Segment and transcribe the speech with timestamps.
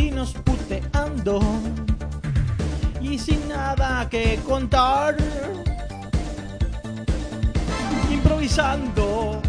[0.00, 1.40] vecinos puteando.
[3.00, 5.16] Y sin nada que contar.
[8.10, 9.42] Improvisando,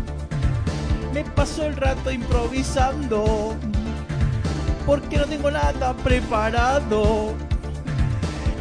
[1.14, 3.56] me paso el rato improvisando.
[4.86, 7.34] Porque no tengo nada preparado.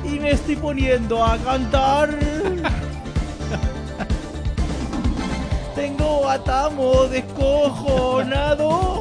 [0.04, 2.10] Y me estoy poniendo a cantar.
[5.74, 8.99] tengo a Tamo descojonado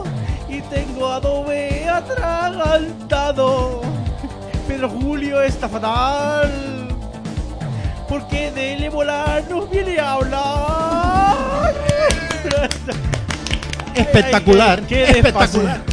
[0.70, 3.82] tengo Adobe atragantado.
[4.68, 6.90] Pedro Julio está fatal
[8.08, 11.74] porque del ébola nos viene a hablar.
[13.96, 15.89] Espectacular, Qué, qué espectacular.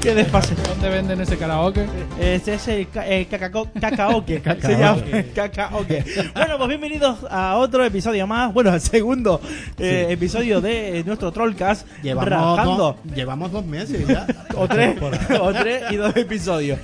[0.00, 0.54] Qué desfase.
[0.66, 1.84] ¿Dónde venden ese karaoke?
[2.18, 4.40] Ese es el ca- eh, cacaoque.
[4.62, 5.02] se llama
[5.34, 6.02] cacaoque.
[6.34, 8.52] Bueno, pues bienvenidos a otro episodio más.
[8.54, 9.42] Bueno, al segundo
[9.78, 11.86] eh, episodio de nuestro Trollcast.
[12.02, 12.76] Llevamos rajando.
[12.76, 14.26] dos, llevamos dos meses ya.
[14.56, 14.96] O tres,
[15.38, 16.78] o tres y dos episodios.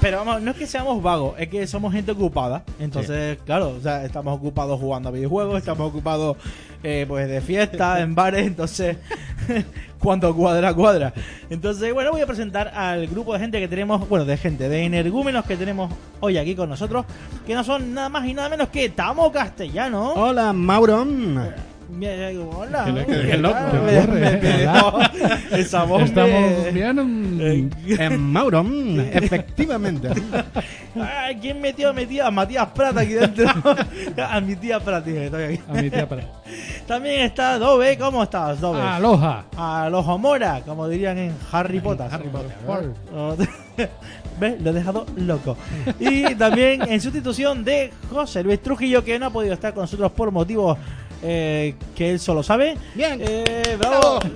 [0.00, 2.62] Pero vamos, no es que seamos vagos, es que somos gente ocupada.
[2.78, 6.38] Entonces, claro, o sea, estamos ocupados jugando a videojuegos, estamos ocupados
[6.82, 8.96] eh, pues de fiesta, en bares, entonces,
[9.98, 11.12] cuando cuadra, cuadra.
[11.50, 14.84] Entonces, bueno, voy a presentar al grupo de gente que tenemos, bueno, de gente, de
[14.84, 17.04] energúmenos que tenemos hoy aquí con nosotros,
[17.46, 20.14] que no son nada más y nada menos que Tamo Castellano.
[20.14, 21.52] Hola, Mauron.
[21.90, 22.86] Mira, Hola.
[25.50, 27.38] Esa voz Estamos me- bien.
[27.40, 30.08] Eh, En Mauron, efectivamente.
[30.94, 31.90] Ay, ¿Quién metió,
[32.24, 33.46] a Matías Prata aquí dentro?
[34.28, 35.60] a mi tía Prata, que estoy aquí.
[35.68, 36.22] A mi tía para.
[36.86, 38.80] También está Dove, ¿cómo estás, Dove?
[38.80, 39.44] Aloha.
[39.56, 42.06] A los Homora, como dirían en Harry Potter.
[42.10, 43.48] Harry Potter.
[44.40, 44.60] ¿Ves?
[44.62, 45.56] Lo he dejado loco.
[45.98, 50.10] Y también en sustitución de José Luis Trujillo, que no ha podido estar con nosotros
[50.12, 50.78] por motivos
[51.22, 52.76] eh, que él solo sabe.
[52.94, 53.20] Bien.
[53.22, 54.20] Eh, bravo.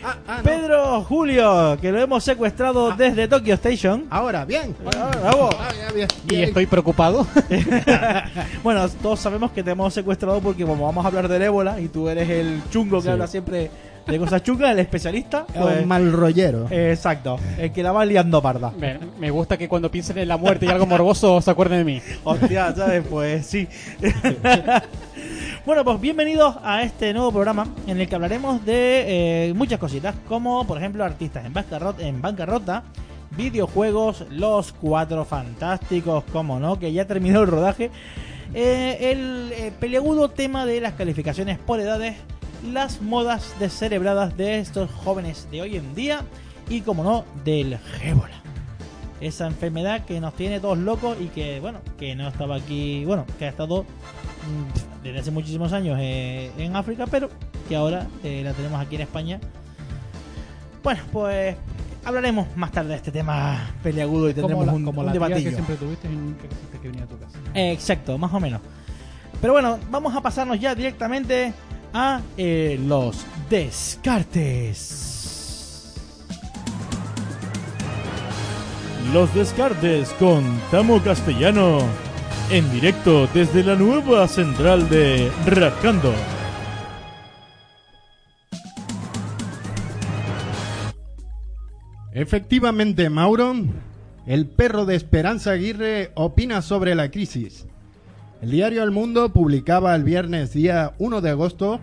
[0.00, 0.42] Ah, ah, no.
[0.44, 4.06] Pedro Julio, que lo hemos secuestrado desde Tokyo Station.
[4.10, 4.74] Ahora, bien.
[4.96, 5.50] Ah, bravo.
[5.58, 7.26] Ah, bien, Y estoy preocupado.
[8.62, 11.88] bueno, todos sabemos que te hemos secuestrado porque como vamos a hablar del ébola y
[11.88, 13.08] tú eres el chungo que Sí.
[13.08, 13.70] habla siempre
[14.08, 15.44] de cosas chungas, el especialista.
[15.46, 16.66] Pues, Un mal rollero.
[16.70, 18.72] eh, exacto, el que la va liando parda.
[18.78, 21.84] Me, me gusta que cuando piensen en la muerte y algo morboso se acuerden de
[21.84, 22.02] mí.
[22.24, 23.04] Hostia, ¿sabes?
[23.08, 23.68] Pues sí.
[25.66, 30.14] bueno, pues bienvenidos a este nuevo programa en el que hablaremos de eh, muchas cositas,
[30.26, 32.84] como por ejemplo artistas en bancarrota, en bancarrota,
[33.36, 37.90] videojuegos, los cuatro fantásticos, como no, que ya terminó el rodaje,
[38.54, 42.16] eh, el eh, peleagudo tema de las calificaciones por edades,
[42.64, 46.24] las modas descerebradas de estos jóvenes de hoy en día
[46.68, 48.38] y, como no, del ébola
[49.20, 53.26] esa enfermedad que nos tiene todos locos y que, bueno, que no estaba aquí, bueno,
[53.38, 57.28] que ha estado mm, desde hace muchísimos años eh, en África, pero
[57.68, 59.40] que ahora eh, la tenemos aquí en España.
[60.82, 61.56] Bueno, pues
[62.04, 65.12] hablaremos más tarde de este tema peliagudo y Como tendremos la, un, como un la
[65.12, 65.50] tía que debatillo.
[65.50, 67.38] siempre tuviste y quisiste que viniera a tu casa.
[67.54, 68.60] Eh, exacto, más o menos.
[69.40, 71.52] Pero bueno, vamos a pasarnos ya directamente
[71.92, 75.04] a eh, los descartes.
[79.12, 81.80] Los descartes con Tamo Castellano.
[82.50, 86.14] En directo desde la nueva central de Rascando.
[92.12, 93.70] Efectivamente, Mauron,
[94.26, 97.66] el perro de Esperanza Aguirre opina sobre la crisis.
[98.40, 101.80] El diario El Mundo publicaba el viernes día 1 de agosto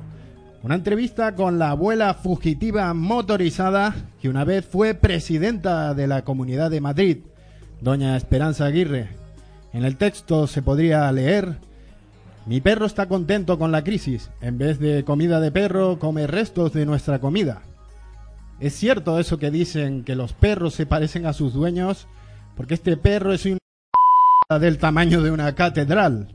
[0.63, 6.71] una entrevista con la abuela fugitiva motorizada que una vez fue presidenta de la Comunidad
[6.71, 7.17] de Madrid,
[7.81, 9.09] doña Esperanza Aguirre.
[9.73, 11.57] En el texto se podría leer
[12.45, 14.31] Mi perro está contento con la crisis.
[14.39, 17.63] En vez de comida de perro, come restos de nuestra comida.
[18.61, 22.07] Es cierto eso que dicen que los perros se parecen a sus dueños,
[22.55, 23.57] porque este perro es un
[24.49, 26.27] del tamaño de una catedral.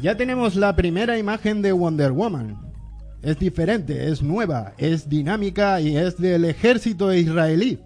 [0.00, 2.60] Ya tenemos la primera imagen de Wonder Woman.
[3.22, 7.78] Es diferente, es nueva, es dinámica y es del ejército israelí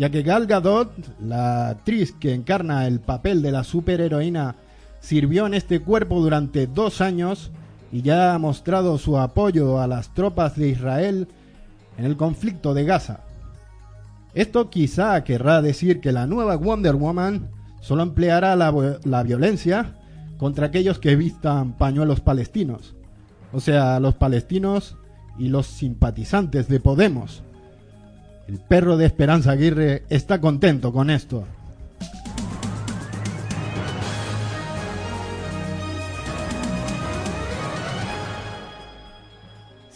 [0.00, 0.90] ya que Gal Gadot,
[1.20, 4.56] la actriz que encarna el papel de la superheroína,
[5.00, 7.50] sirvió en este cuerpo durante dos años
[7.92, 11.28] y ya ha mostrado su apoyo a las tropas de Israel
[11.98, 13.20] en el conflicto de Gaza.
[14.34, 17.50] Esto quizá querrá decir que la nueva Wonder Woman
[17.80, 19.96] solo empleará la, la violencia
[20.38, 22.94] contra aquellos que vistan pañuelos palestinos,
[23.52, 24.96] o sea, los palestinos
[25.38, 27.42] y los simpatizantes de Podemos.
[28.46, 31.44] El perro de Esperanza Aguirre está contento con esto.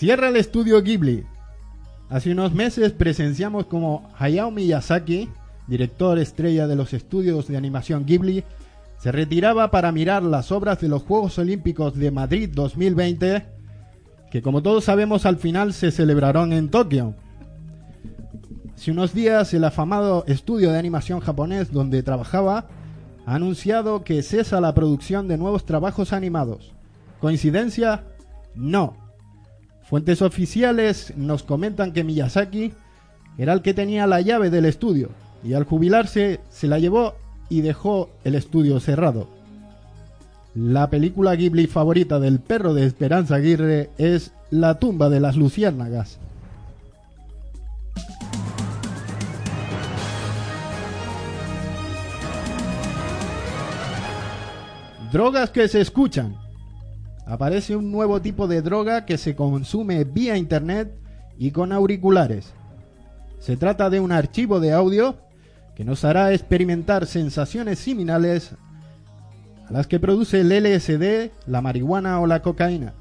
[0.04, 1.24] Cierra el estudio Ghibli.
[2.10, 5.30] Hace unos meses presenciamos como Hayao Miyazaki,
[5.66, 8.44] director estrella de los estudios de animación Ghibli,
[8.98, 13.46] se retiraba para mirar las obras de los Juegos Olímpicos de Madrid 2020,
[14.30, 17.14] que como todos sabemos al final se celebraron en Tokio.
[18.74, 22.66] Hace unos días el afamado estudio de animación japonés donde trabajaba
[23.24, 26.74] ha anunciado que cesa la producción de nuevos trabajos animados.
[27.22, 28.04] ¿Coincidencia?
[28.54, 29.03] No.
[29.88, 32.72] Fuentes oficiales nos comentan que Miyazaki
[33.36, 35.10] era el que tenía la llave del estudio
[35.44, 37.14] y al jubilarse se la llevó
[37.50, 39.28] y dejó el estudio cerrado.
[40.54, 46.18] La película Ghibli favorita del perro de Esperanza Aguirre es La tumba de las luciérnagas.
[55.12, 56.43] Drogas que se escuchan.
[57.26, 60.94] Aparece un nuevo tipo de droga que se consume vía internet
[61.38, 62.52] y con auriculares.
[63.38, 65.16] Se trata de un archivo de audio
[65.74, 68.52] que nos hará experimentar sensaciones similares
[69.68, 72.92] a las que produce el LSD, la marihuana o la cocaína.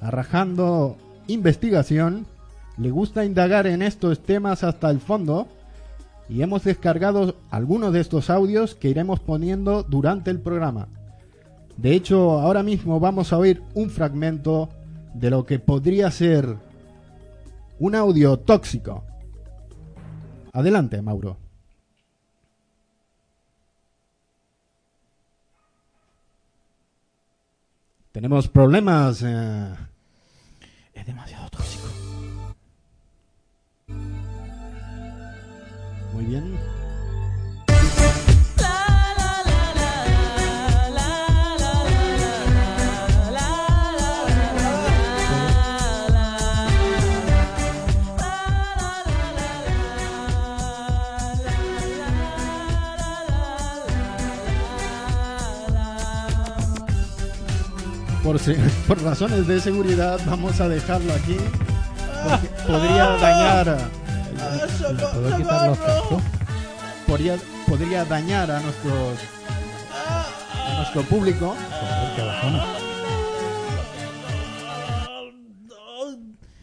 [0.00, 0.96] Arrajando
[1.26, 2.26] investigación,
[2.78, 5.48] le gusta indagar en estos temas hasta el fondo
[6.28, 10.88] y hemos descargado algunos de estos audios que iremos poniendo durante el programa.
[11.76, 14.68] De hecho, ahora mismo vamos a oír un fragmento
[15.14, 16.56] de lo que podría ser
[17.78, 19.04] un audio tóxico.
[20.52, 21.36] Adelante, Mauro.
[28.12, 29.22] Tenemos problemas.
[29.22, 29.74] eh,
[30.94, 31.86] Es demasiado tóxico.
[36.14, 36.56] Muy bien.
[58.26, 58.40] Por,
[58.88, 61.36] por razones de seguridad vamos a dejarlo aquí.
[62.24, 63.68] Porque podría dañar.
[63.68, 63.90] a-
[67.06, 67.36] podría,
[67.68, 69.18] podría dañar a nuestros
[69.94, 71.54] a nuestro público.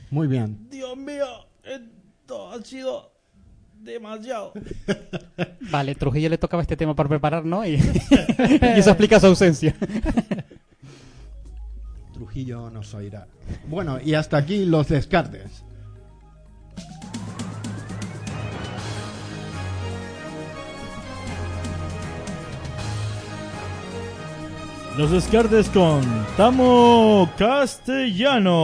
[0.09, 0.67] Muy bien.
[0.69, 1.25] Dios mío,
[1.63, 3.11] esto ha sido
[3.81, 4.53] demasiado.
[5.71, 7.65] Vale, Trujillo le tocaba este tema para preparar, ¿no?
[7.65, 7.73] Y,
[8.61, 9.75] y eso explica su ausencia.
[12.33, 13.27] Trujillo nos oirá.
[13.67, 15.63] Bueno, y hasta aquí los descartes.
[24.97, 26.01] Los descartes con
[26.35, 28.55] Tamo Castellano.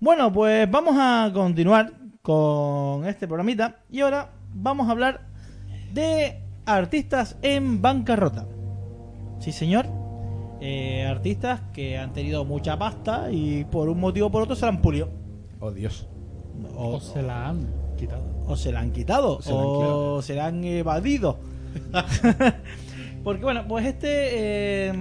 [0.00, 5.28] Bueno, pues vamos a continuar con este programita y ahora vamos a hablar
[5.94, 8.48] de artistas en bancarrota.
[9.38, 10.05] Sí, señor.
[10.60, 14.62] Eh, artistas que han tenido mucha pasta y por un motivo o por otro se
[14.62, 15.08] la han pulido.
[15.60, 16.08] Oh Dios.
[16.74, 18.22] O, O se la han quitado.
[18.46, 20.22] o se la han quitado Se la han o quitado.
[20.22, 21.38] se la han evadido.
[23.24, 24.08] porque bueno, pues este
[24.88, 24.92] eh,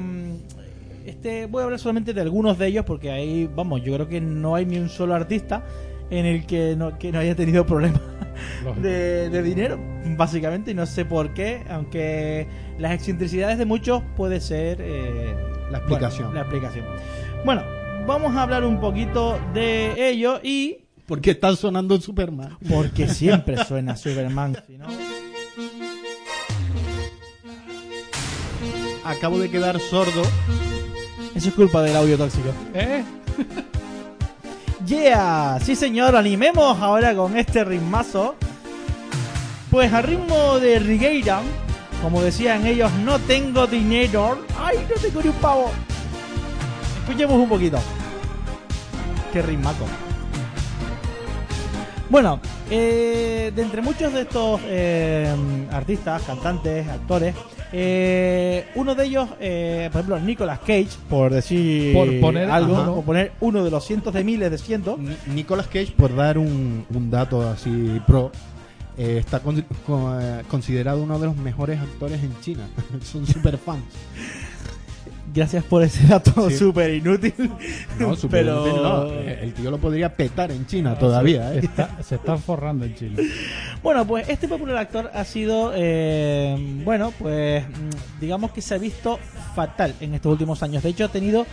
[1.05, 4.19] este voy a hablar solamente de algunos de ellos porque ahí vamos, yo creo que
[4.19, 5.63] no hay ni un solo artista
[6.09, 8.01] en el que no, que no haya tenido problemas.
[8.81, 9.79] de, de dinero,
[10.17, 15.35] básicamente, y no sé por qué, aunque las excentricidades de muchos puede ser eh,
[15.71, 16.27] La explicación.
[16.27, 16.85] bueno, la explicación.
[17.45, 17.63] Bueno,
[18.07, 22.57] vamos a hablar un poquito de ello y Porque está sonando Superman.
[22.69, 24.57] porque siempre suena Superman.
[24.67, 24.87] si no-
[29.03, 30.23] Acabo de quedar sordo.
[31.35, 32.49] Eso es culpa del audio tóxico.
[32.73, 33.03] ¿Eh?
[34.85, 38.35] Yeah, sí señor, animemos ahora con este ritmazo.
[39.71, 41.41] Pues al ritmo de Rigueira,
[42.03, 44.45] como decían ellos, no tengo dinero.
[44.59, 45.71] Ay, no tengo ni un pavo.
[47.01, 47.79] Escuchemos un poquito.
[49.33, 50.04] Qué ritmazo.
[52.09, 55.33] Bueno, eh, de entre muchos de estos eh,
[55.71, 57.33] artistas, cantantes, actores,
[57.73, 62.93] eh, uno de ellos, eh, por ejemplo, Nicolas Cage, por decir Por poner- algo, ajá.
[62.93, 66.37] por poner uno de los cientos de miles de cientos, Ni- Nicolas Cage, por dar
[66.37, 68.31] un, un dato así pro,
[68.97, 72.67] eh, está con- con- eh, considerado uno de los mejores actores en China.
[73.03, 73.83] Son super fans.
[75.35, 76.57] gracias por ese dato Sí.
[76.57, 77.33] súper inútil.
[77.99, 79.05] No, super Pero- inútil, no.
[79.13, 81.53] Eh, El tío lo podría petar en China todavía.
[81.53, 81.59] ¿eh?
[81.63, 83.23] Está- se están forrando en Chile.
[83.83, 87.63] Bueno, pues este popular actor ha sido, eh, bueno, pues
[88.19, 89.19] digamos que se ha visto
[89.55, 90.81] fatal en estos últimos años.
[90.83, 91.45] De hecho, ha tenido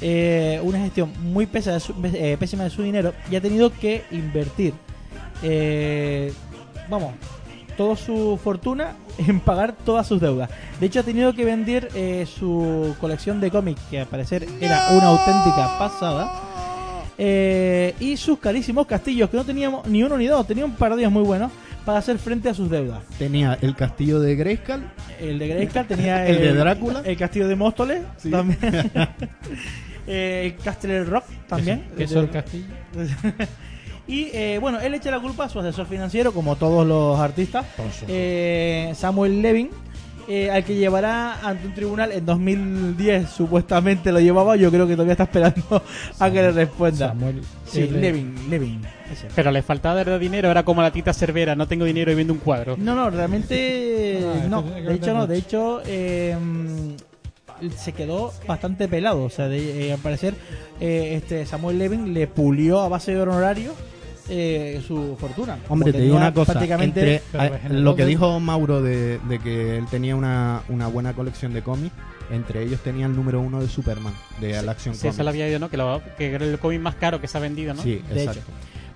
[0.00, 3.72] eh, una gestión muy pesa de su- eh, pésima de su dinero y ha tenido
[3.72, 4.72] que invertir,
[5.42, 6.32] eh,
[6.88, 7.14] vamos,
[7.78, 10.50] toda su fortuna en pagar todas sus deudas.
[10.78, 14.88] De hecho, ha tenido que vender eh, su colección de cómics, que al parecer era
[14.90, 16.30] una auténtica pasada.
[17.16, 20.90] eh, y sus carísimos castillos, que no teníamos ni uno ni dos, tenía un par
[20.92, 21.50] de días muy buenos
[21.84, 23.00] para hacer frente a sus deudas.
[23.18, 24.82] Tenía el castillo de Grayskull,
[25.18, 27.00] El de Grayskull tenía El de Drácula.
[27.04, 28.30] el castillo de Móstoles Sí.
[28.30, 28.58] también.
[30.10, 31.84] Eh, el Castle Rock también.
[31.94, 32.64] ¿Qué es el castillo?
[34.08, 37.66] Y eh, bueno, él echa la culpa a su asesor financiero, como todos los artistas,
[38.08, 39.68] eh, Samuel Levin,
[40.26, 44.56] eh, al que llevará ante un tribunal en 2010, supuestamente lo llevaba.
[44.56, 45.82] Yo creo que todavía está esperando
[46.18, 47.08] a que le responda.
[47.08, 47.86] Samuel Sí.
[47.86, 48.80] Levin, Levin.
[49.34, 52.14] Pero le faltaba de verdad dinero, era como la tita Cervera, no tengo dinero y
[52.14, 52.76] vendo un cuadro.
[52.78, 54.74] No, no, realmente Ah, esto no.
[54.74, 55.26] que De hecho, no.
[55.26, 56.36] De hecho, eh,
[57.76, 59.24] se quedó bastante pelado.
[59.24, 60.34] O sea, de, eh, al parecer,
[60.80, 63.72] eh, este Samuel Levin le pulió a base de honorario
[64.28, 65.58] eh, su fortuna.
[65.68, 66.52] Hombre, te digo tenía una cosa.
[66.52, 71.52] prácticamente- Entre lo que dijo Mauro de, de que él tenía una, una buena colección
[71.52, 71.94] de cómics,
[72.30, 75.48] entre ellos tenía el número uno de Superman, de la Action Sí, eso lo había
[75.48, 75.70] ido, ¿no?
[75.70, 77.82] Que, lo, que era el cómic más caro que se ha vendido, ¿no?
[77.82, 78.50] Sí, De exacto.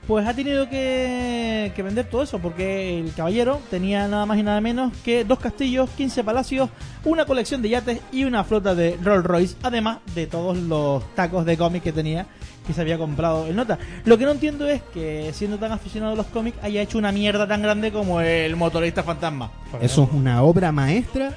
[0.06, 4.42] Pues ha tenido que, que vender todo eso porque el caballero tenía nada más y
[4.42, 6.70] nada menos que dos castillos, 15 palacios,
[7.04, 11.46] una colección de yates y una flota de Rolls Royce, además de todos los tacos
[11.46, 12.26] de cómics que tenía
[12.66, 13.78] que se había comprado en nota.
[14.04, 17.12] Lo que no entiendo es que siendo tan aficionado a los cómics haya hecho una
[17.12, 19.50] mierda tan grande como el motorista fantasma.
[19.80, 21.32] Eso es una obra maestra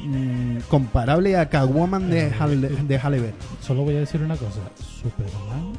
[0.00, 3.34] mm, comparable a Catwoman de, Halle, de Halle Berry.
[3.60, 4.60] Solo voy a decir una cosa.
[5.02, 5.72] Superman,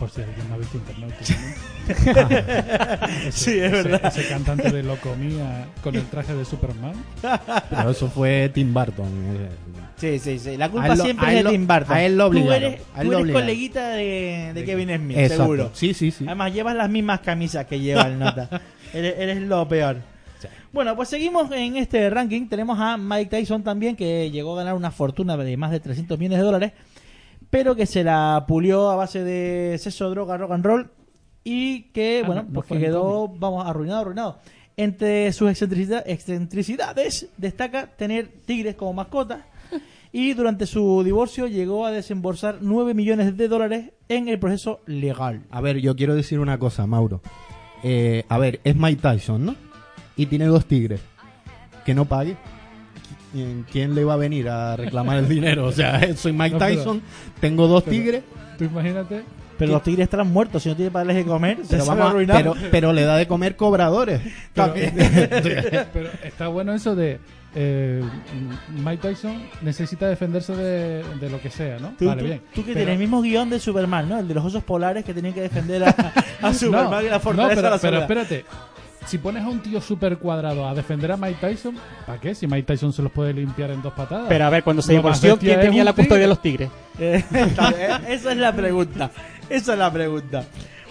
[0.00, 1.60] por si alguien no ha visto internet últimamente.
[3.28, 4.06] Ese- Sí, es ese- verdad.
[4.06, 6.92] Ese cantante de Locomía con el traje de Superman.
[7.70, 9.06] Pero eso fue Tim Burton.
[9.36, 9.48] eh.
[9.96, 10.56] Sí, sí, sí.
[10.56, 11.92] La culpa lo- siempre es de lo- Tim Burton.
[11.96, 13.32] a él lo Tú obligaron, eres, a él tú eres obligaron.
[13.42, 15.42] coleguita de, de Kevin Smith, Exacto.
[15.44, 15.70] seguro.
[15.74, 16.24] Sí, sí, sí.
[16.26, 18.48] Además, llevas las mismas camisas que lleva el nota.
[18.94, 19.98] eres, eres lo peor.
[20.72, 22.46] Bueno, pues seguimos en este ranking.
[22.48, 26.16] Tenemos a Mike Tyson también, que llegó a ganar una fortuna de más de 300
[26.18, 26.72] millones de dólares,
[27.50, 30.90] pero que se la pulió a base de sexo, droga, rock and roll,
[31.44, 34.38] y que, Ah, bueno, no- pues que quedó, vamos, arruinado, arruinado.
[34.76, 39.40] Entre sus excentricidad- excentricidades destaca tener tigres como mascotas.
[40.12, 45.42] Y durante su divorcio llegó a desembolsar 9 millones de dólares en el proceso legal.
[45.52, 47.20] A ver, yo quiero decir una cosa, Mauro.
[47.84, 49.54] Eh, a ver, es Mike Tyson, ¿no?
[50.16, 51.00] Y tiene dos tigres.
[51.84, 52.36] Que no pague.
[53.32, 55.66] ¿Quién- ¿Quién le va a venir a reclamar el dinero?
[55.66, 57.02] O sea, soy Mike No, pero- Tyson,
[57.40, 58.22] tengo dos pero- ticres,
[58.58, 59.22] Tú imagínate.
[59.58, 61.98] Pero los tigres estarán muertos, si no tiene para darles de comer, se pero, van
[61.98, 62.36] a vamos a- arruinar.
[62.38, 64.20] pero, pero le da de comer cobradores.
[64.54, 64.94] Pero, También.
[65.92, 67.20] pero está bueno eso de.
[67.54, 68.02] eh,
[68.82, 71.92] Mike Tyson necesita defenderse de, de lo que sea, ¿no?
[71.98, 72.40] Tú, vale, tú- bien.
[72.54, 74.18] tú que Pero- tienes el mismo guion de Superman, ¿no?
[74.18, 75.94] El de los osos polares que tenían que defender a,
[76.42, 78.44] a Superman y la no, fortaleza pero, de la pero espérate.
[79.06, 81.74] Si pones a un tío súper cuadrado a defender a Mike Tyson,
[82.06, 82.34] ¿para qué?
[82.34, 84.26] Si Mike Tyson se los puede limpiar en dos patadas.
[84.28, 86.20] Pero a ver, cuando se divorció, ¿quién tenía la custodia tigre.
[86.20, 86.70] de los tigres?
[87.00, 87.24] Eh,
[88.08, 89.10] esa es la pregunta.
[89.48, 90.44] Esa es la pregunta.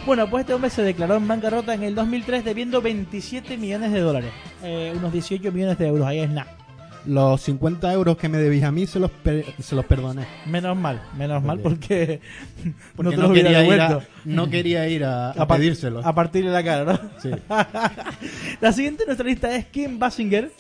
[0.06, 4.00] Bueno, pues este hombre se declaró en bancarrota en el 2003 debiendo 27 millones de
[4.00, 4.32] dólares.
[4.64, 6.08] Eh, unos 18 millones de euros.
[6.08, 6.59] Ahí es nada.
[7.06, 10.26] Los 50 euros que me debís a mí se los, per- se los perdoné.
[10.46, 12.20] Menos mal, menos mal Porque-
[12.98, 16.06] no te no, los quería ir a, no quería ir a, a par- pedírselos.
[16.06, 17.00] A partir de la cara, ¿no?
[17.22, 17.30] Sí.
[18.62, 20.52] La siguiente en nuestra lista es Kim Basinger.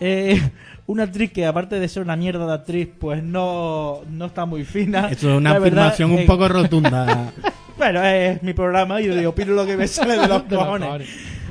[0.00, 0.40] Eh,
[0.86, 4.64] una actriz que aparte de ser una mierda de actriz, pues no, no está muy
[4.64, 5.08] fina.
[5.10, 7.32] Eso es una La verdad, afirmación eh, un poco rotunda.
[7.80, 11.08] Bueno, es mi programa y yo digo, opino lo que me sale De los cojones.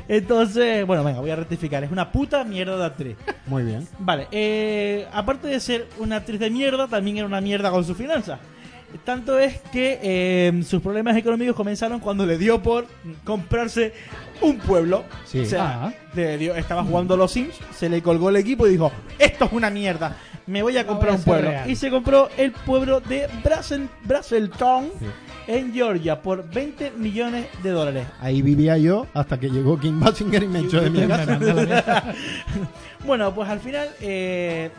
[0.10, 1.84] Entonces, bueno, venga, voy a rectificar.
[1.84, 3.16] Es una puta mierda de actriz.
[3.46, 3.88] Muy bien.
[4.00, 7.96] Vale, eh, aparte de ser una actriz de mierda, también era una mierda con sus
[7.96, 8.40] finanzas.
[9.06, 12.88] Tanto es que eh, sus problemas económicos comenzaron cuando le dio por
[13.24, 13.94] comprarse
[14.42, 15.04] un pueblo.
[15.26, 15.42] Sí.
[15.42, 15.94] O sea, Ah.
[16.16, 19.46] le dio- estaba jugando a los Sims, se le colgó el equipo y dijo, esto
[19.46, 20.18] es una mierda,
[20.50, 21.50] me voy a comprar voy a un pueblo.
[21.50, 21.70] real.
[21.70, 23.28] Y se compró el pueblo de
[24.04, 25.06] Brazelton Sí.
[25.48, 28.08] en Georgia por 20 millones de dólares.
[28.20, 31.40] Ahí vivía yo hasta que llegó Kim Basinger y me echó de mi casa.
[33.06, 34.70] Bueno, pues al final eh,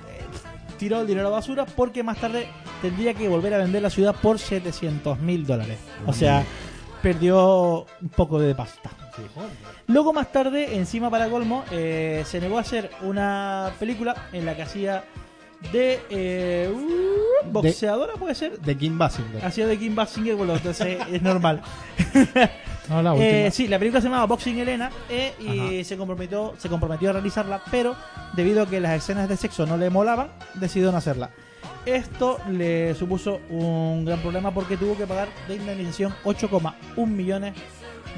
[0.79, 2.47] tiró el dinero a la basura porque más tarde
[2.83, 5.79] tendría que volver a vender la ciudad por 700 mil dólares.
[6.07, 6.45] O sea,
[7.03, 8.91] perdió un poco de pasta.
[9.87, 14.55] Luego más tarde, encima para colmo, eh, se negó a hacer una película en la
[14.55, 15.05] que hacía
[15.73, 18.59] de eh, uh, boxeadora, puede ser.
[18.61, 19.45] De Kim Basinger.
[19.45, 21.61] Hacía de Kim Basinger, bueno, entonces es normal.
[22.89, 23.29] No, la última.
[23.31, 27.13] Eh, sí, la película se llamaba Boxing Elena eh, y se comprometió, se comprometió a
[27.13, 27.95] realizarla, pero
[28.35, 31.31] debido a que las escenas de sexo no le molaban, decidió no hacerla.
[31.87, 37.55] esto le supuso un gran problema porque tuvo que pagar de indemnización 8,1 millones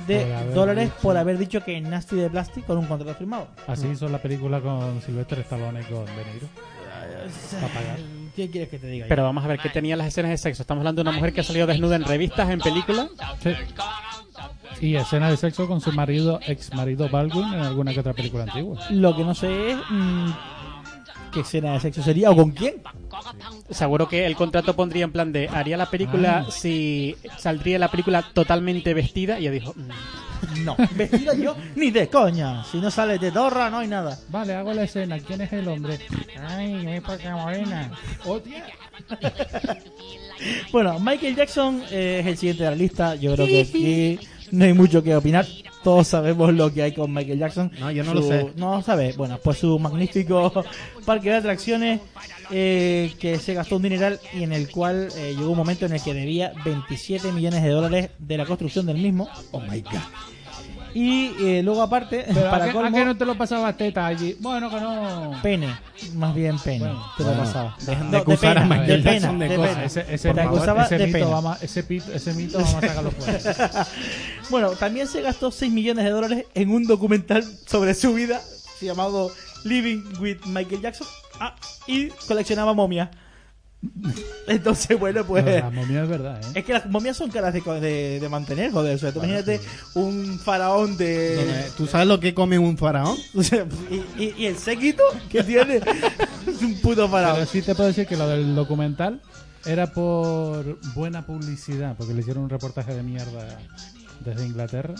[0.07, 3.49] de Por dólares dicho- por haber dicho que Nasty de Plastic con un contrato firmado.
[3.67, 6.49] Así hizo la película con Sylvester Stallone y con De Niro.
[7.75, 7.99] Pagar.
[8.35, 9.07] ¿Qué quieres que te diga?
[9.09, 10.63] Pero vamos a ver qué tenía las escenas de sexo.
[10.63, 13.09] Estamos hablando de una mujer que ha salido desnuda en revistas, en películas.
[13.43, 13.51] Sí.
[14.81, 18.45] Y escena de sexo con su marido, ex marido Baldwin en alguna que otra película
[18.45, 18.79] antigua.
[18.91, 20.31] Lo que no sé es mm,
[21.33, 22.75] qué escena de sexo sería o con quién.
[23.71, 26.51] Seguro que el contrato pondría en plan de haría la película Ah.
[26.51, 32.09] si saldría la película totalmente vestida y ella dijo "Mm, No, vestida yo ni de
[32.09, 32.65] coña.
[32.65, 34.19] Si no sale de torra, no hay nada.
[34.29, 35.19] Vale, hago la escena.
[35.21, 35.99] ¿Quién es el hombre?
[36.49, 37.91] Ay, es poca morena.
[38.25, 38.65] Hostia.
[40.73, 43.15] Bueno, Michael Jackson eh, es el siguiente de la lista.
[43.15, 44.19] Yo creo que aquí
[44.53, 45.47] no hay mucho que opinar.
[45.83, 47.73] Todos sabemos lo que hay con Michael Jackson.
[47.81, 48.47] No, yo no Su- lo sé.
[48.57, 49.17] No sabes.
[49.17, 50.53] Bueno, pues su magnífico
[51.05, 52.01] parque de atracciones
[52.51, 55.93] eh, que se gastó un dineral y en el cual eh, llegó un momento en
[55.95, 59.29] el que debía 27 millones de dólares de la construcción del mismo.
[59.51, 59.93] Oh my god.
[60.95, 63.77] Y eh, luego aparte, Pero para ¿a, qué, colmo, a qué no te lo pasabas
[63.77, 64.37] teta allí?
[64.41, 65.33] Bueno, que no.
[65.43, 65.75] pene.
[66.15, 66.81] Más bien pene.
[66.81, 67.77] Bueno, te lo bueno, pasaba.
[67.81, 69.73] dejen No, de acusar pena, a Michael de pena, Jackson de de cosas.
[69.75, 69.85] pena.
[69.87, 71.31] Ese, ese, Te favor, acusaba ese de mito, pena.
[71.31, 73.87] vamos, ese, pit- ese mito vamos a sacarlo fuera.
[74.51, 78.41] Bueno, también se gastó 6 millones de dólares en un documental sobre su vida
[78.81, 79.31] llamado
[79.65, 81.07] Living with Michael Jackson.
[81.41, 81.55] Ah,
[81.87, 83.09] y coleccionaba momias.
[84.47, 85.45] Entonces, bueno, pues.
[85.45, 86.53] No, la momia es verdad, ¿eh?
[86.61, 88.95] Es que las momias son caras de, de, de mantener, joder.
[88.97, 89.61] O sea, tú imagínate
[89.95, 91.67] un faraón de.
[91.77, 93.17] ¿Tú sabes lo que come un faraón?
[93.35, 95.77] O sea, y, y- y el séquito que tiene
[96.47, 97.47] es un puto Pero faraón.
[97.47, 99.21] sí te puedo decir que lo del documental
[99.65, 103.59] era por buena publicidad, porque le hicieron un reportaje de mierda
[104.25, 104.95] desde Inglaterra.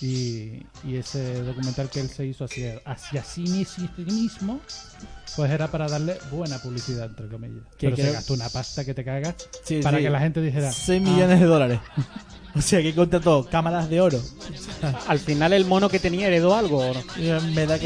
[0.00, 4.60] Y, y ese documental que él se hizo hacia, hacia sí mis- mismo,
[5.36, 7.64] pues era para darle buena publicidad, entre comillas.
[7.78, 10.04] Que Pero se creo- gastó una pasta que te cagas Sí, para sí.
[10.04, 10.72] que la gente dijera...
[10.72, 11.80] 6 "Ah, millones de dólares.
[12.56, 14.20] O sea, que contrató cámaras de oro.
[15.06, 17.00] al final el mono que tenía heredó algo o no.
[17.14, 17.28] Que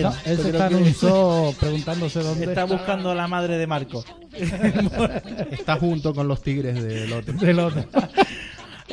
[0.02, 0.16] No, no.
[0.24, 4.05] él se está que preguntándose dónde está buscando a la madre de Marco.
[5.50, 7.35] Está junto con los tigres del otro.
[7.35, 7.85] del otro.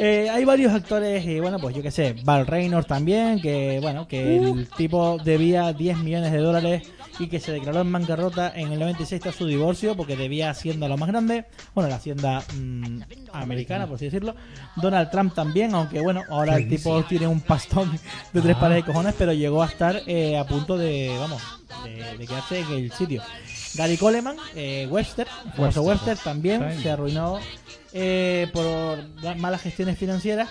[0.01, 4.07] Eh, hay varios actores, y bueno, pues yo qué sé, Val Reynolds también, que bueno,
[4.07, 6.83] que el tipo debía 10 millones de dólares
[7.19, 10.87] y que se declaró en bancarrota en el 96 tras su divorcio porque debía Hacienda
[10.87, 13.01] lo más grande, bueno, la Hacienda mm,
[13.33, 14.35] americana, por así decirlo.
[14.77, 17.91] Donald Trump también, aunque bueno, ahora el tipo tiene un pastón
[18.33, 21.41] de tres pares de cojones, pero llegó a estar eh, a punto de, vamos,
[21.83, 23.21] de, de quedarse en el sitio.
[23.75, 27.39] Gary Coleman, eh, Webster, famoso Webster, también se arruinó
[27.93, 30.49] eh, por la- malas gestiones financieras.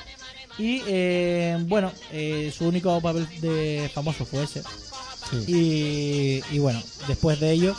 [0.58, 4.62] Y eh, bueno eh, su único papel de famoso fue ese
[5.46, 7.74] y, y bueno después de ello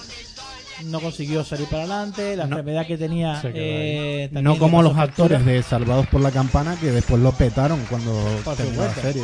[0.86, 2.56] no consiguió salir para adelante la No.
[2.58, 5.38] enfermedad que tenía eh, No como los factura.
[5.38, 8.14] actores de Salvados por la Campana que después lo petaron cuando
[8.56, 9.24] terminó la serie.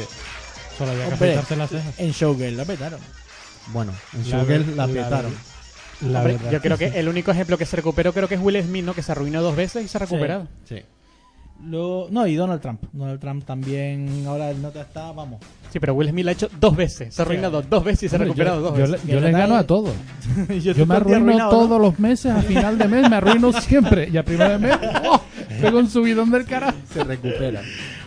[0.78, 1.30] Solo había que Hombre.
[1.30, 1.94] afeitarse las cejas.
[2.00, 3.00] en Showgirl la petaron
[3.68, 5.34] Bueno, en La Showgirl la la petaron.
[6.02, 6.52] La Hombre, verdad.
[6.52, 8.94] yo creo que el único ejemplo que se recuperó creo que es Will Smith, ¿no?
[8.94, 10.46] Que se arruinó dos veces y se ha recuperado.
[10.68, 10.82] Sí.
[11.64, 15.40] Luego, no y Donald Trump Donald Trump también ahora el nota está vamos
[15.72, 17.14] Sí, pero Will Smith lo ha hecho dos veces.
[17.16, 19.06] Se ha arruinado dos veces y se ha recuperado yo, dos yo veces.
[19.06, 19.94] le- yo les gano a todos.
[20.64, 21.58] yo, Yo me arruino arruinado, ¿no?
[21.58, 24.08] todos los meses, a final de mes me arruino siempre.
[24.10, 24.78] Y a primer de mes,
[25.10, 25.20] ¡oh!
[25.60, 26.78] pego un subidón del carajo.
[26.94, 27.62] Se recupera.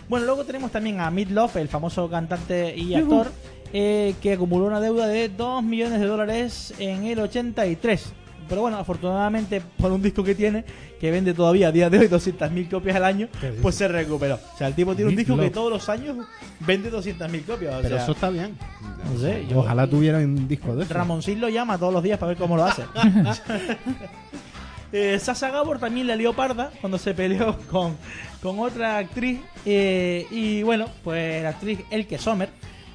[0.07, 3.27] Bueno, luego tenemos también a Meat Love, el famoso cantante y actor,
[3.71, 8.13] eh, que acumuló una deuda de 2 millones de dólares en el 83.
[8.49, 10.65] Pero bueno, afortunadamente por un disco que tiene,
[10.99, 13.27] que vende todavía a día de hoy 200.000 copias al año,
[13.61, 14.39] pues se recuperó.
[14.53, 16.17] O sea, el tipo tiene un disco que todos los años
[16.61, 17.75] vende 200.000 copias.
[17.75, 18.57] O Pero sea, eso está bien.
[19.05, 20.93] no sé, yo- Ojalá tuviera un disco de eso.
[20.93, 22.83] Ramoncín lo llama todos los días para ver cómo lo hace.
[24.91, 27.95] eh, Sasha Gabor también la lió parda cuando se peleó con,
[28.41, 29.39] con otra actriz.
[29.65, 32.49] eh, y bueno, pues la actriz Elke Sommer,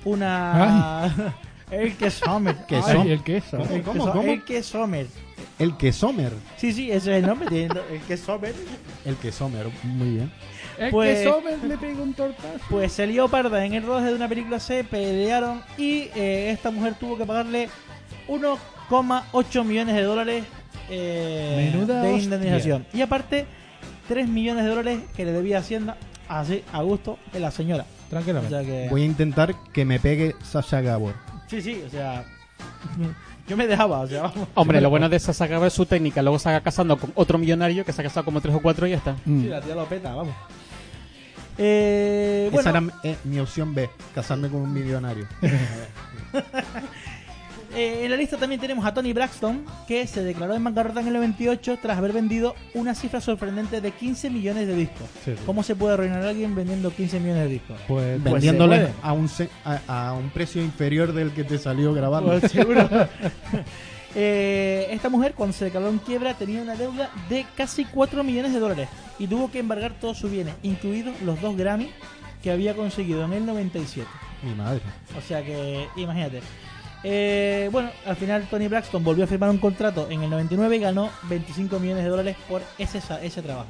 [0.04, 1.34] una.
[2.10, 2.56] Sommer.
[2.68, 3.56] Que Ay, son- el queso.
[3.58, 3.70] ¿Cómo?
[3.70, 4.04] Elke ¿Cómo?
[4.06, 4.22] So- ¿Cómo?
[4.32, 5.06] Elke Sommer.
[5.58, 6.32] El que Sommer.
[6.56, 7.48] Sí, sí, ese es el nombre.
[7.48, 8.54] tiene Elke Sommer.
[9.04, 9.66] El que Sommer.
[9.84, 10.32] Muy bien.
[10.78, 12.58] El Pues- queso me- le pega un tortazo.
[12.68, 16.70] Pues se lió parda en el rodaje de una película, se pelearon y eh, esta
[16.70, 17.68] mujer tuvo que pagarle
[18.28, 20.44] 1,8 millones de dólares
[20.90, 22.24] eh, Menuda de hostia.
[22.24, 22.86] indemnización.
[22.92, 23.46] Y aparte,
[24.08, 25.96] 3 millones de dólares que le debía Hacienda
[26.28, 27.84] así a gusto de la señora.
[28.06, 28.50] O Tranquilamente.
[28.54, 28.88] sea que.
[28.90, 31.14] Voy a intentar que me pegue Sasha Gabor.
[31.54, 32.24] Sí, sí, o sea.
[33.46, 34.48] Yo me dejaba, o sea, vamos.
[34.54, 36.22] Hombre, lo bueno de esa saga es su técnica.
[36.22, 38.86] Luego se haga casando con otro millonario que se ha casado como tres o cuatro
[38.86, 39.16] y ya está.
[39.24, 39.42] Mm.
[39.42, 40.34] Sí, la tía lo peta, vamos.
[41.58, 45.28] Eh, Esa bueno, era eh, mi opción B, casarme con un millonario.
[47.76, 51.08] Eh, en la lista también tenemos a Tony Braxton, que se declaró en bancarrota en
[51.08, 55.08] el 98 tras haber vendido una cifra sorprendente de 15 millones de discos.
[55.24, 55.42] Sí, sí.
[55.44, 57.76] ¿Cómo se puede arruinar a alguien vendiendo 15 millones de discos?
[57.88, 61.92] Pues, Pues Vendiéndole a un, se- a, a un precio inferior del que te salió
[61.92, 62.38] grabando.
[62.38, 62.88] Pues seguro.
[64.16, 68.52] Eh, esta mujer, cuando se declaró en quiebra, tenía una deuda de casi 4 millones
[68.52, 71.90] de dólares y tuvo que embargar todos sus bienes, incluidos los dos Grammy
[72.40, 74.06] que había conseguido en el 97.
[74.44, 74.82] Mi madre.
[75.18, 76.42] O sea que, imagínate.
[77.04, 80.78] Eh, bueno, al final Tony Braxton volvió a firmar un contrato en el 99 y
[80.80, 83.66] ganó 25 millones de dólares por ese, ese trabajo.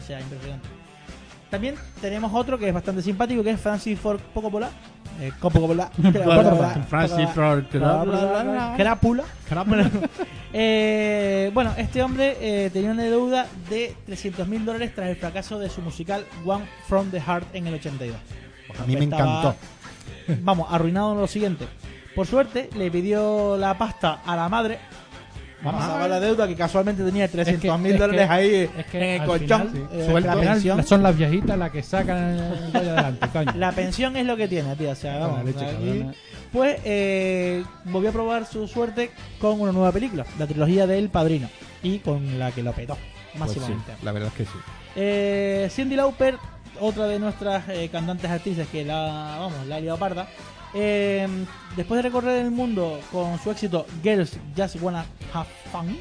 [0.00, 0.68] O sea, impresionante.
[1.50, 4.70] También tenemos otro que es bastante simpático, que es Francis Ford Coppola.
[5.20, 5.90] Eh, Coppola.
[6.88, 7.64] Francis Ford.
[9.48, 9.90] Crápula.
[10.52, 15.58] Eh, bueno, este hombre eh, tenía una deuda de 300 mil dólares tras el fracaso
[15.58, 18.16] de su musical One from the Heart en el 82.
[18.80, 19.56] A mí me Estaba- encantó.
[20.42, 21.66] Vamos, arruinado en lo siguiente.
[22.16, 24.78] Por suerte, le pidió la pasta a la madre.
[25.62, 28.86] Vamos a pagar la deuda que casualmente tenía 300 mil es que- dólares ahí es
[28.86, 29.68] que en el al colchón.
[29.70, 30.34] final, Eh, suelto.
[30.34, 32.38] la, pensión, son las viejitas las que sacan
[32.72, 33.52] el adelante, coño.
[33.56, 34.90] la pensión es lo que tiene, tío.
[34.90, 36.14] O sea, Con la vamos, leche, aquí- cabrona.
[36.52, 41.08] pues eh, volvió a probar su suerte con una nueva película, la trilogía de El
[41.08, 41.48] Padrino,
[41.82, 42.96] y con la que lo petó,
[43.36, 43.60] Pues sí,
[44.02, 44.58] la verdad es que sí.
[44.94, 46.36] Eh, Cindy Lauper,
[46.80, 50.28] otra de nuestras eh, cantantes artistas que la, vamos, la ha liado parda,
[50.76, 51.26] eh,
[51.76, 55.96] después de recorrer el mundo con su éxito Girls Just Wanna Have Fun,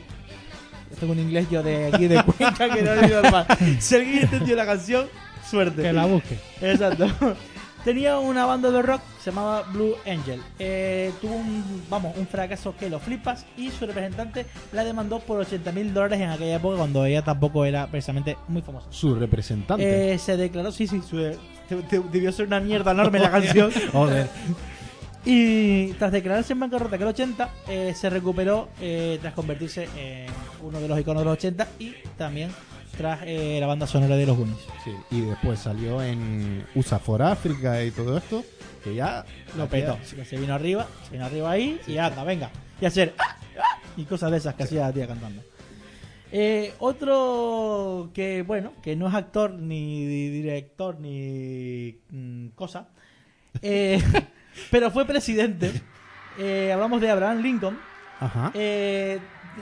[0.99, 3.47] tengo un inglés yo de aquí de Cuenca que no he oído más.
[3.79, 5.07] Si alguien entendió la canción,
[5.49, 5.81] suerte.
[5.81, 6.37] Que la busque.
[6.61, 7.07] Exacto.
[7.83, 10.41] Tenía una banda de rock, se llamaba Blue Angel.
[10.57, 15.39] Eh, tuvo un, vamos, un fracaso que lo flipas y su representante la demandó por
[15.41, 18.87] 80 mil dólares en aquella época cuando ella tampoco era precisamente muy famosa.
[18.89, 20.13] Su representante.
[20.13, 21.37] Eh, se declaró, sí, sí, su-
[22.11, 23.71] debió ser una mierda enorme la canción.
[23.91, 24.27] Joder.
[25.25, 30.27] Y tras declararse en bancarrota que el 80, eh, se recuperó eh, tras convertirse en
[30.61, 32.51] uno de los iconos de los 80 y también
[32.95, 34.59] tras eh, la banda sonora de los Goonies.
[34.83, 38.43] Sí, y después salió en USA for Africa y todo esto,
[38.83, 39.25] que ya
[39.57, 39.97] Lo petó.
[40.15, 42.51] Que se vino arriba, se vino arriba ahí y anda, venga.
[42.79, 43.35] Y hacer ¡ah!
[43.59, 43.79] ¡ah!
[43.97, 45.41] y cosas de esas que hacía la tía cantando.
[46.37, 52.89] Eh, otro que, bueno, que no es actor, ni director, ni mm, cosa,
[53.61, 54.03] eh,
[54.69, 55.71] pero fue presidente.
[56.37, 57.79] Eh, hablamos de Abraham Lincoln.
[58.19, 58.51] Ajá.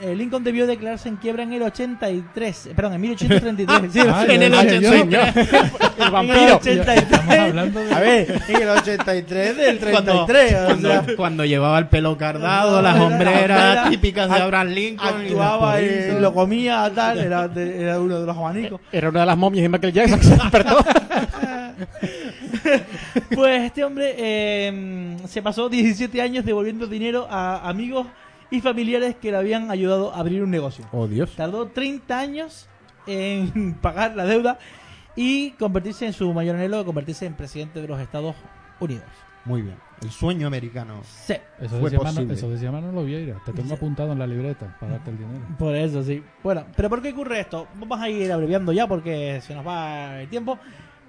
[0.01, 3.91] Eh, eh, Lincoln debió declararse en quiebra en el 83, eh, perdón, en 1833.
[3.93, 4.89] Sí, Ah, en el decía yo.
[4.89, 5.35] 83.
[5.97, 6.39] El En vampiro.
[6.45, 6.97] el 83.
[7.03, 7.93] Estamos hablando de...
[7.93, 9.91] A ver, en el 83 del 33.
[9.91, 14.35] Cuando, o sea, cuando, cuando llevaba el pelo cardado, las Las hombreras hombreras, típicas de
[14.37, 15.07] Abraham Lincoln.
[15.21, 16.21] actuaba y poritos.
[16.21, 18.81] lo comía, tal, era, de- era uno de los abanicos.
[18.91, 20.77] Era una de las momias de Michael Jackson que se despertó.
[23.35, 28.07] Pues este hombre eh, se pasó 17 años devolviendo dinero a amigos
[28.53, 30.85] y familiares que le habían ayudado a abrir un negocio.
[30.91, 31.35] Oh, Dios.
[31.35, 32.67] Tardó 30 años
[33.07, 34.59] en pagar la deuda
[35.15, 38.35] y convertirse en su mayor anhelo de convertirse en presidente de los Estados
[38.79, 39.05] Unidos.
[39.45, 39.75] Muy bien.
[40.03, 41.01] El sueño americano.
[41.03, 42.33] Sí, Eso Fue decía, Mano, posible.
[42.35, 43.41] eso decía Manolo Vieira.
[43.43, 45.39] Te tengo apuntado en la libreta para darte el dinero.
[45.57, 46.23] por eso sí.
[46.43, 47.67] Bueno, pero ¿por qué ocurre esto?
[47.79, 50.59] Vamos a ir abreviando ya porque se nos va el tiempo.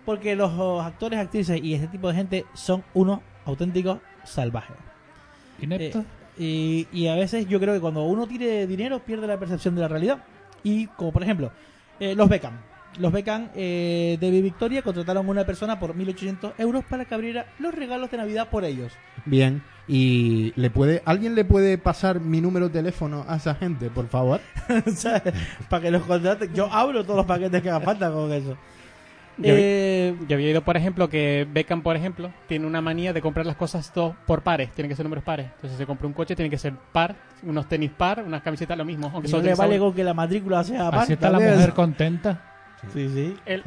[0.06, 4.76] Porque los actores, actrices y este tipo de gente son unos auténticos salvajes.
[5.60, 6.00] ¿Inepto?
[6.00, 6.04] Eh,
[6.38, 9.82] y, y a veces yo creo que cuando uno tiene dinero pierde la percepción de
[9.82, 10.24] la realidad.
[10.62, 11.52] Y como por ejemplo,
[12.00, 12.54] eh, los Beckham.
[12.98, 17.46] Los Beckham eh, de Victoria contrataron a una persona por 1.800 euros para que abriera
[17.58, 18.92] los regalos de Navidad por ellos.
[19.24, 19.62] Bien.
[19.86, 24.08] ¿Y le puede, alguien le puede pasar mi número de teléfono a esa gente, por
[24.08, 24.40] favor?
[25.68, 26.54] Para que los contraten.
[26.54, 28.56] Yo abro todos los paquetes que hagan falta con eso.
[29.36, 33.20] Yo, Eh, yo había oído, por ejemplo, que Beckham, por ejemplo, tiene una manía de
[33.20, 34.70] comprar las cosas dos por pares.
[34.72, 35.46] Tienen que ser números pares.
[35.56, 37.16] Entonces, se compra un coche, tiene que ser par.
[37.42, 39.10] Unos tenis par, unas camisetas lo mismo.
[39.12, 41.00] Aunque no solo le vale con que la matrícula sea par.
[41.00, 42.40] Así está la mujer contenta.
[42.92, 43.36] Sí, sí.
[43.46, 43.62] El-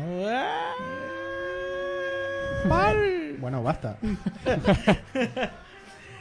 [3.40, 3.98] Bueno, basta.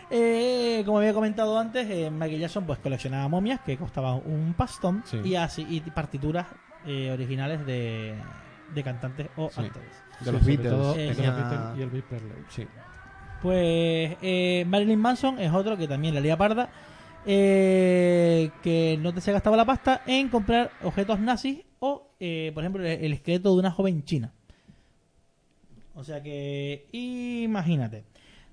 [0.08, 5.02] Eh, como había comentado antes, eh, Michael Jackson pues coleccionaba momias que costaban un pastón
[5.04, 5.20] Sí.
[5.24, 6.46] y así y partituras
[6.86, 8.14] eh, originales de,
[8.74, 9.60] de cantantes o Sí.
[9.60, 9.90] actores.
[10.20, 10.72] De los Beatles.
[10.96, 12.32] Eh, los y el Elvis Presley.
[12.48, 12.66] Sí.
[13.42, 16.70] Pues eh, Marilyn Manson es otro que también la lía parda,
[17.26, 22.62] eh, que no te se gastaba la pasta en comprar objetos nazis o, eh, por
[22.62, 24.32] ejemplo, el, el esqueleto de una joven china.
[25.94, 28.04] O sea que, imagínate.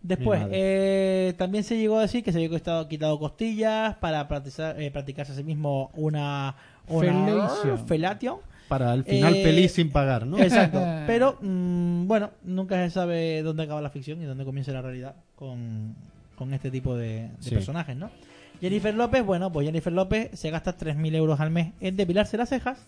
[0.01, 4.79] Después, eh, también se llegó a decir que se había quitado, quitado costillas para practicar,
[4.81, 7.47] eh, practicarse a sí mismo una, una
[7.87, 8.41] fellatio.
[8.79, 10.37] Para el final Eh, feliz sin pagar, ¿no?
[10.39, 10.81] Exacto.
[11.07, 15.15] Pero, mm, bueno, nunca se sabe dónde acaba la ficción y dónde comienza la realidad
[15.35, 15.95] con,
[16.35, 17.51] con este tipo de, de Sí.
[17.51, 18.09] personajes, ¿no?
[18.61, 22.49] Jennifer López, bueno, pues Jennifer López se gasta 3.000 euros al mes en depilarse las
[22.49, 22.79] cejas.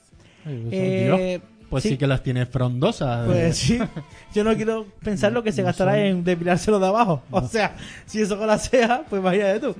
[0.45, 1.97] Ay, pues, Eh, Pues sí, sí.
[1.97, 3.25] que las tiene frondosas.
[3.27, 3.79] Pues sí,
[4.33, 7.23] yo no quiero pensar lo que se No gastará son- en depilárselo de abajo.
[7.31, 9.75] O sea, si eso con la ceja, pues imagínate tú.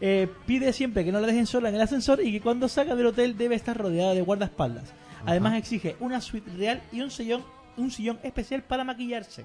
[0.00, 2.94] Eh, pide siempre que no la dejen sola en el ascensor y que cuando salga
[2.94, 4.84] del hotel debe estar rodeada de guardaespaldas.
[5.26, 7.42] Además exige una suite real y un sillón,
[7.76, 9.44] un sillón especial para maquillarse.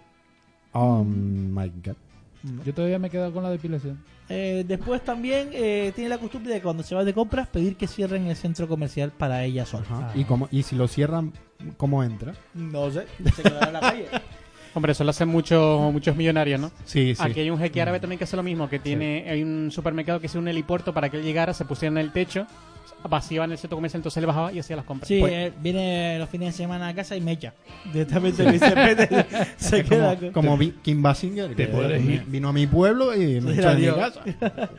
[0.74, 1.96] Oh my god.
[2.66, 4.04] Yo todavía me he quedado con la depilación.
[4.28, 7.88] Eh, después también eh, tiene la costumbre de cuando se va de compras pedir que
[7.88, 9.86] cierren el centro comercial para ella sola.
[9.86, 10.10] Ajá.
[10.10, 10.12] Ah.
[10.18, 11.32] ¿Y, cómo, y si lo cierran,
[11.78, 12.34] ¿cómo entra?
[12.54, 14.08] No sé, se quedará en la calle.
[14.76, 16.72] Hombre, eso lo hacen muchos muchos millonarios, ¿no?
[16.84, 17.22] Sí, sí.
[17.24, 20.20] Aquí hay un jeque árabe también que hace lo mismo, que tiene hay un supermercado
[20.20, 22.48] que es un helipuerto para que él llegara, se pusiera en el techo,
[23.10, 25.08] vaciaban el centro comercial, entonces él bajaba y hacía las compras.
[25.08, 27.54] Sí, Pues, eh, viene los fines de semana a casa y me echa.
[27.94, 29.26] Directamente Cepete
[29.58, 32.24] se Es queda como, Vi- Kim Basinger, que ir.
[32.28, 34.22] vino a mi pueblo y me Sí, echó de mi casa.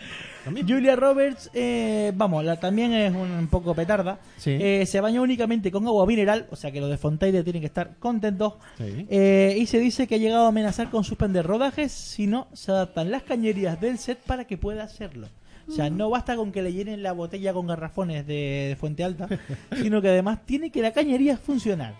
[0.68, 4.18] Julia Roberts, eh, vamos, la, también es un, un poco petarda.
[4.36, 4.50] Sí.
[4.60, 7.66] Eh, se baña únicamente con agua mineral, o sea que los de Fontaine tienen que
[7.66, 8.54] estar contentos.
[8.76, 9.06] Sí.
[9.08, 12.72] Eh, y se dice que ha llegado a amenazar con suspender rodajes si no se
[12.72, 15.28] adaptan las cañerías del set para que pueda hacerlo.
[15.68, 19.02] O sea, no basta con que le llenen la botella con garrafones de, de Fuente
[19.04, 19.28] Alta,
[19.80, 21.94] sino que además tiene que la cañería funcionar.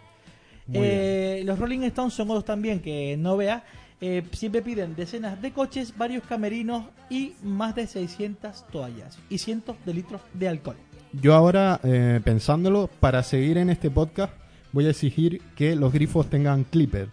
[0.72, 3.64] Eh, los Rolling Stones son otros también que no vea.
[4.00, 9.76] eh, siempre piden decenas de coches, varios camerinos y más de 600 toallas y cientos
[9.86, 10.76] de litros de alcohol.
[11.12, 14.32] Yo ahora, eh, pensándolo, para seguir en este podcast,
[14.72, 17.08] voy a exigir que los grifos tengan clipper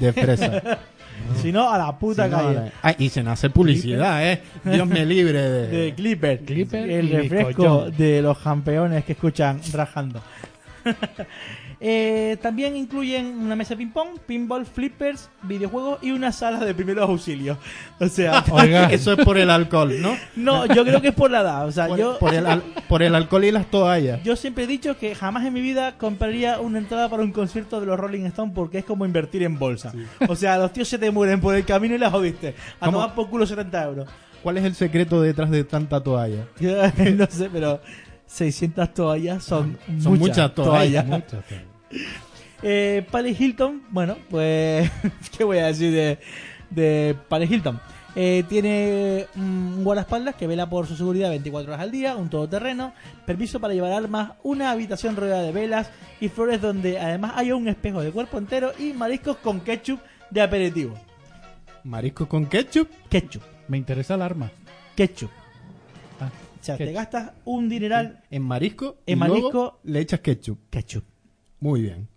[0.00, 0.78] de fresa.
[1.42, 2.54] Si no, a la puta Si no, calle.
[2.54, 4.40] la- Ah, y sin hacer publicidad, ¿eh?
[4.64, 5.66] Dios me libre de...
[5.84, 6.40] De Clipper.
[6.40, 10.20] Clipper el refresco de los campeones que escuchan rajando.
[11.78, 17.08] Eh, también incluyen una mesa de ping-pong, pinball, flippers, videojuegos y una sala de primeros
[17.08, 17.58] auxilios.
[18.00, 20.16] O sea, Oiga, Eso es por el alcohol, ¿no?
[20.36, 21.66] no, yo creo que es por la edad.
[21.66, 24.22] O sea, Por, yo, por el, al- por el alcohol y las toallas.
[24.22, 27.80] yo siempre he dicho que jamás en mi vida compraría una entrada para un concierto
[27.80, 29.92] de los Rolling Stones porque es como invertir en bolsa.
[30.28, 32.54] O sea, los tíos se te mueren por el camino y las jodiste.
[32.80, 32.98] A ¿Cómo?
[33.00, 34.08] tomar por culo 70 euros.
[34.42, 36.46] ¿Cuál es el secreto detrás de tanta toalla?
[36.60, 37.80] no sé, pero
[38.26, 41.06] 600 toallas son, Son muchas toallas.
[41.06, 41.62] muchas, pero-
[42.62, 44.90] Eh, Paris Hilton, bueno, pues,
[45.36, 46.18] ¿qué voy a decir de,
[46.70, 47.78] de Paris Hilton?
[48.18, 52.94] Eh, tiene un guardaespaldas que vela por su seguridad 24 horas al día, un todoterreno,
[53.26, 57.68] permiso para llevar armas, una habitación rodeada de velas y flores donde además hay un
[57.68, 60.94] espejo de cuerpo entero y mariscos con ketchup de aperitivo.
[61.84, 62.88] Marisco con ketchup.
[63.10, 64.50] Ketchup, Me interesa el arma.
[64.96, 65.30] ketchup.
[66.76, 68.96] Te gastas un dineral En marisco.
[69.06, 70.58] En y luego marisco- le echas ketchup.
[70.70, 71.04] ketchup.
[71.60, 72.08] Muy bien.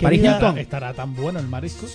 [0.00, 0.58] Paris Hilton.
[0.58, 1.86] ¿Estará tan bueno el marisco?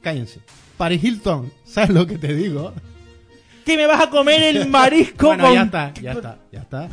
[0.00, 0.40] Cállense.
[0.76, 2.72] Paris Hilton, ¿sabes lo que te digo?
[3.64, 6.88] ¿Qué me vas a comer el marisco bueno, con ya está, ya está, ya está.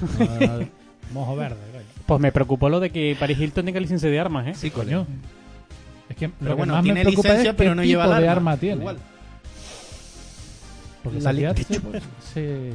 [1.11, 1.57] Mojo verde,
[2.07, 4.53] pues me preocupó lo de que Paris Hilton tenga licencia de armas, ¿eh?
[4.55, 5.05] sí, Coño.
[6.09, 7.81] Es que Pero lo que bueno, más me tiene preocupa licencia, es pero qué no
[7.83, 8.31] tipo lleva de arma.
[8.51, 8.81] arma tiene.
[8.81, 8.97] Igual.
[11.03, 11.83] Porque La ketchup.
[11.91, 12.73] pues, se-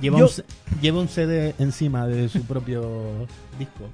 [0.00, 3.26] Lleva, Yo- un, lleva un CD encima de su propio
[3.58, 3.84] disco.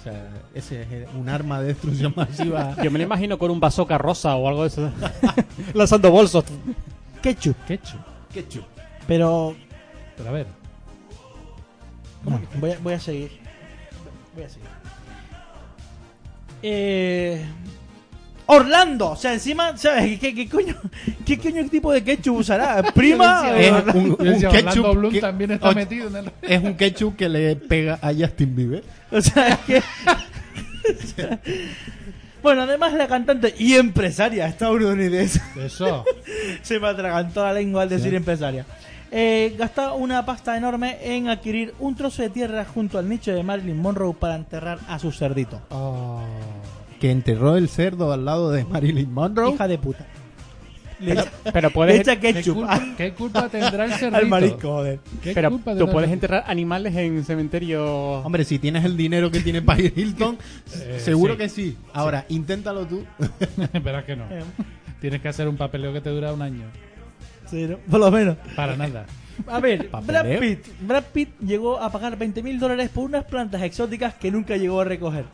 [0.00, 2.76] O sea, ese es un arma de destrucción masiva.
[2.82, 4.90] Yo me lo imagino con un bazooka rosa o algo de eso.
[5.74, 6.44] Lanzando bolsos.
[7.22, 7.56] ketchup.
[7.66, 8.00] ketchup.
[8.32, 8.64] ketchup.
[9.08, 9.56] Pero
[10.16, 10.46] Pero a ver,
[12.60, 13.30] voy, a, voy a seguir.
[14.34, 14.68] Voy a seguir.
[16.62, 17.44] Eh,
[18.48, 20.20] Orlando, o sea, encima, ¿sabes?
[20.20, 20.74] ¿Qué, qué coño,
[21.24, 22.82] ¿Qué coño tipo de ketchup usará?
[22.94, 23.50] ¿Prima?
[23.58, 26.32] Es o- un, Yo un ketchup Bloom que- también está oye, metido en el...
[26.42, 28.84] Es un ketchup que le pega a Justin Bieber.
[29.10, 29.82] O sea, es que...
[32.42, 36.04] bueno, además la cantante y empresaria estadounidense Eso.
[36.62, 38.64] se me atragantó la lengua al decir empresaria.
[39.10, 43.42] Eh, gasta una pasta enorme en adquirir un trozo de tierra junto al nicho de
[43.42, 45.60] Marilyn Monroe para enterrar a su cerdito.
[45.70, 46.20] Oh.
[47.00, 49.52] Que enterró el cerdo al lado de Marilyn Monroe.
[49.54, 50.06] Hija de puta.
[50.98, 54.16] Le echa, Pero le puedes, echa ¿Qué ketchup culpa, qué culpa tendrá el cerdito?
[54.16, 55.00] al marisco, joder.
[55.22, 57.84] ¿Qué pero culpa tú tendrá puedes el- enterrar animales en cementerio.
[58.22, 60.38] Hombre, si tienes el dinero que tiene Paris Hilton,
[60.74, 61.38] Eh, seguro sí.
[61.38, 61.76] que sí.
[61.92, 63.04] Ahora, inténtalo tú.
[63.84, 64.24] Verás que no.
[64.30, 64.42] Eh,
[64.98, 66.64] Tienes que hacer un papeleo que te dura un año.
[67.44, 67.76] sí, ¿no?
[67.90, 68.38] Por lo menos.
[68.56, 69.04] Para nada.
[69.48, 70.22] A ver, Papeleo.
[70.24, 70.66] Brad Pitt.
[70.80, 74.80] Brad Pitt llegó a pagar 20 mil dólares por unas plantas exóticas que nunca llegó
[74.80, 75.26] a recoger.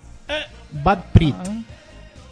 [0.84, 1.34] Bad Prit.
[1.38, 1.60] Ah,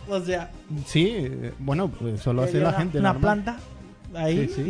[0.08, 0.50] O sea,
[0.86, 2.98] Sí, eh, bueno, pues eso lo hace la una, gente.
[2.98, 3.42] Una normal.
[3.42, 3.58] planta
[4.14, 4.60] ahí Sí,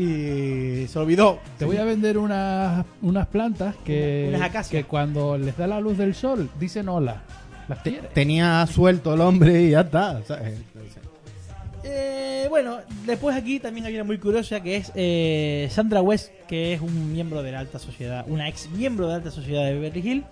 [0.84, 1.38] y se olvidó.
[1.58, 5.96] te voy a vender unas, unas plantas que, Unas que cuando les da la luz
[5.98, 7.22] del sol dicen hola.
[7.68, 10.20] Las Te- tenía suelto el hombre y ya está.
[10.26, 10.58] ¿sabes?
[11.82, 16.74] Eh, bueno, después aquí también hay una muy curiosa que es eh, Sandra West, que
[16.74, 19.74] es un miembro de la alta sociedad, una ex miembro de la alta sociedad de
[19.78, 20.24] Beverly Hills,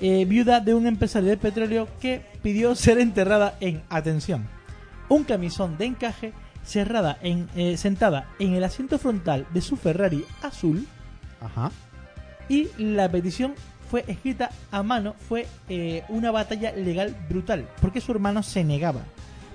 [0.00, 4.46] eh, viuda de un empresario de petróleo que pidió ser enterrada en, atención,
[5.08, 6.32] un camisón de encaje
[6.64, 10.86] cerrada en, eh, sentada en el asiento frontal de su Ferrari azul
[11.40, 11.70] Ajá.
[12.48, 13.54] y la petición
[13.88, 19.02] fue escrita a mano, fue eh, una batalla legal brutal, porque su hermano se negaba,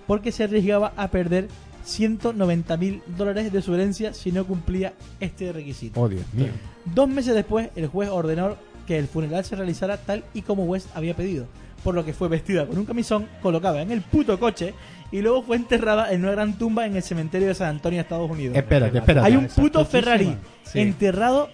[0.08, 1.49] porque se arriesgaba a perder
[1.84, 5.99] 190 mil dólares de su herencia si no cumplía este requisito.
[5.99, 6.47] Oh, Dios mío.
[6.86, 8.56] Dos meses después, el juez ordenó
[8.91, 11.45] que el funeral se realizara tal y como West había pedido,
[11.82, 14.73] por lo que fue vestida con un camisón, colocada en el puto coche
[15.13, 18.30] y luego fue enterrada en una gran tumba en el cementerio de San Antonio, Estados
[18.30, 18.58] Unidos.
[18.58, 19.25] Espérate, espérate.
[19.27, 19.86] Hay un puto.
[19.86, 20.82] Ferrari Sí.
[20.82, 21.49] enterrado,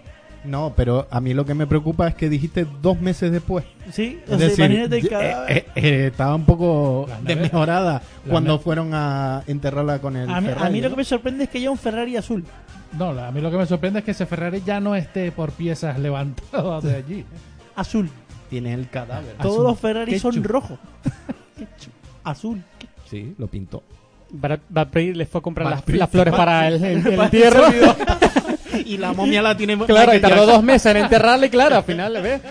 [0.48, 3.66] No, pero a mí lo que me preocupa es que dijiste dos meses después.
[3.92, 4.20] ¿sí?
[4.28, 5.58] O Es sea, decir, imagínate el ye- cadáver.
[5.58, 10.40] eh, eh, estaba un poco Las desmejorada Las cuando fueron a enterrarla con el A
[10.42, 10.96] mí, a Ferrari, mí lo ¿no?
[10.96, 12.46] que me sorprende es que haya un Ferrari azul.
[12.98, 15.52] No, a mí lo que me sorprende es que ese Ferrari ya no esté por
[15.52, 17.26] piezas levantado de allí.
[17.76, 18.10] Azul.
[18.50, 19.36] Tiene el cadáver.
[19.42, 20.80] Todos los Ferrari son rojos.
[22.24, 22.64] azul.
[23.10, 23.84] Sí, lo pintó.
[24.30, 27.64] Brad, Brad Pitt le fue a comprar las, flores para el, el- entierro.
[28.86, 31.84] y la momia la tiene Claro, y tardó dos meses en enterrarle, y claro, al
[31.84, 32.42] final le ves.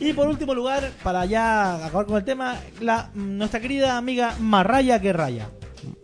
[0.00, 5.00] Y por último lugar, para ya acabar con el tema, la, nuestra querida amiga Marraya
[5.00, 5.48] que raya.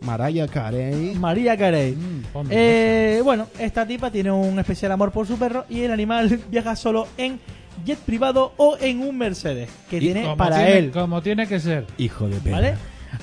[0.01, 1.15] Mariah Carey.
[1.15, 1.93] María Carey.
[1.95, 2.23] Mm.
[2.49, 6.75] Eh, bueno, esta tipa tiene un especial amor por su perro y el animal viaja
[6.75, 7.39] solo en
[7.85, 10.91] jet privado o en un Mercedes que tiene para tiene- él.
[10.91, 11.85] Como tiene que ser.
[11.97, 12.55] Hijo de perra.
[12.55, 12.75] ¿Vale?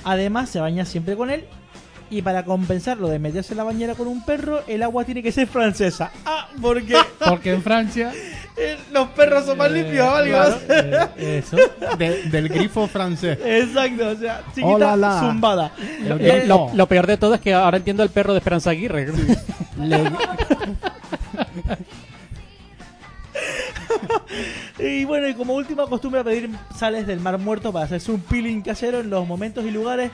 [0.03, 1.45] Además, se baña siempre con él.
[2.09, 5.21] Y para compensar lo de meterse en la bañera con un perro, el agua tiene
[5.21, 6.09] que ser francesa.
[6.25, 8.13] Ah, porque Porque en Francia.
[8.57, 10.29] eh, los perros son más eh, limpios, ¿vale?
[10.29, 10.57] claro,
[11.17, 11.57] eh, eso.
[11.97, 13.37] De- del grifo francés.
[13.43, 15.19] Exacto, o sea, chiquita la.
[15.19, 15.71] zumbada.
[16.01, 19.07] Eh, lo peor de todo es que ahora entiendo el perro de Esperanza Aguirre.
[19.81, 20.11] Le-
[24.79, 28.61] Y bueno, y como última costumbre pedir sales del mar muerto para hacerse un peeling
[28.61, 30.11] casero en los momentos y lugares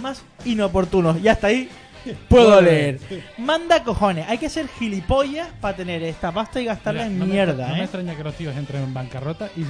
[0.00, 1.20] más inoportunos.
[1.20, 1.68] Y hasta ahí
[2.28, 3.00] puedo leer.
[3.38, 7.26] Manda cojones, hay que ser gilipollas para tener esta pasta y gastarla Mira, en no
[7.26, 7.84] me- mierda, no me ¿eh?
[7.84, 9.62] extraña que los tíos entren en bancarrota y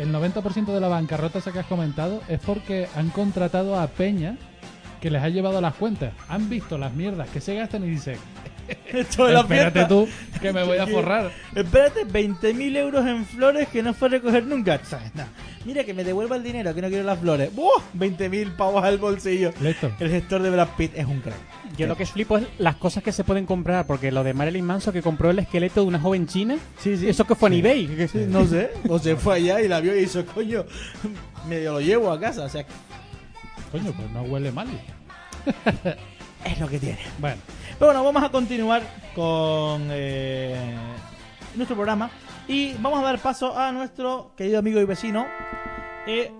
[0.00, 4.36] el 90% de la bancarrota esa que has comentado es porque han contratado a Peña
[5.00, 6.12] que les ha llevado las cuentas.
[6.28, 8.16] Han visto las mierdas que se gastan y dicen,
[8.88, 9.88] Esto de la espérate fiesta.
[9.88, 10.08] tú
[10.40, 11.30] que me voy a forrar.
[11.54, 14.80] Espérate, 20.000 euros en flores que no fue a recoger nunca.
[15.14, 15.24] No.
[15.68, 17.54] Mira, que me devuelva el dinero, que no quiero las flores.
[17.54, 17.82] ¡Buah!
[17.94, 19.52] 20.000 pavos al bolsillo.
[19.60, 19.92] Listo.
[20.00, 21.36] El gestor de Brad Pitt es un crack.
[21.76, 24.64] Yo lo que flipo es las cosas que se pueden comprar, porque lo de Marilyn
[24.64, 27.06] Manson que compró el esqueleto de una joven china, Sí, sí.
[27.06, 28.08] eso que fue en eBay.
[28.10, 28.70] Sí, no sé.
[28.88, 30.64] O se fue allá y la vio y hizo, coño,
[31.46, 32.44] medio lo llevo a casa.
[32.44, 32.64] O sea,
[33.70, 34.68] Coño, pues no huele mal.
[36.46, 36.98] es lo que tiene.
[37.18, 37.36] Bueno,
[37.78, 38.82] Pero bueno, vamos a continuar
[39.14, 40.56] con eh,
[41.54, 42.10] nuestro programa
[42.48, 45.26] y vamos a dar paso a nuestro querido amigo y vecino,
[46.06, 46.32] eh,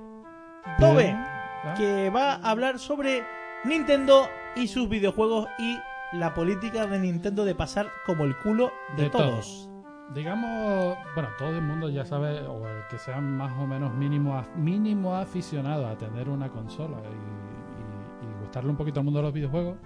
[0.79, 1.17] Bien.
[1.17, 1.75] Ah.
[1.77, 3.25] que va a hablar sobre
[3.65, 5.77] Nintendo y sus videojuegos y
[6.17, 9.69] la política de Nintendo de pasar como el culo de, De todos.
[10.15, 14.43] digamos, bueno, todo el mundo ya sabe, o el que sea más o menos mínimo,
[14.57, 19.25] mínimo aficionado a tener una consola y, y- y gustarle un poquito al mundo de
[19.25, 19.77] los videojuegos,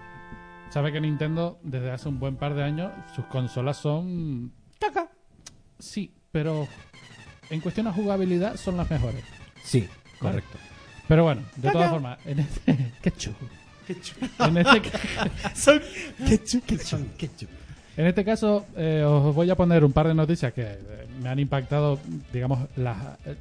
[0.69, 5.09] sabe que Nintendo desde hace un buen par de años sus consolas son Caca.
[5.79, 6.67] Sí, pero
[7.49, 9.23] en cuestión a jugabilidad son las mejores.
[9.63, 9.87] Sí,
[10.19, 10.57] correcto.
[11.07, 13.35] Pero bueno, de todas formas, en este, ketchup.
[13.87, 14.17] Ketchup.
[14.39, 14.81] En este,
[15.55, 15.81] Son
[16.25, 17.49] ketchup, ketchup, ketchup.
[17.97, 20.77] en este caso, eh, os voy a poner un par de noticias que eh,
[21.21, 21.99] me han impactado,
[22.31, 23.35] digamos, las eh,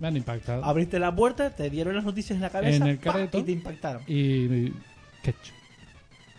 [0.00, 0.64] me han impactado.
[0.64, 3.12] Abriste la puerta, te dieron las noticias en la cabeza En el ¡pa!
[3.12, 3.38] careto.
[3.38, 4.02] y te impactaron.
[4.06, 4.70] y
[5.22, 5.54] ketchup.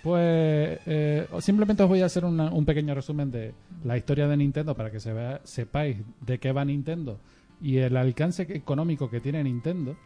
[0.07, 3.53] Pues eh, simplemente os voy a hacer una- un pequeño resumen de
[3.83, 7.19] la historia de Nintendo para que se vea, sepáis de qué va Nintendo
[7.61, 9.97] y el alcance económico que tiene Nintendo.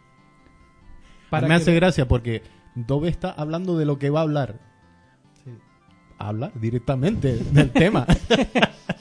[1.29, 2.41] Para me que- hace gracia porque
[2.73, 4.55] Dove está hablando de lo que va a hablar.
[6.17, 8.07] Habla directamente del tema.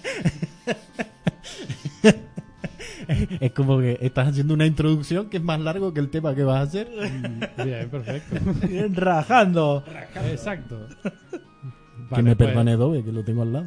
[3.40, 6.42] es como que estás haciendo una introducción que es más largo que el tema que
[6.44, 6.88] vas a hacer.
[6.90, 8.36] Mm, Bien, perfecto.
[9.00, 9.84] Rajando.
[10.30, 10.86] Exacto.
[12.14, 13.66] que me pues- perdone que lo tengo al lado.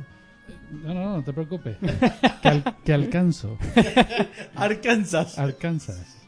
[0.71, 1.77] No, no, no, no te preocupes.
[2.41, 3.57] que, al- que alcanzo.
[4.55, 5.37] Arkansas.
[5.37, 6.19] Alcanzas.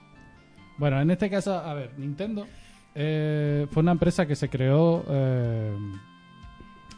[0.77, 2.45] Bueno, en este caso, a ver, Nintendo
[2.93, 5.73] eh, fue una empresa que se creó eh,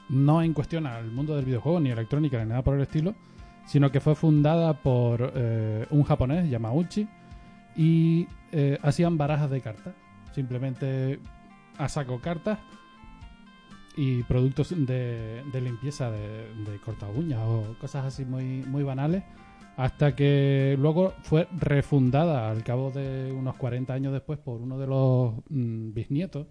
[0.09, 3.15] no en cuestión al mundo del videojuego, ni electrónica, ni nada por el estilo,
[3.68, 7.07] sino que fue fundada por eh, un japonés, Yamauchi,
[7.76, 9.93] y eh, hacían barajas de cartas.
[10.34, 11.20] Simplemente
[11.78, 12.59] a saco cartas
[13.95, 19.24] y productos de, limpieza de, de corta uñas o cosas así muy, muy banales,
[19.76, 24.88] hasta que luego fue refundada al cabo de unos 40 años después por uno de
[24.88, 26.47] los mm, bisnietos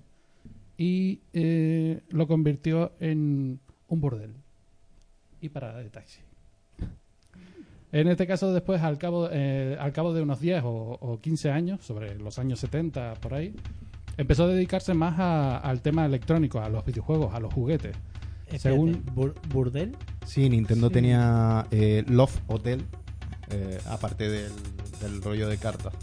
[0.77, 4.35] y eh, lo convirtió en un burdel
[5.41, 6.21] y parada de taxi.
[7.93, 11.51] En este caso, después, al cabo, eh, al cabo de unos 10 o, o 15
[11.51, 13.55] años, sobre los años 70, por ahí,
[14.17, 17.97] empezó a dedicarse más a- al tema electrónico, a los videojuegos, a los juguetes.
[18.47, 19.97] Espérate, Según- bur- ¿Burdel?
[20.25, 20.95] Sí, Nintendo Sí.
[20.95, 22.83] tenía eh, Love Hotel,
[23.51, 24.53] eh, aparte del,
[25.01, 25.95] del rollo de cartas.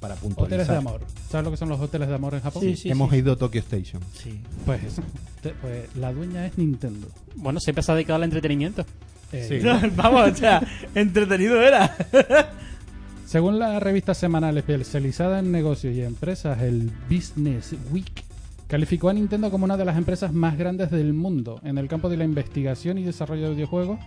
[0.00, 0.60] Para puntualizar.
[0.60, 1.00] Hoteles de amor.
[1.30, 2.62] ¿Sabes lo que son los hoteles de amor en Japón?
[2.62, 2.90] Sí, sí.
[2.90, 4.02] Hemos ido a Tokyo Station.
[4.12, 4.40] Sí.
[4.66, 5.02] Pues, eso.
[5.42, 7.08] Te- pues la dueña es Nintendo.
[7.36, 8.84] Bueno, siempre se ha dedicado al entretenimiento.
[9.44, 9.58] Sí.
[9.96, 10.62] Vamos, o sea,
[10.94, 11.94] entretenido era.
[13.26, 18.24] Según la revista semanal especializada en negocios y empresas, el Business Week
[18.68, 22.08] calificó a Nintendo como una de las empresas más grandes del mundo en el campo
[22.08, 23.98] de la investigación y desarrollo de videojuegos,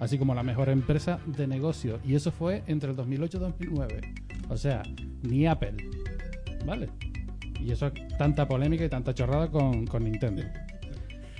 [0.00, 1.98] así como la mejor empresa de negocio.
[2.04, 4.00] Y eso fue entre el 2008 y 2009.
[4.48, 4.82] O sea,
[5.22, 5.76] ni Apple.
[6.64, 6.88] ¿Vale?
[7.60, 10.42] Y eso tanta polémica y tanta chorrada con, con Nintendo.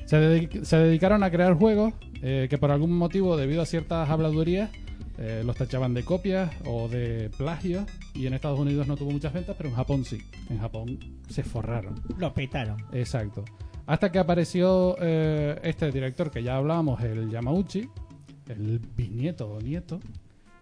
[0.05, 4.71] Se dedicaron a crear juegos eh, que por algún motivo, debido a ciertas habladurías,
[5.19, 9.33] eh, los tachaban de copias o de plagio y en Estados Unidos no tuvo muchas
[9.33, 10.19] ventas, pero en Japón sí.
[10.49, 10.99] En Japón
[11.29, 11.95] se forraron.
[12.19, 12.83] Lo petaron.
[12.93, 13.45] Exacto.
[13.87, 17.89] Hasta que apareció eh, este director que ya hablábamos, el Yamauchi,
[18.49, 20.01] el bisnieto o nieto,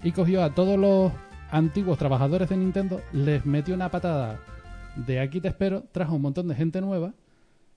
[0.02, 1.12] y cogió a todos los
[1.50, 4.40] antiguos trabajadores de Nintendo, les metió una patada
[4.96, 7.14] de aquí te espero, trajo un montón de gente nueva,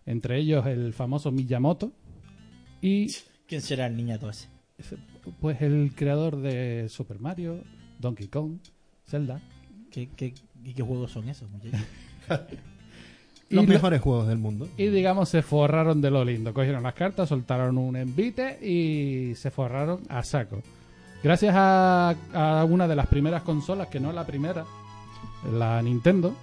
[0.06, 1.92] entre ellos el famoso Miyamoto,
[2.82, 3.08] y
[3.54, 4.48] ¿Quién será el niñato ese?
[5.40, 7.60] pues el creador de Super Mario,
[8.00, 8.58] Donkey Kong,
[9.08, 9.40] Zelda.
[9.92, 10.34] ¿Qué, qué,
[10.64, 11.80] y qué juegos son esos, muchachos?
[13.50, 14.68] Los Y lo- mejores juegos del mundo.
[14.76, 16.52] Y digamos, se forraron de lo lindo.
[16.52, 20.64] Cogieron las cartas, soltaron un envite y se forraron a saco.
[21.24, 24.66] Gracias a, a una de las primeras consolas, que no la primera,
[25.54, 26.36] la Nintendo,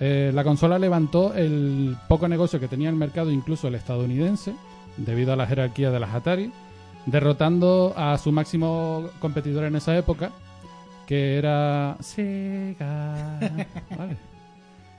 [0.00, 4.52] eh, la consola levantó el poco negocio que tenía el mercado, incluso el estadounidense,
[4.98, 6.52] debido a la jerarquía de las Atari,
[7.06, 10.30] derrotando a su máximo competidor en esa época,
[11.06, 13.38] que era Sega.
[13.96, 14.16] Vale.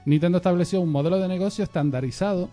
[0.04, 2.48] Nintendo estableció un modelo de negocio estandarizado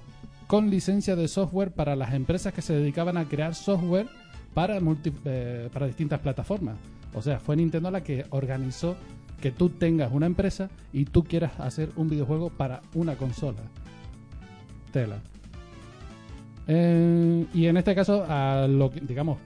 [0.45, 4.08] con licencia de software para las empresas que se dedicaban a crear software
[4.54, 6.76] para, multi- eh, para distintas plataformas.
[7.14, 8.95] O sea, fue Nintendo la que organizó
[9.41, 13.60] que tú tengas una empresa y tú quieras hacer un videojuego para una consola.
[14.91, 15.20] Tela.
[16.68, 19.38] Eh, y en este caso, a lo que, digamos,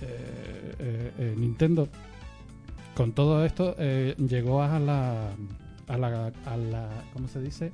[0.00, 1.88] eh, eh, Nintendo,
[2.94, 5.28] con todo esto, eh, llegó a la,
[5.88, 7.72] a la, a la, ¿cómo se dice?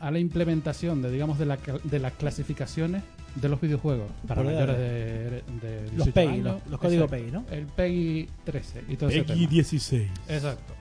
[0.00, 3.02] A la implementación de, digamos, de, la, de las clasificaciones
[3.34, 6.44] de los videojuegos para Por mayores de, de Los 18 PEGI, años.
[6.44, 7.10] los, los códigos.
[7.10, 7.44] PEGI, ¿no?
[7.50, 9.48] El PEGI 13 y todo ese tema.
[9.48, 10.08] 16.
[10.28, 10.74] Exacto.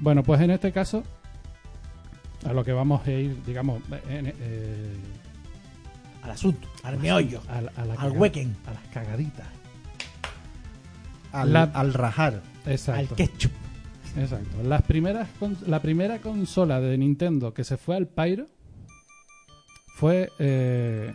[0.00, 1.02] Bueno, pues en este caso,
[2.44, 4.96] a lo que vamos a ir, digamos, en- eh,
[6.22, 9.46] Al asunto, al meollo, a, la- a la al caga- huequen, a las cagaditas.
[11.32, 12.42] Al, La- al rajar.
[12.64, 13.14] al Exacto.
[13.16, 13.52] ketchup.
[14.16, 14.62] Exacto.
[14.62, 15.28] Las primeras
[15.66, 18.46] la primera consola de Nintendo que se fue al Pyro
[19.96, 21.12] fue eh,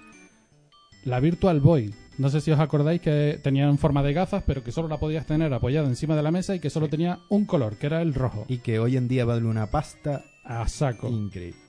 [1.06, 1.94] la Virtual Boy.
[2.18, 4.98] No sé si os acordáis que tenía en forma de gafas, pero que solo la
[4.98, 8.02] podías tener apoyada encima de la mesa y que solo tenía un color, que era
[8.02, 8.46] el rojo.
[8.50, 11.08] Y que hoy en día vale una pasta A saco.
[11.08, 11.60] increíble.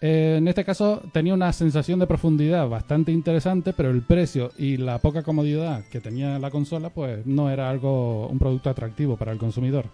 [0.00, 4.76] Eh, en este caso tenía una sensación de profundidad bastante interesante, pero el precio y
[4.76, 9.32] la poca comodidad que tenía la consola, pues no era algo un producto atractivo para
[9.32, 9.86] el consumidor.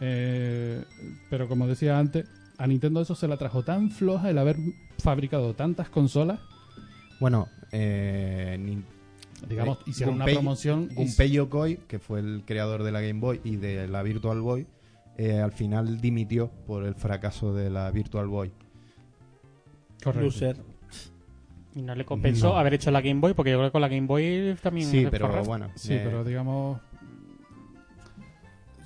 [0.00, 0.82] Eh,
[1.28, 2.26] pero como decía antes,
[2.56, 4.56] a Nintendo eso se la trajo tan floja el haber
[4.98, 6.40] fabricado tantas consolas,
[7.20, 8.80] Bueno, eh,
[9.48, 13.40] digamos, Eh, hicieron una promoción Gunpei Yokoi, que fue el creador de la Game Boy
[13.42, 14.66] y de la Virtual Boy,
[15.18, 18.52] eh, al final dimitió por el fracaso de la Virtual Boy.
[20.02, 20.24] Correcto.
[20.24, 20.56] Loser.
[21.74, 22.58] Y no le compensó No.
[22.58, 24.88] haber hecho la Game Boy, porque yo creo que con la Game Boy también.
[24.88, 25.68] Sí, pero bueno.
[25.74, 26.80] Sí, eh, pero digamos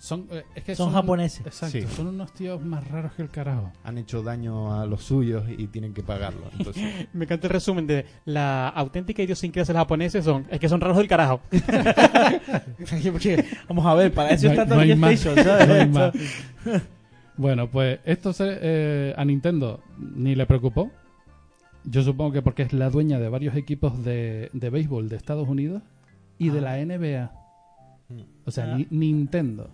[0.03, 1.47] son eh, es que Son japoneses.
[1.47, 1.87] Exacto, Sí.
[1.87, 3.71] son unos tíos más raros que el carajo.
[3.85, 6.51] han hecho daño a los suyos y tienen que pagarlo.
[6.59, 10.45] Entonces, Me encanta el resumen de la auténtica idiosincrasia de los japoneses son.
[10.51, 11.41] Es que son raros del carajo.
[13.69, 15.13] Vamos a ver, para eso No está no hay Tokyo más.
[15.13, 15.69] Station, ¿sabes?
[15.69, 16.13] No hay más.
[17.37, 20.91] Bueno, pues esto se, eh, a Nintendo ni le preocupó.
[21.85, 25.49] Yo supongo que porque es la dueña de varios equipos de, de béisbol de Estados
[25.49, 25.83] Unidos
[26.39, 26.63] y de Ah.
[26.63, 27.33] la NBA.
[28.45, 28.77] O sea, Ah.
[28.77, 29.71] ni- Nintendo.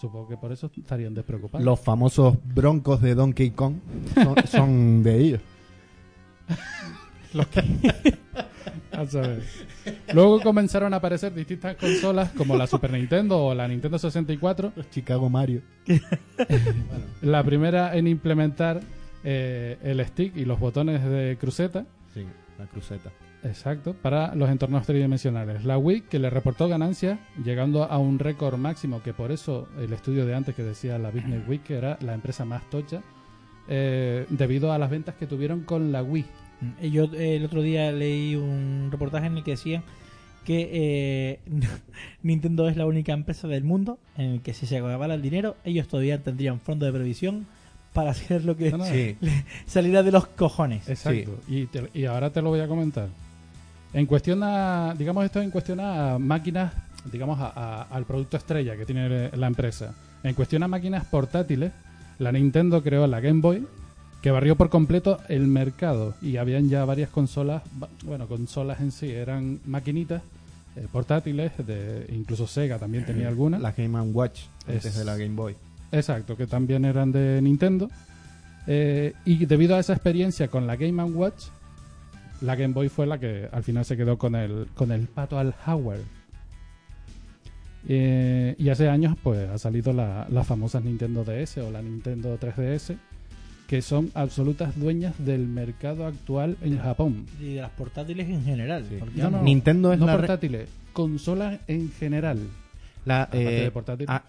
[0.00, 1.64] Supongo que por eso estarían despreocupados.
[1.64, 3.74] Los famosos broncos de Donkey Kong
[4.14, 5.40] son, son de ellos.
[8.92, 9.42] A saber.
[10.12, 14.72] Luego comenzaron a aparecer distintas consolas como la Super Nintendo o la Nintendo 64.
[14.74, 15.62] Los Chicago Mario.
[17.22, 18.80] La primera en implementar
[19.22, 21.86] eh, el stick y los botones de cruceta.
[22.12, 22.24] Sí,
[22.58, 23.10] la cruceta.
[23.42, 25.64] Exacto, para los entornos tridimensionales.
[25.64, 29.92] La Wii que le reportó ganancias, llegando a un récord máximo, que por eso el
[29.92, 33.00] estudio de antes que decía la Business Week, que era la empresa más tocha,
[33.68, 36.26] eh, debido a las ventas que tuvieron con la Wii.
[36.82, 39.82] Y Yo eh, el otro día leí un reportaje en el que decían
[40.44, 41.38] que eh,
[42.22, 45.56] Nintendo es la única empresa del mundo en el que si se acabara el dinero,
[45.64, 47.46] ellos todavía tendrían fondo de previsión
[47.94, 49.16] para hacer lo que No, no, Sí,
[49.66, 50.88] saliera de los cojones.
[50.88, 51.38] Exacto.
[51.48, 53.08] Y, te- y ahora te lo voy a comentar.
[53.92, 56.72] En cuestión a, digamos esto en cuestión a máquinas,
[57.10, 59.94] digamos a- a- al producto estrella que tiene la empresa.
[60.22, 61.72] En cuestión a máquinas portátiles,
[62.18, 63.66] la Nintendo creó la Game Boy,
[64.22, 67.62] que barrió por completo el mercado y habían ya varias consolas,
[68.04, 70.22] bueno, consolas en sí, eran maquinitas
[70.76, 73.60] eh, portátiles, de, incluso Sega también tenía algunas.
[73.60, 75.56] la Game Watch antes Es- de la Game Boy.
[75.90, 77.90] Exacto, que también eran de Nintendo.
[78.68, 81.46] Eh, y debido a esa experiencia con la Game Watch,
[82.40, 85.38] la Game Boy fue la que al final se quedó con el, con el pato
[85.38, 86.02] al hardware.
[87.88, 92.38] Eh, y hace años pues ha salido la, las famosas Nintendo DS o la Nintendo
[92.38, 92.96] 3DS,
[93.66, 97.26] que son absolutas dueñas del mercado actual en Japón.
[97.40, 98.84] Y de las portátiles en general.
[98.88, 98.98] Sí.
[99.14, 102.38] No, no, Nintendo es no la portátiles, consolas en general.
[103.04, 104.24] La, eh, de ah,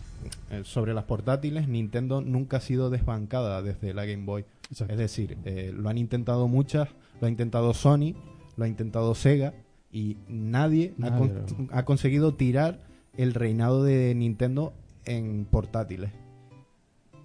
[0.49, 4.45] eh, sobre las portátiles, Nintendo nunca ha sido desbancada desde la Game Boy.
[4.70, 4.93] Exacto.
[4.93, 6.88] Es decir, eh, lo han intentado muchas,
[7.22, 8.15] lo ha intentado Sony,
[8.57, 9.53] lo ha intentado Sega
[9.91, 12.80] y nadie, ha, Nadie, con- ha conseguido tirar
[13.15, 14.74] el reinado de Nintendo
[15.05, 16.11] en portátiles.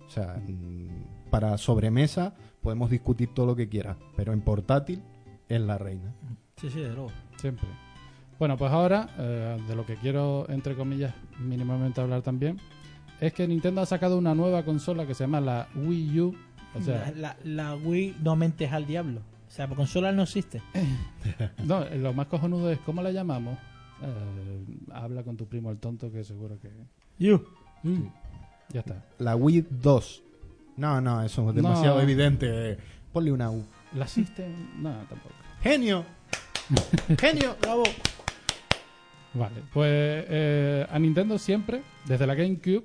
[0.06, 5.02] O sea, mm, para sobremesa podemos discutir todo lo que quieras, pero en portátil
[5.48, 6.12] es la reina.
[6.56, 7.10] Sí, sí, de luego.
[7.36, 7.68] Siempre.
[8.38, 12.58] Bueno, pues ahora, eh, de lo que quiero, entre comillas, mínimamente hablar también,
[13.20, 16.34] es que Nintendo ha sacado una nueva consola que se llama la Wii U.
[16.74, 19.20] O sea, la, la Wii no mentes al diablo.
[19.56, 20.60] O sea, por consola no existe.
[21.64, 23.56] no, lo más cojonudo es, ¿cómo la llamamos?
[24.02, 26.70] Eh, habla con tu primo el tonto que seguro que...
[27.18, 27.42] You.
[28.68, 29.02] Ya está.
[29.16, 30.22] La Wii 2.
[30.76, 32.02] No, no, eso es demasiado No.
[32.02, 32.76] evidente.
[33.14, 33.64] Ponle una U.
[33.94, 34.52] ¿La System?
[34.82, 35.34] No, tampoco.
[35.62, 36.04] ¡Genio!
[37.18, 37.56] ¡Genio!
[37.62, 37.84] ¡Bravo!
[39.32, 42.84] Vale, pues eh, a Nintendo siempre, desde la GameCube,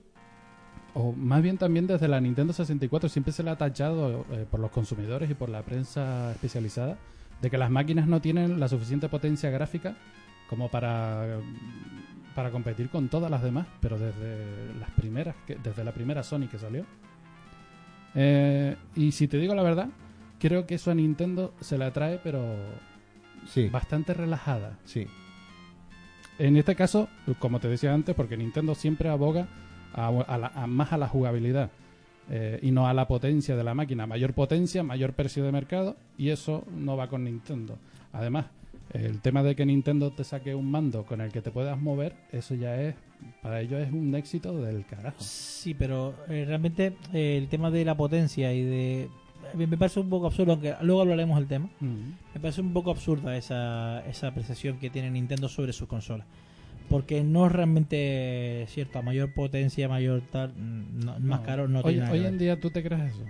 [0.93, 4.59] o más bien también desde la Nintendo 64, siempre se le ha tachado eh, por
[4.59, 6.97] los consumidores y por la prensa especializada
[7.41, 9.95] de que las máquinas no tienen la suficiente potencia gráfica
[10.49, 11.39] como para,
[12.35, 16.47] para competir con todas las demás, pero desde las primeras, que, desde la primera Sony
[16.49, 16.85] que salió.
[18.13, 19.87] Eh, y si te digo la verdad,
[20.39, 22.43] creo que eso a Nintendo se la trae, pero
[23.47, 24.77] Sí, bastante relajada.
[24.85, 25.07] sí.
[26.39, 29.47] En este caso, como te decía antes, porque Nintendo siempre aboga
[29.93, 31.69] a, a la- a más a la jugabilidad
[32.29, 34.07] eh, y no a la potencia de la máquina.
[34.07, 37.77] Mayor potencia, mayor precio de mercado y eso no va con Nintendo.
[38.13, 38.45] Además,
[38.93, 42.13] el tema de que Nintendo te saque un mando con el que te puedas mover,
[42.31, 42.95] eso ya es,
[43.41, 45.15] para ellos es un éxito del carajo.
[45.19, 49.09] Sí, pero eh, realmente eh, el tema de la potencia y de...
[49.55, 51.69] Me me parece un poco absurdo, aunque luego hablaremos del tema.
[51.81, 52.11] Mm.
[52.35, 56.25] Me parece un poco absurda esa, esa apreciación que tiene Nintendo sobre sus consolas.
[56.91, 61.45] Porque no es realmente cierto, a mayor potencia, mayor tal, mm, no, más No.
[61.45, 63.23] caro no hoy, tiene nada hoy en día tú te crees eso.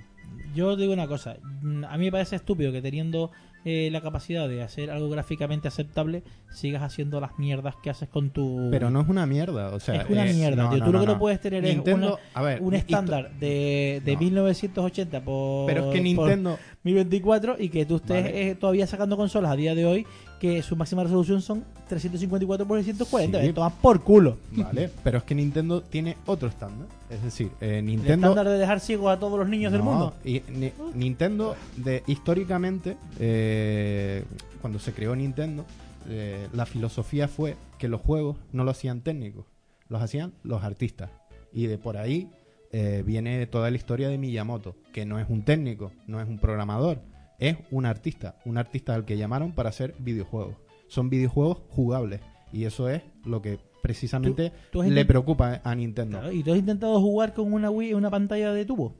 [0.53, 3.31] Yo digo una cosa, mm, a mí me parece estúpido que teniendo
[3.63, 8.31] eh, la capacidad de hacer algo gráficamente aceptable, sigas haciendo las mierdas que haces con
[8.31, 8.69] tu...
[8.71, 10.01] Pero no es una mierda, o sea...
[10.01, 10.79] es una mierda, no, tío.
[10.79, 14.01] no, Tú lo no, que no puedes tener Nintendo, es a ver, un estándar de,
[14.03, 14.19] de No.
[14.19, 16.57] 1980 por, Pero es que Nintendo...
[16.83, 18.49] 1024 y que tú estés Vale.
[18.49, 20.07] eh, todavía sacando consolas a día de hoy
[20.41, 23.39] que su máxima resolución son 354 por 640.
[23.41, 23.45] Sí.
[23.45, 24.37] Eh, tomas por culo.
[24.51, 26.87] Vale, pero es que Nintendo tiene otro estándar.
[27.11, 28.29] Es decir, eh, El Nintendo...
[28.29, 30.15] estándar de dejar ciegos a todos los niños del mundo.
[30.25, 34.23] y ni- Nintendo, de, históricamente, eh,
[34.61, 35.63] cuando se creó Nintendo,
[36.09, 39.45] eh, la filosofía fue que los juegos no lo hacían técnicos,
[39.89, 41.11] los hacían los artistas.
[41.53, 42.29] Y de por ahí
[42.71, 46.39] eh, viene toda la historia de Miyamoto, que no es un técnico, no es un
[46.39, 46.99] programador,
[47.41, 50.55] es un artista, un artista al que llamaron para hacer videojuegos.
[50.87, 52.21] Son videojuegos jugables
[52.53, 56.19] y eso es lo que precisamente Tú- tú has le preocupa a Nintendo.
[56.19, 58.95] Claro, y tú has intentado jugar con una Wii en una pantalla de tubo.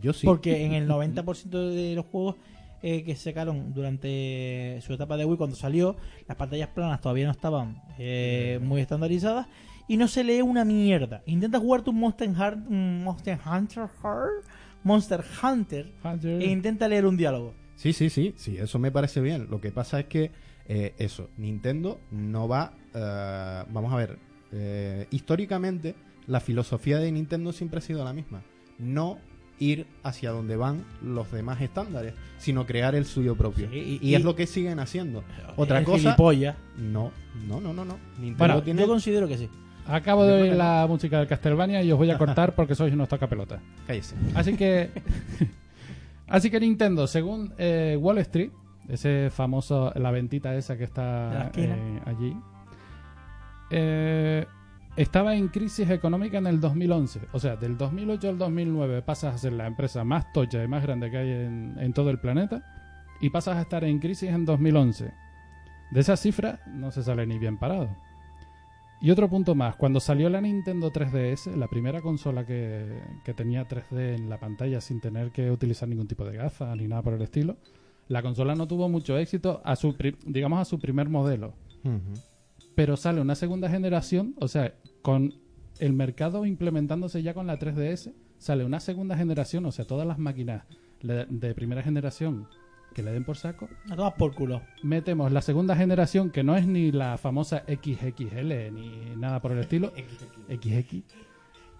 [0.00, 0.26] Yo sí.
[0.26, 2.36] Porque en el 90% de los juegos
[2.80, 5.96] eh, que sacaron durante su etapa de Wii cuando salió,
[6.28, 9.48] las pantallas planas todavía no estaban eh, muy estandarizadas
[9.88, 11.22] y no se lee una mierda.
[11.26, 14.44] Intenta jugar tu Monster, Heart- un Monster Hunter Heart,
[14.84, 16.40] Monster Hunter Hunter.
[16.42, 17.54] e intenta leer un diálogo.
[17.76, 19.46] Sí, sí, sí, sí, eso me parece bien.
[19.50, 20.30] Lo que pasa es que
[20.66, 24.18] eh, eso, Nintendo no va, eh, vamos a ver,
[24.52, 25.94] eh, históricamente
[26.26, 28.42] la filosofía de Nintendo siempre ha sido la misma,
[28.78, 29.18] no
[29.60, 33.68] ir hacia donde van los demás estándares, sino crear el suyo propio.
[33.70, 35.24] Sí, y, y- es lo que siguen haciendo.
[35.56, 36.56] Otra cosa, gilipollas.
[36.76, 37.10] no,
[37.48, 37.98] no, no, no, no.
[38.20, 39.48] Nintendo Bueno, tiene Yo considero que sí.
[39.88, 43.08] Acabo de oír la música del Castlevania y os voy a cortar porque sois unos
[43.08, 43.58] tocapelota.
[43.86, 44.14] Cállese.
[44.34, 44.90] Así que.
[46.28, 48.50] así que Nintendo, según eh, Wall Street,
[48.88, 49.92] ese famoso.
[49.96, 52.36] La ventita esa que De está eh, allí.
[53.70, 54.46] eh,
[54.96, 57.20] estaba en crisis económica en el 2011.
[57.32, 60.82] O sea, del 2008 al 2009 pasas a ser la empresa más tocha y más
[60.82, 62.62] grande que hay en, en todo el planeta.
[63.20, 65.12] Y pasas a estar en crisis en 2011.
[65.92, 67.88] De esa cifra no se sale ni bien parado.
[69.00, 73.68] Y otro punto más, cuando salió la Nintendo 3DS, la primera consola que, que tenía
[73.68, 77.14] 3D en la pantalla sin tener que utilizar ningún tipo de gafas ni nada por
[77.14, 77.56] el estilo,
[78.08, 79.94] la consola no tuvo mucho éxito a su,
[80.26, 81.54] digamos, a su primer modelo.
[82.74, 85.34] Pero sale una segunda generación, o sea, con
[85.78, 90.18] el mercado implementándose ya con la 3DS, sale una segunda generación, o sea, todas las
[90.18, 90.64] máquinas
[91.02, 92.48] de primera generación
[92.98, 94.60] que le den por saco, La tomas por culo.
[94.82, 99.58] metemos la segunda generación que no es ni la famosa XXL ni nada por el
[99.60, 99.92] estilo.
[100.48, 101.02] XX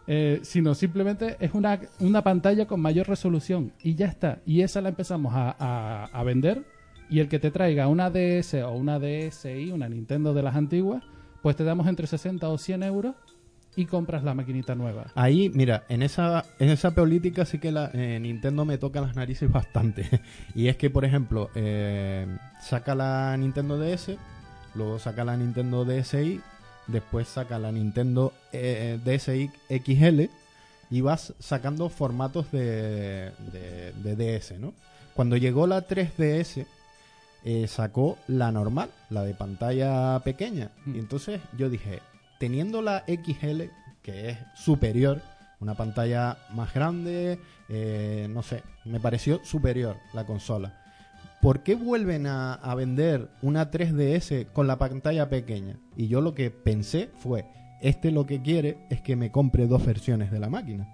[0.07, 3.73] eh, sino simplemente es una, una pantalla con mayor resolución.
[3.83, 4.41] Y ya está.
[4.47, 6.65] Y esa la empezamos a, a- a vender.
[7.11, 11.03] Y el que te traiga una DS o una DSi una Nintendo de las antiguas
[11.43, 13.15] pues te damos entre 60 o 100 euros
[13.77, 17.91] y compras la maquinita nueva Ahí, mira, en esa, en esa política sí que la,
[17.95, 20.09] eh, Nintendo me toca las narices bastante.
[20.55, 22.27] y es que, por ejemplo, eh,
[22.61, 24.17] saca la Nintendo DS,
[24.75, 26.41] luego saca la Nintendo DSi,
[26.87, 30.23] después saca la Nintendo eh, DSi XL
[30.91, 34.73] y vas sacando formatos de, de, de DS, ¿no?
[35.15, 36.65] Cuando llegó la 3DS,
[37.45, 40.71] eh, sacó la normal, la de pantalla pequeña.
[40.85, 40.97] Mm.
[40.97, 42.01] Y entonces yo dije,
[42.39, 43.63] teniendo la XL,
[44.03, 45.21] que es superior,
[45.61, 50.83] una pantalla más grande, eh, no sé, me pareció superior la consola.
[51.43, 55.79] ¿Por qué vuelven a, a vender una 3DS con la pantalla pequeña?
[55.97, 57.45] Y yo lo que pensé fue,
[57.81, 60.89] este lo que quiere es que me compre dos versiones de la máquina.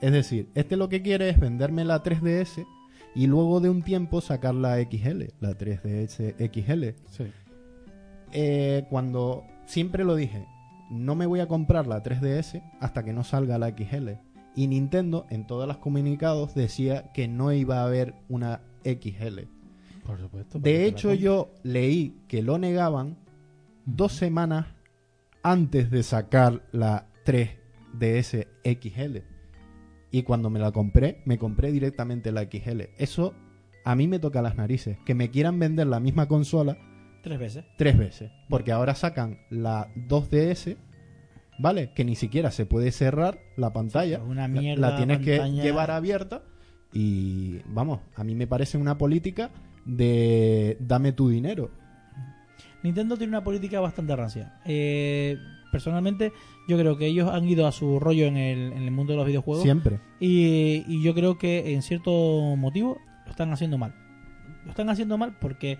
[0.00, 2.66] Es decir, este lo que quiere es venderme la 3DS
[3.14, 6.84] y luego de un tiempo sacar la XL, la 3DS XL.
[7.10, 7.24] sí.
[8.32, 10.46] Eh, cuando siempre lo dije,
[10.90, 14.10] no me voy a comprar la 3DS hasta que no salga la XL.
[14.54, 19.40] Y Nintendo en todos los comunicados decía que no iba a haber una XL.
[20.04, 23.18] por supuesto De hecho yo leí que lo negaban
[23.84, 24.66] dos semanas
[25.42, 29.18] antes de sacar la 3DS XL.
[30.10, 32.82] Y cuando me la compré, me compré directamente la XL.
[32.96, 33.34] Eso
[33.84, 34.98] a mí me toca las narices.
[35.04, 36.78] Que me quieran vender la misma consola
[37.26, 37.64] Tres veces.
[37.76, 38.30] tres veces.
[38.48, 40.76] Porque ahora sacan la 2DS,
[41.58, 41.90] ¿vale?
[41.92, 44.22] Que ni siquiera se puede cerrar la pantalla.
[44.22, 46.44] Una mierda la, tienes que llevar abierta.
[46.92, 49.50] Y vamos, a mí me parece una política
[49.84, 51.72] de dame tu dinero.
[52.84, 54.60] Nintendo tiene una política bastante rancia.
[54.64, 55.36] Eh,
[55.72, 56.32] personalmente,
[56.68, 59.16] yo creo que ellos han ido a su rollo en el, en el mundo de
[59.16, 59.64] los videojuegos.
[59.64, 59.98] Siempre.
[60.20, 63.96] Y, y yo creo que en cierto motivo lo están haciendo mal.
[64.64, 65.78] Lo están haciendo mal porque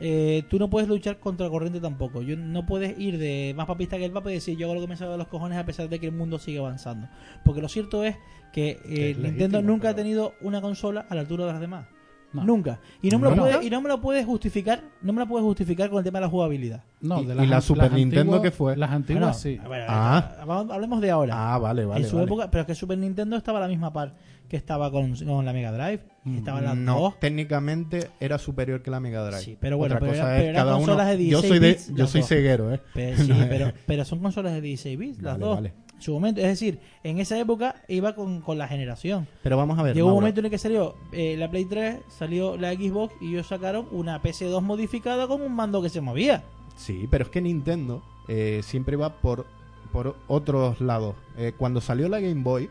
[0.00, 2.22] eh, tú no puedes luchar contra la corriente tampoco.
[2.22, 4.80] Yo, no puedes ir de más papista que el papa y decir yo hago lo
[4.82, 7.08] que me salga de los cojones a pesar de que el mundo sigue avanzando.
[7.44, 8.16] Porque lo cierto es
[8.52, 11.60] que eh, es Nintendo legítimo, nunca ha tenido una consola a la altura de las
[11.60, 11.86] demás.
[12.32, 12.44] No.
[12.44, 12.80] Nunca.
[13.00, 13.42] Y no, me lo No.
[13.42, 16.18] puede, y no me lo puedes justificar, no me lo puedes justificar con el tema
[16.18, 16.82] de la jugabilidad.
[17.00, 18.76] No, ¿Y- de y las la an- Super las Nintendo antiguas- qué fue?
[18.76, 19.58] Las antiguas sí.
[19.64, 20.34] a ver, Ah.
[20.46, 21.54] ha- hablemos de ahora.
[21.54, 22.02] Ah, vale, vale.
[22.04, 22.26] en su vale.
[22.26, 24.14] época, pero es que Super Nintendo estaba a la misma par
[24.48, 26.00] que estaba con, con la Mega Drive.
[26.24, 27.20] Mm, Estaban las no, dos.
[27.20, 29.42] técnicamente era superior que la Mega Drive.
[29.42, 30.96] Sí, pero bueno, Otra pero cosa era- es pero cada uno.
[30.96, 32.28] de yo 16 soy de, bits, yo soy dos.
[32.28, 32.80] ceguero, ¿eh?
[32.94, 35.54] Pero, sí, pero, pero son consolas de 16 bits, las Vale, dos.
[35.56, 35.72] vale.
[35.96, 39.26] En su momento, es decir, en esa época iba con, con la generación.
[39.42, 39.94] Pero vamos a ver.
[39.94, 43.30] Llegó un momento en el que salió eh, la Play 3, salió la Xbox y
[43.30, 46.44] ellos sacaron una PS2 modificada con un mando que se movía.
[46.76, 49.46] Sí, pero es que Nintendo eh, siempre va por,
[49.90, 51.14] por otros lados.
[51.38, 52.68] Eh, cuando salió la Game Boy,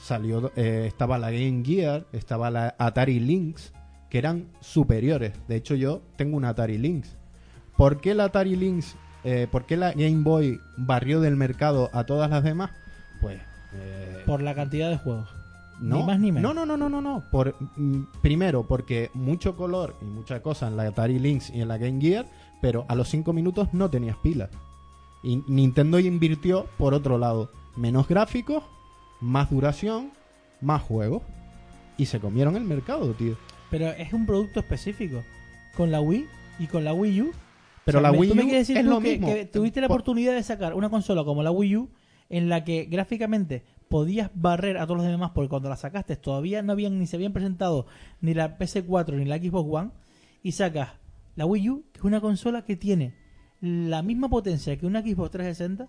[0.00, 3.72] salió eh, estaba la Game Gear, estaba la Atari Lynx,
[4.08, 5.32] que eran superiores.
[5.48, 7.16] De hecho, yo tengo una Atari Lynx.
[7.76, 12.04] ¿Por qué la Atari Lynx, eh, por qué la Game Boy barrió del mercado a
[12.04, 12.70] todas las demás?
[13.20, 13.40] Pues...
[13.74, 15.28] eh, Por la cantidad de juegos.
[15.80, 16.54] No, Ni más ni menos.
[16.54, 17.24] No, no, no, no, no, no.
[17.30, 21.68] Por, mm, primero, porque mucho color y mucha cosa en la Atari Lynx y en
[21.68, 22.26] la Game Gear,
[22.60, 24.50] pero a los 5 minutos no tenías pilas.
[25.22, 27.50] Y Nintendo invirtió por otro lado.
[27.76, 28.62] Menos gráficos,
[29.20, 30.10] más duración,
[30.60, 31.22] más juegos.
[31.96, 33.36] Y se comieron el mercado, tío.
[33.70, 35.22] Pero es un producto específico.
[35.76, 36.26] Con la Wii
[36.58, 37.30] y con la Wii U.
[37.84, 39.26] Pero O sea, la Wii ¿tú me U decir es tú lo que- mismo.
[39.34, 41.88] que tuviste la Por- oportunidad de sacar una consola como la Wii U
[42.28, 46.62] en la que gráficamente podías barrer a todos los demás porque cuando la sacaste todavía
[46.62, 47.86] no habían ni se habían presentado
[48.20, 49.90] ni la PS4 ni la Xbox One
[50.42, 50.90] y sacas
[51.34, 53.14] la Wii U que es una consola que tiene
[53.60, 55.88] la misma potencia que una Xbox 360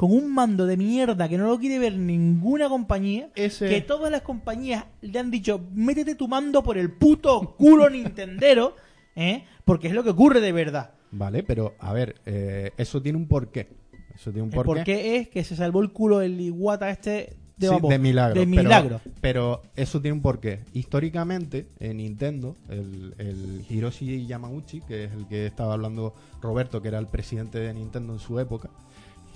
[0.00, 4.10] con un mando de mierda que no lo quiere ver ninguna compañía Ese- que todas
[4.10, 8.76] las compañías le han dicho métete tu mando por el puto culo nintendero
[9.14, 9.44] ¿eh?
[9.66, 13.26] porque es lo que ocurre de verdad Vale, pero a ver, eh, eso tiene un
[13.26, 13.68] porqué.
[14.14, 14.70] Eso tiene un El porqué.
[14.74, 18.40] porqué es que se salvó el culo el Iguata este de, Sí, de milagro.
[18.40, 19.00] De pero- milagro.
[19.20, 20.60] Pero, eso tiene un porqué.
[20.72, 26.88] Históricamente, en Nintendo, el, el Hiroshi Yamauchi, que es el que estaba hablando Roberto, que
[26.88, 28.70] era el presidente de Nintendo en su época,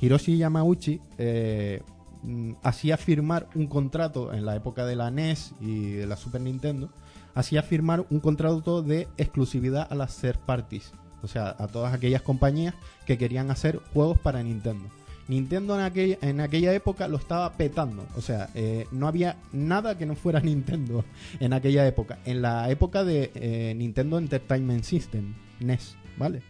[0.00, 1.82] Hiroshi Yamauchi eh,
[2.22, 6.40] mm, hacía firmar un contrato en la época de la NES y de la Super
[6.40, 6.90] Nintendo,
[7.34, 10.92] hacía firmar un contrato de exclusividad a las third parties,
[11.22, 12.74] o sea, a todas aquellas compañías
[13.06, 14.88] que querían hacer juegos para Nintendo.
[15.26, 20.16] Nintendo en aquella, época lo estaba petando, o sea, eh, no había nada que no
[20.16, 21.04] fuera Nintendo
[21.40, 26.42] en aquella época, en la época de eh, Nintendo Entertainment System, NES, ¿vale?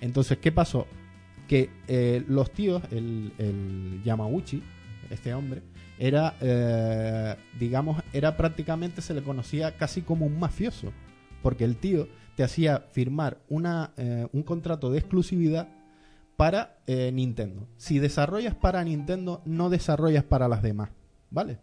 [0.00, 0.86] Entonces, ¿qué pasó?
[1.46, 4.62] Que eh, los tíos, el, el Yamauchi,
[5.10, 5.62] este hombre,
[5.98, 10.92] era, eh, digamos, era prácticamente, se le conocía casi como un mafioso,
[11.42, 15.68] porque el tío te hacía firmar una, eh, un contrato de exclusividad
[16.36, 17.66] para Nintendo.
[17.78, 20.90] Si desarrollas para Nintendo, no desarrollas para las demás,
[21.30, 21.58] ¿vale?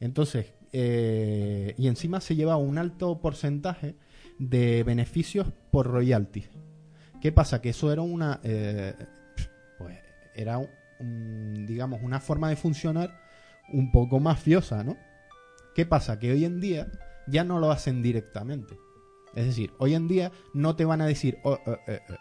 [0.00, 3.94] Entonces, y encima se lleva un alto porcentaje
[4.40, 6.50] de beneficios por royalties.
[7.22, 7.62] ¿Qué pasa?
[7.62, 8.40] Que eso era una,
[10.36, 13.20] era un- digamos, una forma de funcionar
[13.72, 14.96] un poco mafiosa, ¿no?
[15.74, 16.18] ¿Qué pasa?
[16.18, 16.86] Que hoy en día
[17.26, 18.78] ya no lo hacen directamente.
[19.34, 22.14] Es decir, hoy en día no te van a decir, "Oh, eh, eh, eh,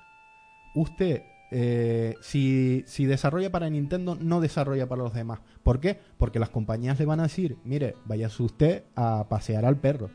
[0.73, 5.39] usted, eh, si, si desarrolla para Nintendo, no desarrolla para los demás.
[5.63, 5.99] ¿Por qué?
[6.17, 10.09] Porque las compañías le van a decir, mire, váyase usted a pasear al perro.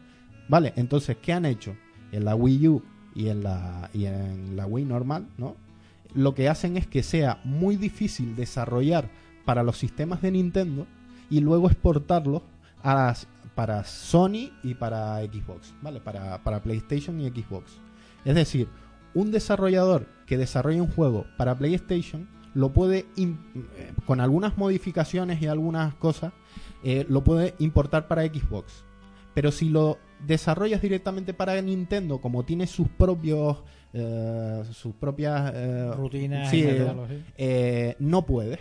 [0.48, 1.76] Vale, entonces, ¿qué han hecho?
[2.12, 2.82] En la Wii U
[3.14, 5.56] y en la, y en la Wii normal, ¿no?
[6.14, 9.08] Lo que hacen es que sea muy difícil desarrollar
[9.44, 10.86] para los sistemas de Nintendo
[11.28, 12.42] y luego exportarlos
[12.82, 16.00] para Sony y para Xbox, ¿vale?
[16.00, 17.78] Para, PlayStation y Xbox.
[18.24, 18.68] Es decir,
[19.14, 25.46] un desarrollador que desarrolla un juego para PlayStation lo puede, eh, con algunas modificaciones y
[25.46, 26.32] algunas cosas,
[26.82, 28.84] eh, lo puede importar para Xbox.
[29.34, 33.58] Pero si lo desarrollas directamente para Nintendo, como tiene sus propios,
[33.92, 36.64] eh, sus propias eh, Rutinas sí,
[37.36, 38.60] eh, no puedes.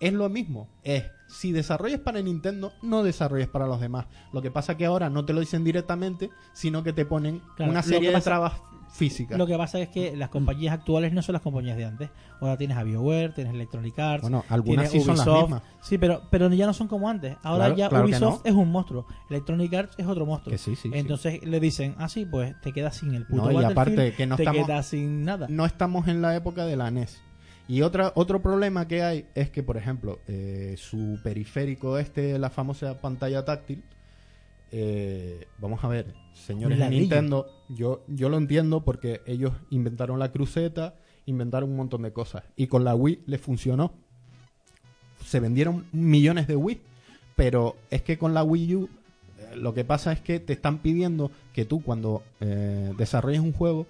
[0.00, 0.68] Es lo mismo.
[0.82, 4.06] Es si desarrollas para Nintendo, no desarrolles para los demás.
[4.32, 7.72] Lo que pasa que ahora no te lo dicen directamente, sino que te ponen Claro,
[7.72, 8.52] una serie de trabas
[8.94, 9.36] físicas.
[9.36, 12.10] Lo que pasa es que las compañías actuales no son las compañías de antes.
[12.40, 15.42] Ahora tienes a BioWare, tienes Electronic Arts, Bueno, algunas sí tienes son las Ubisoft.
[15.50, 15.62] mismas.
[15.82, 17.36] Sí, pero, pero ya no son como antes.
[17.42, 18.50] Ahora Claro, ya claro Ubisoft no.
[18.50, 19.06] es un monstruo.
[19.30, 20.52] Electronic Arts es otro monstruo.
[20.52, 20.98] Que sí, sí, sí.
[20.98, 24.26] Entonces le dicen, ah, sí, pues te quedas sin el puto No, y aparte que
[24.26, 25.46] no te estamos- quedas sin nada.
[25.50, 27.20] no estamos en la época de la NES.
[27.66, 32.50] Y otra, otro problema que hay es que, por ejemplo, eh, su periférico este, la
[32.50, 33.82] famosa pantalla táctil,
[34.76, 36.90] eh, vamos a ver, señores de.
[36.90, 40.96] Nintendo, yo, yo lo entiendo porque ellos inventaron la cruceta,
[41.26, 42.42] inventaron un montón de cosas.
[42.56, 43.92] Y con la Wii les funcionó.
[45.24, 46.80] Se vendieron millones de Wii,
[47.36, 48.88] pero es que con la Wii U
[49.38, 53.52] eh, lo que pasa es que te están pidiendo que tú cuando eh, desarrolles un
[53.52, 53.86] juego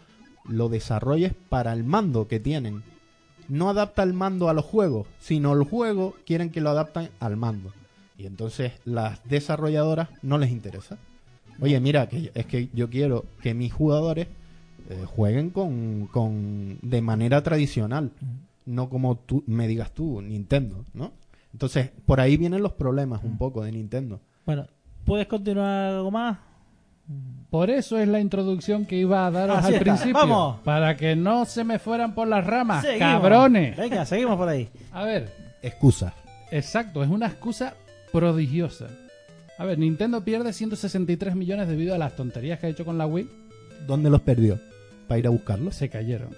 [0.47, 2.83] lo desarrolles para el mando que tienen.
[3.49, 7.39] No adapta el mando a los juegos, sino el juego quieren que lo adapten al
[7.39, 7.73] mando.
[8.17, 10.97] Y entonces las desarrolladoras no les interesa.
[11.61, 14.27] Oye, mira, que es que yo quiero que mis jugadores
[14.91, 18.11] eh, jueguen con, con de manera tradicional,
[18.67, 21.13] no como tú me digas tú, Nintendo, ¿no?
[21.53, 24.21] Entonces, por ahí vienen los problemas un poco de Nintendo.
[24.45, 24.67] Bueno,
[25.05, 26.39] ¿puedes continuar algo más?
[27.51, 29.85] Por eso es la introducción que iba a daros Así al está.
[29.85, 30.15] principio.
[30.15, 30.61] Vamos.
[30.65, 32.99] Para que no se me fueran por las ramas, Seguimos.
[33.21, 33.77] cabrones.
[33.77, 34.69] Venga, seguimos por ahí.
[34.93, 35.31] A ver,
[35.63, 36.13] Excusa.
[36.51, 37.75] exacto, es una excusa
[38.15, 38.87] prodigiosa.
[39.59, 43.07] A ver, Nintendo pierde 163 millones debido a las tonterías que ha hecho con la
[43.09, 43.29] Wii.
[43.89, 44.61] ¿Dónde los perdió?
[45.09, 45.75] Para ir a buscarlos.
[45.75, 46.29] Se cayeron.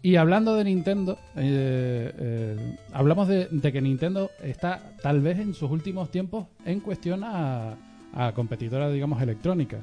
[0.00, 5.54] Y hablando de Nintendo, eh, eh, hablamos de, de que Nintendo está tal vez en
[5.54, 7.74] sus últimos tiempos en cuestión a,
[8.14, 9.78] a competidora, digamos, electrónica.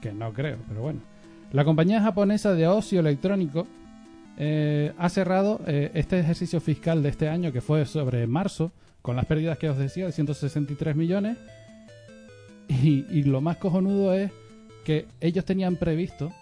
[0.00, 1.00] Que no creo, pero bueno.
[1.52, 3.66] La compañía japonesa de ocio electrónico
[4.38, 8.72] eh, ha cerrado este ejercicio fiscal de este año, que fue sobre marzo,
[9.02, 11.36] con las pérdidas que os decía de 163 millones.
[12.68, 14.30] Y, y lo más cojonudo es
[14.84, 16.32] que ellos tenían previsto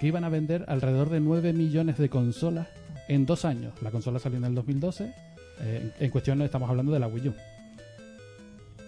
[0.00, 2.68] que iban a vender alrededor de 9 millones de consolas
[3.08, 3.74] en dos años.
[3.82, 5.12] La consola salió en el 2012.
[5.60, 7.34] eh, en cuestión estamos hablando de la Wii U.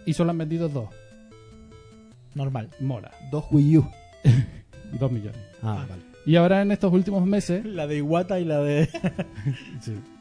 [0.05, 0.89] Y solo han vendido dos.
[2.35, 2.71] Normal.
[2.81, 3.11] Mola.
[3.31, 3.91] Dos Wii U.
[5.01, 5.41] Dos millones.
[5.63, 6.03] Ah, vale.
[6.25, 7.65] Y ahora en estos últimos meses...
[7.65, 8.89] La de Iwata y la de.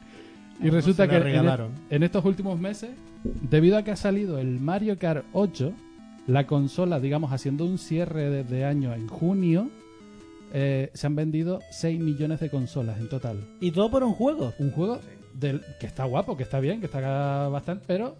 [0.62, 2.90] Y resulta que la en, estos últimos meses,
[3.24, 5.72] debido a que ha salido el Mario Kart 8,
[6.26, 9.68] la consola, digamos, haciendo un cierre de, de año en junio,
[10.52, 13.44] eh, se han vendido 6 millones de consolas en total.
[13.60, 14.52] y todo por un juego.
[14.58, 15.00] Un juego
[15.34, 18.16] del, que está guapo, que está bien, que está bastante, pero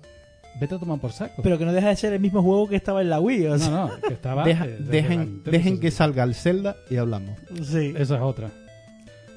[0.61, 1.43] vete a tomar por saco.
[1.43, 3.47] Pero que no deja de ser el mismo juego que estaba en la Wii.
[3.47, 4.45] O sea, no, no, que estaba...
[4.45, 5.97] Deja- eh, desde dejen Nintendo dejen que 64.
[5.97, 7.39] salga el Zelda y hablamos.
[7.63, 7.95] sí.
[7.97, 8.51] Esa es otra.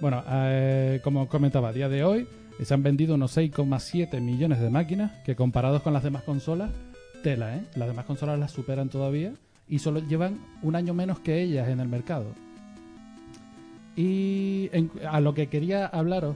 [0.02, 2.28] Bueno, eh, como comentaba, a día de hoy
[2.66, 6.72] se han vendido unos 6,7 millones de máquinas, que comparados con las demás consolas,
[7.24, 7.64] tela, ¿eh?
[7.76, 9.34] Las demás consolas las superan todavía
[9.68, 12.34] y solo llevan un año menos que ellas en el mercado.
[13.96, 14.70] Y
[15.10, 16.36] a lo que quería hablaros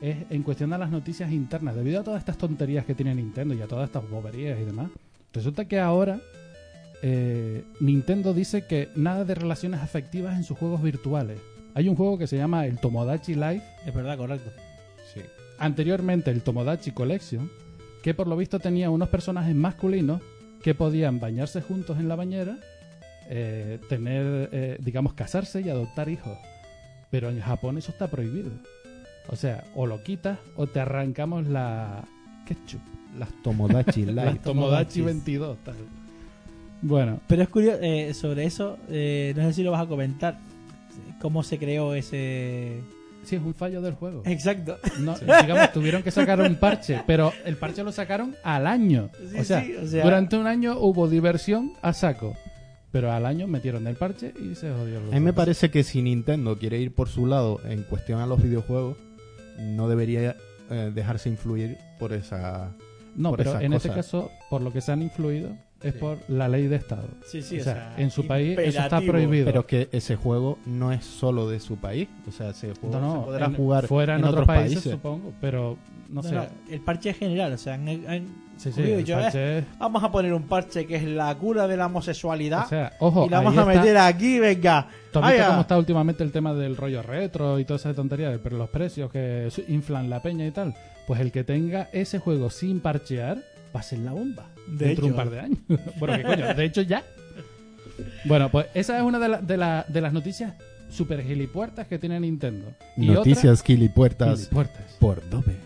[0.00, 1.76] es en cuestión de las noticias internas.
[1.76, 4.90] Debido a todas estas tonterías que tiene Nintendo y a todas estas boberías y demás,
[5.32, 6.20] resulta que ahora
[7.02, 11.40] eh, Nintendo dice que nada de relaciones afectivas en sus juegos virtuales.
[11.74, 14.50] Hay un juego que se llama el Tomodachi Life, Es verdad, correcto.
[15.62, 17.50] Anteriormente el Tomodachi Collection,
[18.02, 20.20] que por lo visto tenía unos personajes masculinos
[20.62, 22.58] que podían bañarse juntos en la bañera,
[23.30, 26.36] eh, tener, eh, digamos, casarse y adoptar hijos.
[27.10, 28.50] Pero en Japón eso está prohibido.
[29.28, 32.04] O sea, o lo quitas o te arrancamos la
[32.46, 32.80] ketchup.
[33.16, 34.14] Las Tomodachi Live.
[34.14, 35.04] La Tomodachi Tomodachis.
[35.04, 35.58] 22.
[35.64, 35.76] tal.
[36.80, 40.38] Bueno, Pero es curioso, eh, sobre eso, eh, no sé si lo vas a comentar.
[41.20, 42.80] ¿Cómo se creó ese...?
[43.24, 44.22] Sí, es un fallo del juego.
[44.26, 44.78] Exacto.
[44.98, 49.10] No, digamos, tuvieron que sacar un parche, pero el parche lo sacaron al año.
[49.30, 52.36] Sí, o, sea, sí, o sea- durante un año hubo diversión a saco,
[52.90, 54.98] pero al año metieron el parche y se jodió.
[54.98, 58.20] el A mí me parece que si Nintendo quiere ir por su lado en cuestión
[58.20, 58.96] a los videojuegos,
[59.58, 60.36] no debería
[60.70, 62.70] eh, dejarse influir por esa...
[63.14, 64.04] No, por pero esas en este cosas.
[64.06, 65.50] caso, por lo que se han influido,
[65.84, 65.98] es Sí.
[65.98, 67.08] por la ley de Estado.
[67.26, 69.44] Sí, sí, o o sea, sea, en su país eso está prohibido.
[69.46, 72.08] Pero que ese juego no es solo de su país.
[72.28, 74.46] O sea, ese juego no, no, se podrá en- jugar fuera en, en otros, otros
[74.56, 74.92] países, países.
[74.92, 75.76] supongo, pero
[76.08, 76.34] no, No, sé.
[76.34, 78.26] no, el parche es general, o sea, han, han
[78.58, 81.34] Sí, sí, cogido y el dicho, "Eh, vamos a poner un parche que es la
[81.36, 84.86] cura de la homosexualidad o sea, ojo, y la vamos a está- meter aquí, venga.
[85.12, 88.38] ¿Tú has visto cómo está últimamente el tema del rollo retro y toda esa tontería?
[88.42, 90.74] Pero los precios que inflan la peña y tal.
[91.06, 93.38] Pues el que tenga ese juego sin parchear
[93.74, 94.44] va a ser la bomba.
[94.68, 95.58] De dentro de un par de años.
[95.98, 96.54] bueno, ¿qué coño?
[96.54, 97.02] De hecho, ya.
[98.24, 100.54] Bueno, pues esa es una de, la- de, la- de las noticias
[100.90, 102.72] super gilipuertas que tiene Nintendo.
[102.96, 104.96] Y Noticias otra, Gilipuertas gilipuertas.
[105.00, 105.56] por Dobe.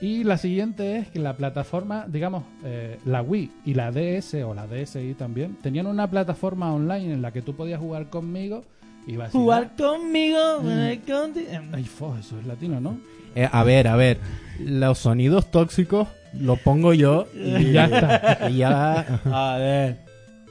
[0.00, 4.54] Y la siguiente es que la plataforma, digamos, eh, la Wii y la DS o
[4.54, 8.64] la DSi también, tenían una plataforma online en la que tú podías jugar conmigo
[9.08, 9.32] y vacilar.
[9.42, 11.74] Jugar conmigo, Mm.
[11.74, 13.00] Ay, fo, eso es latino, ¿no?
[13.34, 14.18] Eh, a ver, a ver.
[14.60, 18.50] Los sonidos tóxicos los pongo yo y Ya está.
[18.50, 19.00] y ya...
[19.24, 19.98] A ver.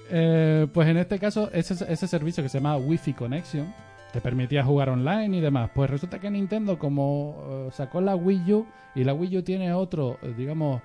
[0.09, 3.73] Eh, pues en este caso, ese, ese servicio que se llama Wi-Fi Connection
[4.13, 5.69] te permitía jugar online y demás.
[5.75, 9.73] Pues resulta que Nintendo, como eh, sacó la Wii U y la Wii U tiene
[9.73, 10.81] otro, eh, digamos,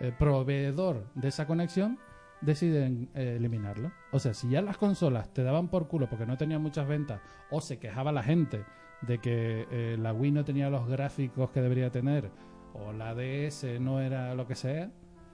[0.00, 1.98] eh, proveedor de esa conexión,
[2.40, 3.92] deciden eh, eliminarlo.
[4.10, 7.20] O sea, si ya las consolas te daban por culo porque no tenían muchas ventas
[7.50, 8.64] o se quejaba la gente
[9.02, 12.30] de que eh, la Wii no tenía los gráficos que debería tener
[12.74, 14.90] o la DS no era lo que sea,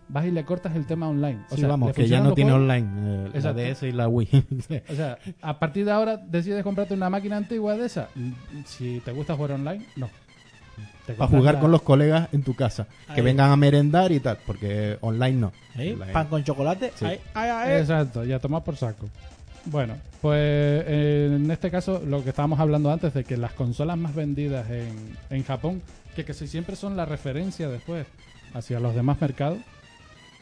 [0.09, 1.41] vas y le cortas el tema online.
[1.51, 3.31] O Sí, sea, vamos, que ya no tiene juegos, online.
[3.35, 3.53] eh, la.
[3.53, 4.29] DS y la Wii.
[4.91, 8.09] o sea, a partir de ahora decides comprarte una máquina antigua de esa.
[8.67, 10.09] Si te gusta jugar online, no.
[11.17, 12.87] Para jugar la- con los colegas en tu casa.
[13.15, 14.39] Que vengan a merendar y tal.
[14.47, 15.53] Porque online no.
[15.77, 16.13] Online.
[16.13, 16.93] pan con chocolate.
[16.95, 17.05] Sí.
[17.05, 17.81] Ahí, ahí, ahí.
[17.81, 19.09] Exacto, ya tomar por saco.
[19.67, 23.99] Bueno, pues eh, en este caso lo que estábamos hablando antes de que las consolas
[23.99, 25.83] más vendidas en, en Japón,
[26.15, 28.07] que casi siempre son la referencia después
[28.55, 29.59] hacia los demás mercados,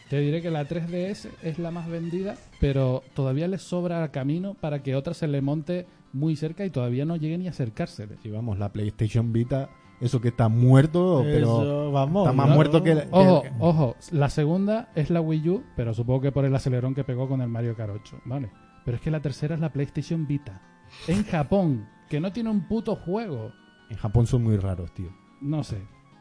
[0.09, 4.83] te diré que la 3DS es la más vendida, pero todavía le sobra camino para
[4.83, 8.17] que otra se le monte muy cerca y todavía no llegue ni a acercársele.
[8.23, 9.69] Si vamos, la PlayStation Vita,
[10.01, 12.25] eso que está muerto, pero vamos.
[12.27, 13.07] está más muerto que...
[13.11, 16.95] Ojo, que- ojo, la segunda es la Wii U, pero supongo que por el acelerón
[16.95, 18.51] que pegó con el Mario Kart 8, ¿vale?
[18.87, 20.63] Pero es que la tercera es la PlayStation Vita.
[21.07, 23.53] En Japón, que no tiene un puto juego.
[23.91, 25.11] En Japón son muy raros, tío.
[25.41, 25.79] No sé.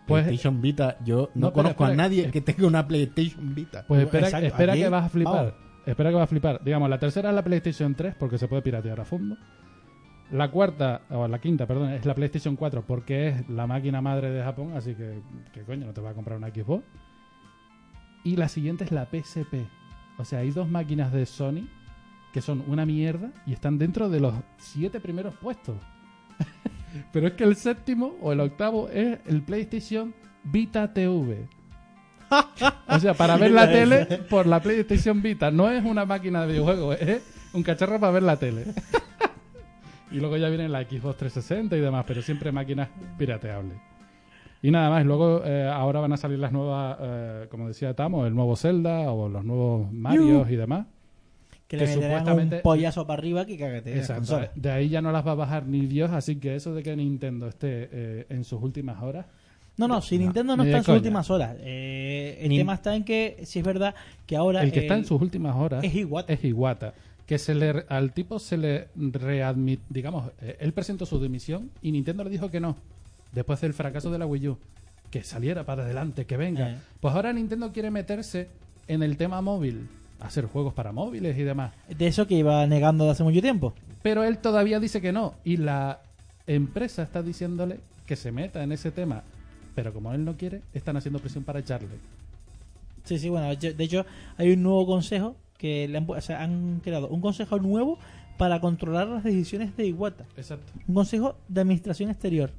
[0.08, 3.86] Pues, PlayStation Vita, yo no, No, espera, conozco a nadie que tenga una PlayStation Vita.
[3.88, 5.36] pues espera, Exacto, espera aquí, que vas a flipar.
[5.36, 5.54] vamos.
[5.86, 6.64] Espera que vas a flipar.
[6.64, 9.38] Digamos, la tercera es la PlayStation 3 porque se puede piratear a fondo.
[10.32, 14.30] La cuarta, o la quinta, perdón, es la PlayStation 4 porque es la máquina madre
[14.30, 15.22] de Japón, así que,
[15.54, 16.84] que coño, no te va a comprar una Xbox.
[18.26, 19.66] Y la siguiente es la PSP.
[20.18, 21.70] O sea, hay dos máquinas de Sony
[22.34, 25.78] que son una mierda y están dentro de los siete primeros puestos.
[27.12, 30.14] Pero es que el séptimo o el octavo es el PlayStation
[30.44, 31.48] Vita TV.
[32.90, 35.52] O sea, para ver la tele por la PlayStation Vita.
[35.52, 37.22] No es una máquina de videojuegos, es
[37.54, 38.66] un cacharro para ver la tele.
[40.10, 43.78] Y luego ya viene la Xbox 360 y demás, pero siempre máquinas pirateables.
[44.62, 48.26] Y nada más, luego eh, ahora van a salir las nuevas, eh, como decía Tamo,
[48.26, 50.88] el nuevo Zelda o los nuevos Marios y demás.
[51.68, 53.98] Que, que le supuestamente- un pollazo para arriba que cagate.
[53.98, 54.40] Exacto.
[54.56, 56.96] De ahí ya no las va a bajar ni Dios, así que eso de que
[56.96, 59.26] Nintendo esté eh, en sus últimas horas.
[59.76, 60.98] No, no, si Nintendo no está en sus coña.
[60.98, 61.56] últimas horas.
[61.60, 63.94] Eh, el Ni- tema está en que, si es verdad,
[64.26, 64.64] que ahora.
[64.64, 66.34] El que está en sus últimas horas es Iwata.
[66.34, 66.94] es Iwata.
[67.28, 71.92] Que se le, al tipo se le readmit, digamos, eh, él presentó su dimisión y
[71.92, 72.78] Nintendo le dijo que no.
[73.34, 74.58] Después del fracaso de la Wii U.
[75.12, 76.72] Que saliera para adelante, que venga.
[76.72, 76.78] Eh.
[77.02, 78.48] Pues ahora Nintendo quiere meterse
[78.88, 79.88] en el tema móvil.
[80.20, 81.74] Hacer juegos para móviles y demás.
[81.88, 83.74] De eso que iba negando de hace mucho tiempo.
[84.02, 85.36] Pero él todavía dice que no.
[85.44, 86.00] Y la
[86.48, 89.24] empresa está diciéndole que se meta en ese tema.
[89.76, 91.90] Pero como él no quiere, están haciendo presión para echarle.
[93.04, 94.06] Sí, sí, bueno, de hecho
[94.38, 98.00] hay un nuevo consejo que le han, o sea, han creado un consejo nuevo
[98.38, 100.26] para controlar las decisiones de Iwata.
[100.36, 100.72] Exacto.
[100.88, 102.52] Un consejo de administración exterior.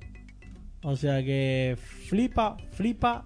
[0.82, 1.76] O sea que
[2.08, 3.24] flipa, flipa,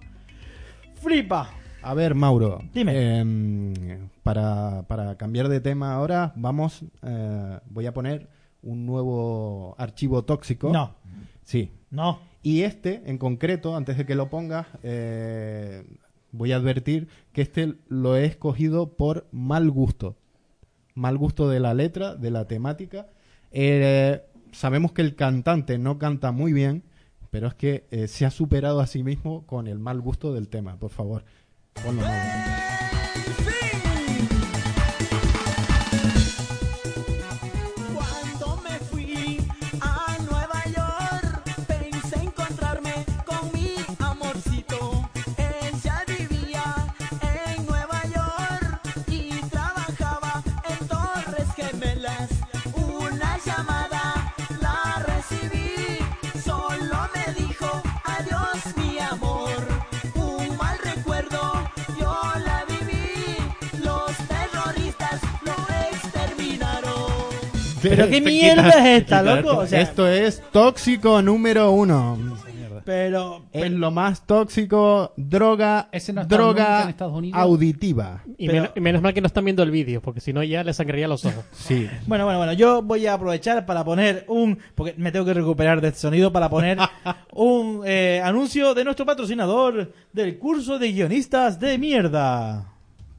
[0.95, 1.49] flipa.
[1.83, 2.61] A ver, Mauro.
[2.73, 3.19] Dime.
[3.19, 6.83] em, para, para cambiar de tema ahora, vamos.
[7.03, 8.29] eh, voy a poner
[8.61, 10.71] un nuevo archivo tóxico.
[10.71, 10.95] No,
[11.43, 11.71] Sí.
[11.91, 12.19] no.
[12.41, 15.83] Y este, en concreto, antes de que lo pongas, eh,
[16.31, 20.15] voy a advertir que este lo he escogido por mal gusto.
[20.95, 23.07] Mal gusto de la letra, de la temática.
[23.51, 24.21] Eh,
[24.51, 26.83] sabemos que el cantante no canta muy bien,
[27.29, 30.49] pero es que eh, se ha superado a sí mismo con el mal gusto del
[30.49, 30.77] tema.
[30.77, 31.23] Por favor,
[31.81, 32.01] ponlo.
[32.01, 32.72] Mauro.
[67.83, 69.57] Pero qué mierda quitas- es esta, loco.
[69.59, 72.17] O sea, Esto es tóxico número uno.
[72.85, 77.39] pero, Es lo más tóxico, droga, Ese no droga en Estados Unidos.
[77.39, 78.21] auditiva.
[78.37, 80.43] Y, Pero- menos, y menos mal que no están viendo el vídeo, porque si no
[80.43, 81.45] ya les sangraría los ojos.
[81.53, 81.87] Sí.
[82.07, 85.79] Bueno, bueno, bueno, yo voy a aprovechar para poner un, porque me tengo que recuperar
[85.79, 86.77] de este sonido, para poner
[87.31, 92.65] un eh, anuncio de nuestro patrocinador del curso de guionistas de mierda.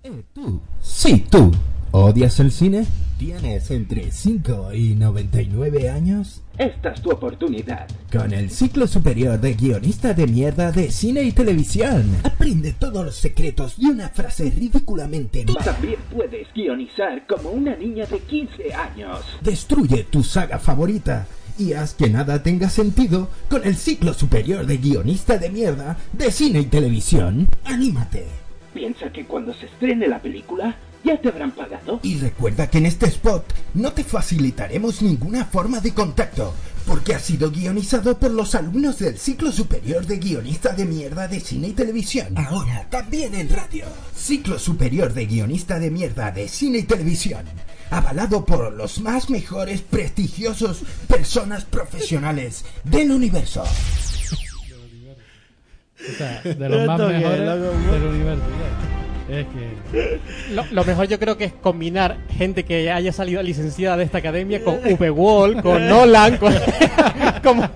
[0.02, 0.60] Eh, tú.
[0.82, 1.50] Sí, tú.
[1.96, 2.86] ¿Odias el cine?
[3.20, 6.42] ¿Tienes entre 5 y 99 años?
[6.58, 7.86] Esta es tu oportunidad.
[8.10, 12.16] Con el ciclo superior de guionista de mierda de cine y televisión.
[12.24, 18.06] Aprende todos los secretos de una frase ridículamente Tú también puedes guionizar como una niña
[18.06, 19.20] de 15 años.
[19.40, 21.28] Destruye tu saga favorita.
[21.60, 26.32] Y haz que nada tenga sentido con el ciclo superior de guionista de mierda de
[26.32, 27.46] cine y televisión.
[27.64, 28.26] ¡Anímate!
[28.74, 32.00] Piensa que cuando se estrene la película ya te habrán pagado.
[32.02, 33.44] Y recuerda que en este spot
[33.74, 36.54] no te facilitaremos ninguna forma de contacto,
[36.86, 41.40] porque ha sido guionizado por los alumnos del ciclo superior de guionista de mierda de
[41.40, 42.36] cine y televisión.
[42.36, 43.84] Ahora también en radio.
[44.16, 47.44] Ciclo superior de guionista de mierda de cine y televisión.
[47.90, 53.62] Avalado por los más mejores, prestigiosos personas profesionales del universo.
[55.96, 59.03] O sea, de los más mejores del universo.
[59.28, 60.20] Es que.
[60.52, 64.18] Lo, lo mejor yo creo que es combinar gente que haya salido licenciada de esta
[64.18, 65.10] academia con V.
[65.10, 66.52] Wall, con Nolan, con...
[67.42, 67.68] como-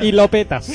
[0.00, 0.72] y lo petas.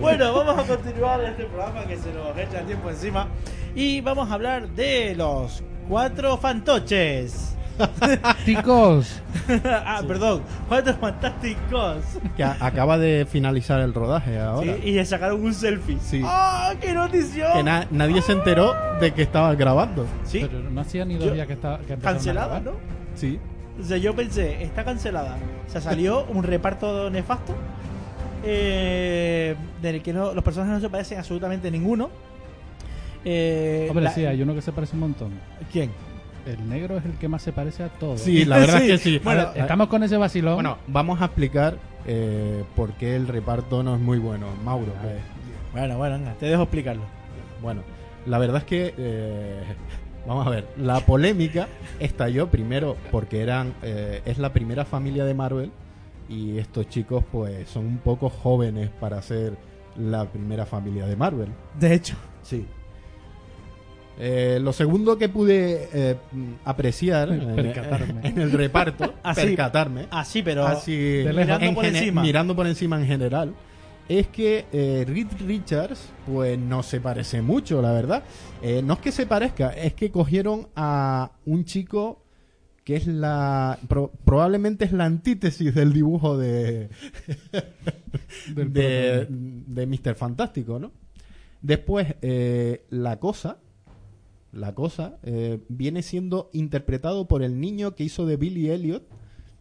[0.00, 3.26] Bueno, vamos a continuar este programa que se nos echa el tiempo encima
[3.74, 7.56] y vamos a hablar de los cuatro fantoches.
[8.44, 9.20] Ticos.
[9.64, 11.96] ah, perdón, cuatro fantásticos.
[12.36, 14.74] Que acaba de finalizar el rodaje ahora.
[14.76, 15.98] Sí, y le sacaron un selfie.
[16.00, 16.22] Sí.
[16.24, 17.52] ¡Ah, qué notición!
[17.52, 20.06] Que na- nadie se enteró de que estaba grabando.
[20.24, 21.78] Sí, Pero no hacía ni dos Yo- días que estaba.
[21.78, 22.60] Que cancelada.
[22.60, 22.72] ¿no?
[23.14, 23.38] Sí.
[23.80, 25.36] O sea, yo pensé, está cancelada.
[25.66, 27.54] O sea, salió un reparto nefasto.
[28.42, 32.10] Eh, del que no, los personajes no se parecen absolutamente ninguno.
[33.24, 35.32] Eh, Hombre, la- sí, hay uno que se parece un montón.
[35.70, 35.90] ¿Quién?
[36.46, 38.20] El negro es el que más se parece a todos.
[38.20, 39.20] Sí, la verdad Sí, es que sí.
[39.22, 40.54] bueno, ver, estamos con ese vacilón.
[40.54, 41.76] Bueno, vamos a explicar
[42.06, 44.46] eh, por qué el reparto no es muy bueno.
[44.64, 45.20] Mauro, A eh, ver.
[45.72, 47.02] Bueno, bueno, te dejo explicarlo.
[47.62, 47.82] bueno,
[48.26, 49.62] la verdad es que, eh,
[50.26, 51.68] vamos a ver, la polémica
[52.00, 55.70] estalló primero porque eran, eh, es la primera familia de Marvel
[56.28, 59.56] y estos chicos pues son un poco jóvenes para ser
[59.96, 61.48] la primera familia de Marvel.
[61.78, 62.66] De hecho, Sí.
[64.18, 66.16] Eh, lo segundo que pude eh,
[66.64, 68.28] apreciar en, Percatarme.
[68.28, 69.40] en el reparto, Así.
[69.42, 72.22] percatarme, así, pero así mirando en por encima.
[72.22, 73.54] mirando por encima en general,
[74.08, 78.22] es que eh, Reed Richards, pues no se parece mucho, la verdad.
[78.62, 82.22] Eh, no es que se parezca, es que cogieron a un chico
[82.84, 83.78] que es la.
[83.88, 86.90] pro- probablemente es la antítesis del dibujo de.
[88.54, 90.14] De, de Mr.
[90.14, 90.92] Fantástico, ¿no?
[91.62, 93.58] Después, eh, la cosa.
[94.52, 99.04] La cosa eh, viene siendo interpretado por el niño que hizo de Billy Elliot,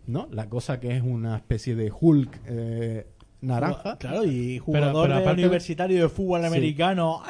[0.07, 0.27] ¿no?
[0.31, 3.07] La cosa que es una especie de Hulk eh,
[3.41, 3.97] naranja.
[3.99, 6.47] Claro, y jugador Pero- pero de universitario de fútbol Sí.
[6.47, 7.21] americano.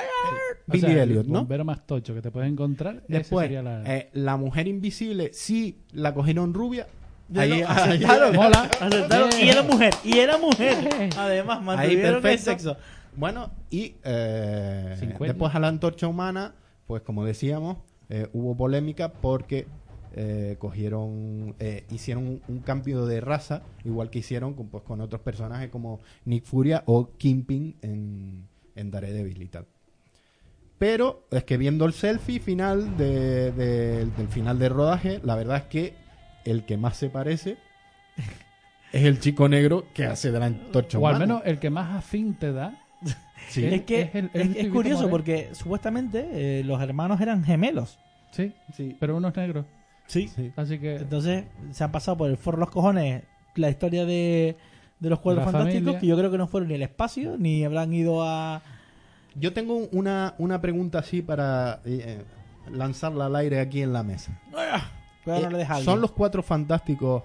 [0.68, 1.40] Billy sea, Elliot, el ¿no?
[1.40, 3.04] bombero más tocho que te puedes encontrar.
[3.08, 3.84] Después, sería la...
[3.86, 6.88] eh, la mujer invisible, sí, la cogieron rubia.
[7.36, 8.70] Ahí, aceptaron, Mola.
[8.80, 10.90] aceptaron, y era mujer, y era mujer.
[11.18, 12.78] Además, ahí mantuvieron el sexo.
[13.16, 16.54] Bueno, y eh, después a la antorcha humana,
[16.90, 17.78] pues como decíamos,
[18.10, 19.68] eh, hubo polémica porque
[20.14, 25.00] eh, cogieron, eh, hicieron un, un cambio de raza, igual que hicieron con, pues, con
[25.00, 29.68] otros personajes como Nick Furia o Kingpin en, en Daredevil y tal.
[30.80, 35.58] Pero es que viendo el selfie final de- de- del final de rodaje, la verdad
[35.58, 35.94] es que
[36.44, 37.58] el que más se parece
[38.92, 41.96] es el chico negro que hace de la antorcha o al menos el que más
[41.96, 42.84] afín te da.
[43.50, 43.66] Sí.
[43.66, 45.12] Es que Es el- es, es el es Tibito curioso Moreno.
[45.12, 47.98] porque supuestamente eh, los hermanos eran gemelos.
[48.32, 48.96] Sí, Sí.
[49.00, 49.66] pero uno es negro.
[50.06, 50.28] Sí.
[50.28, 50.52] Sí.
[50.56, 53.24] Así que Entonces se han pasado por el forro los cojones
[53.56, 54.56] la historia de,
[55.00, 56.00] de los cuatro La fantásticos, familia.
[56.00, 58.62] que yo creo que no fueron ni al espacio, ni habrán ido a...
[59.36, 62.22] Yo tengo una, una pregunta así para eh,
[62.72, 64.40] lanzarla al aire aquí en la mesa.
[65.24, 67.24] Cuidado, no Eh, le deja a ¿Son los cuatro fantásticos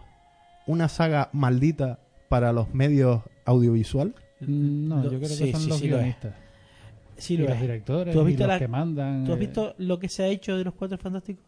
[0.66, 1.98] una saga maldita
[2.30, 4.14] para los medios audiovisual?
[4.40, 6.34] Mm, no, Lo- yo creo sí, que son sí, los sí lo guionistas.
[7.16, 7.60] Sí, y lo los es.
[7.60, 9.24] directores ¿Tú has y visto los la- que mandan.
[9.24, 11.44] ¿Tú has eh, visto lo que se ha hecho de los cuatro fantásticos?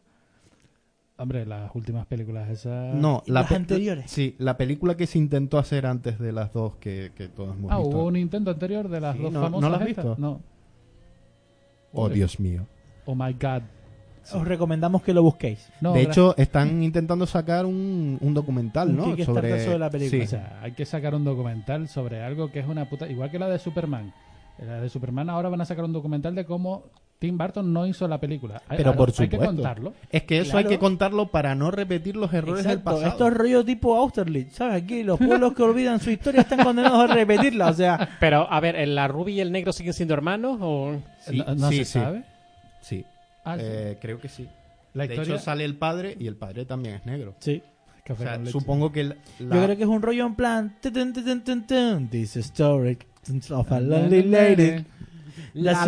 [1.18, 2.94] Hombre, las últimas películas esas.
[2.94, 4.10] No, ¿Y la las anteriores?
[4.10, 7.72] Sí, la película que se intentó hacer antes de las dos que, que todos hemos
[7.72, 7.90] Ah, visto.
[7.96, 9.62] hubo un intento anterior de las Sí, dos no- famosas.
[9.62, 10.04] ¿no la has estas?
[10.04, 10.20] visto?
[10.20, 10.40] No.
[11.92, 12.66] Oh, Dios mío.
[13.06, 13.62] Oh my god.
[14.34, 15.68] Os recomendamos que lo busquéis.
[15.80, 19.04] No, de hecho, están intentando sacar un, un documental, Un ¿no?
[19.16, 20.24] Kickstarter sobre la película.
[20.24, 23.06] O sea, hay que sacar un documental sobre algo que es una puta.
[23.08, 24.12] Igual que la de Superman.
[24.58, 26.84] La de Superman ahora van a sacar un documental de cómo
[27.18, 28.60] Tim Burton no hizo la película.
[28.68, 29.46] Pero hay- por Hay que supuesto.
[29.54, 29.92] contarlo.
[30.10, 30.68] Es que eso Claro.
[30.68, 33.06] hay que contarlo para no repetir los errores del pasado.
[33.06, 34.82] esto es rollo tipo Austerlitz, ¿sabes?
[34.82, 38.08] Aquí los pueblos que olvidan su historia están condenados a repetirla, o sea...
[38.20, 40.58] Pero, a ver, ¿el- ¿la rubia y el negro siguen siendo hermanos?
[40.60, 40.96] O...
[41.20, 41.92] Sí, no no sí, se sí.
[41.98, 42.24] sabe.
[43.46, 43.98] Ah, eh, sí.
[44.02, 44.48] creo que sí.
[44.92, 45.34] ¿La de historia?
[45.34, 47.36] hecho, sale el padre y el padre también es negro.
[47.38, 47.62] Sí.
[48.04, 49.56] Café o sea, supongo que la, la...
[49.56, 50.76] Yo creo que es un rollo en plan...
[52.10, 52.98] This story
[53.50, 54.84] of a lonely lady.
[55.54, 55.84] La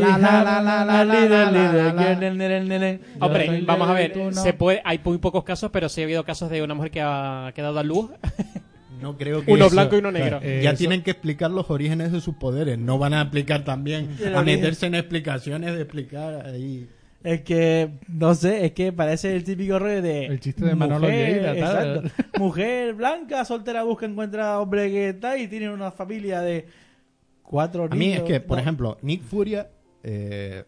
[3.20, 6.24] Hombre, ah, vamos a ver, se puede, hay muy pocos casos, pero sí ha habido
[6.24, 8.10] casos de una mujer que ha quedado a luz
[9.02, 10.40] no creo que uno eso, blanco y uno negro.
[10.40, 10.78] Claro, eh, ya eso.
[10.78, 14.86] tienen que explicar los orígenes de sus poderes, no van a explicar también a meterse
[14.86, 16.88] en explicaciones de explicar ahí.
[17.24, 20.26] Es que, no sé, es que parece el típico rollo de...
[20.26, 22.06] El chiste de Manolo Lleida, tal.
[22.06, 22.38] exacto.
[22.38, 26.66] Mujer blanca, soltera, busca, encuentra hombre que está y tiene una familia de
[27.42, 28.18] cuatro A mí niños.
[28.18, 29.68] es que, por No, ejemplo, Nick Furia
[30.04, 30.62] eh,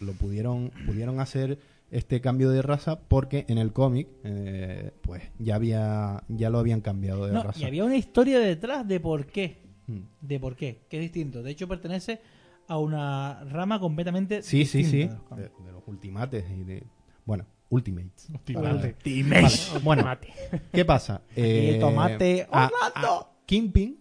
[0.00, 1.58] lo pudieron pudieron hacer
[1.90, 6.80] este cambio de raza porque en el cómic eh, pues ya había ya lo habían
[6.80, 7.60] cambiado de no, raza.
[7.60, 9.56] y había una historia detrás de por qué.
[9.88, 10.00] Mm.
[10.20, 11.42] De por qué, que es distinto.
[11.42, 12.20] De hecho, pertenece
[12.68, 15.08] a una rama completamente Sí, sí, sí.
[15.08, 15.50] de los De,
[15.86, 16.84] ultimates y de
[17.24, 18.28] bueno, Ultimates.
[18.32, 18.94] Ultimate.
[19.42, 20.32] Vale, Bueno, Mate.
[20.72, 21.22] ¿qué pasa?
[21.36, 23.08] Eh, el tomate a- Orlando.
[23.20, 23.98] a Kingpin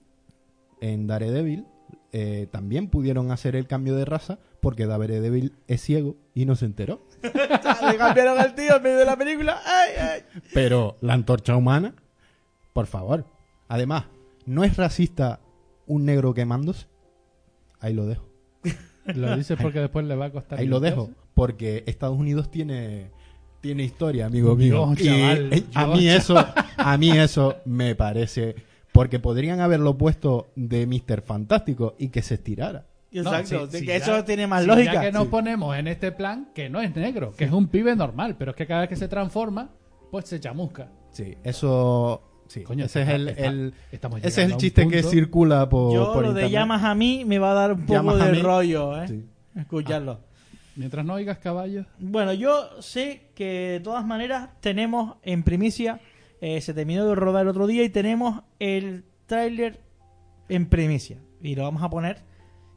[0.82, 1.66] en Daredevil
[2.14, 6.66] eh, también pudieron hacer el cambio de raza porque Daredevil es ciego y no se
[6.66, 7.02] enteró.
[7.24, 9.60] Le cambiaron al tío en medio de la película.
[9.66, 10.42] ¡Ay, ay!
[10.54, 11.94] Pero la antorcha humana,
[12.74, 13.26] por favor.
[13.68, 14.06] Además,
[14.46, 15.42] ¿no es racista
[15.86, 16.88] un negro quemándose?
[17.80, 18.27] Ahí lo dejo.
[19.16, 20.60] Lo dices porque después le va a costar.
[20.60, 21.10] Ahí lo dejo.
[21.34, 23.12] Porque Estados Unidos tiene,
[23.62, 24.88] tiene historia, amigo mío.
[24.88, 26.36] Yo, Y, chaval, eh, a mí eso,
[26.78, 28.56] A mí eso me parece.
[28.92, 31.22] Porque podrían haberlo puesto de Mr.
[31.22, 32.88] Fantástico y que se estirara.
[33.12, 34.94] Exacto, si- de si que ya- eso tiene más si lógica.
[34.94, 35.30] Ya que nos Sí.
[35.30, 38.58] ponemos en este plan, que no es negro, que es un pibe normal, pero es
[38.58, 39.70] que cada vez que se transforma,
[40.12, 40.90] pues se chamusca.
[41.12, 42.22] Sí, eso.
[42.48, 45.68] Sí, Coño, ese es está- el, está- el- estamos ese es el chiste que circula
[45.70, 48.22] por, Yo por lo de llamas a mí me va a dar un poco Llamas
[48.22, 48.40] a de mí.
[48.42, 49.08] rollo, ¿eh?
[49.08, 49.26] Sí.
[49.56, 50.20] Escucharlo.
[50.76, 56.00] Mientras no oigas caballos, Bueno, yo sé que de todas maneras tenemos en primicia,
[56.40, 59.82] eh, se terminó de rodar el otro día y tenemos el tráiler
[60.50, 61.18] en primicia.
[61.42, 62.22] Y lo vamos a poner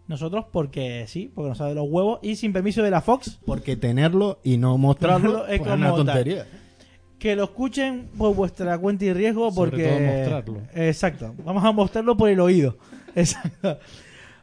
[0.08, 3.38] nosotros porque sí, porque nos sale de los huevos y sin permiso de la Fox.
[3.44, 6.46] Porque tenerlo y no mostrarlo es pues, es como una tal.
[7.20, 9.86] Que lo escuchen por vuestra cuenta y riesgo Sobre porque...
[9.86, 10.62] todo mostrarlo.
[10.74, 11.34] Exacto.
[11.44, 12.78] Vamos a mostrarlo por el oído.
[13.14, 13.78] Exacto.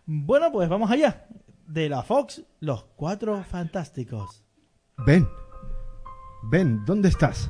[0.06, 1.26] Bueno, pues vamos allá.
[1.66, 4.46] De la Fox, los cuatro fantásticos.
[5.06, 5.28] Ben.
[6.52, 7.50] Ben, ¿dónde estás?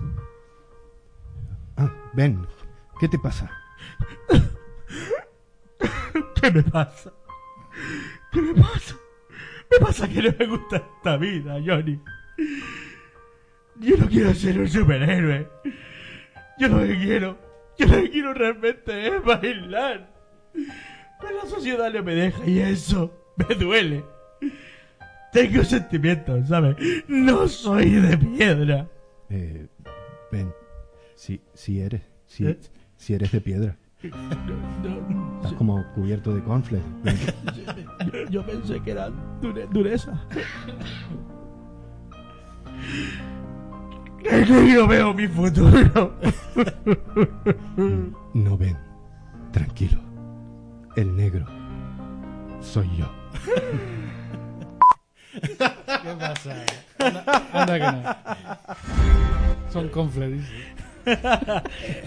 [1.76, 2.48] Ah, Ben,
[3.00, 3.52] ¿qué te pasa?
[6.42, 7.14] ¿Qué me pasa?
[8.32, 8.96] ¿Qué me pasa?
[9.70, 12.02] Me pasa que no me gusta esta vida, Johnny.
[13.80, 15.48] Yo no quiero ser un superhéroe.
[16.60, 17.38] Yo lo que quiero,
[17.78, 20.10] yo lo que quiero realmente es bailar.
[20.54, 24.04] Pero la sociedad no me deja y eso me duele.
[25.32, 26.76] Tengo sentimientos, ¿sabes?
[27.08, 28.88] No soy de piedra.
[29.30, 29.68] Eh,
[30.32, 30.52] Ben,
[31.16, 32.58] si, si eres, si, ¿Eh?
[32.98, 33.78] si eres de piedra.
[34.02, 36.86] Estás como cubierto de cornflakes.
[37.04, 37.18] Ben.
[38.12, 39.10] Yo, yo pensé que era
[39.42, 40.20] dure- dureza.
[44.30, 46.14] Es que yo veo mi futuro.
[48.34, 48.78] No, Ben.
[49.52, 50.00] Tranquilo.
[50.96, 51.46] El negro.
[52.62, 53.10] Soy yo.
[55.42, 56.66] ¿qué pasa?
[57.00, 57.24] Anda,
[57.54, 59.72] anda que no.
[59.72, 60.44] Son conflades.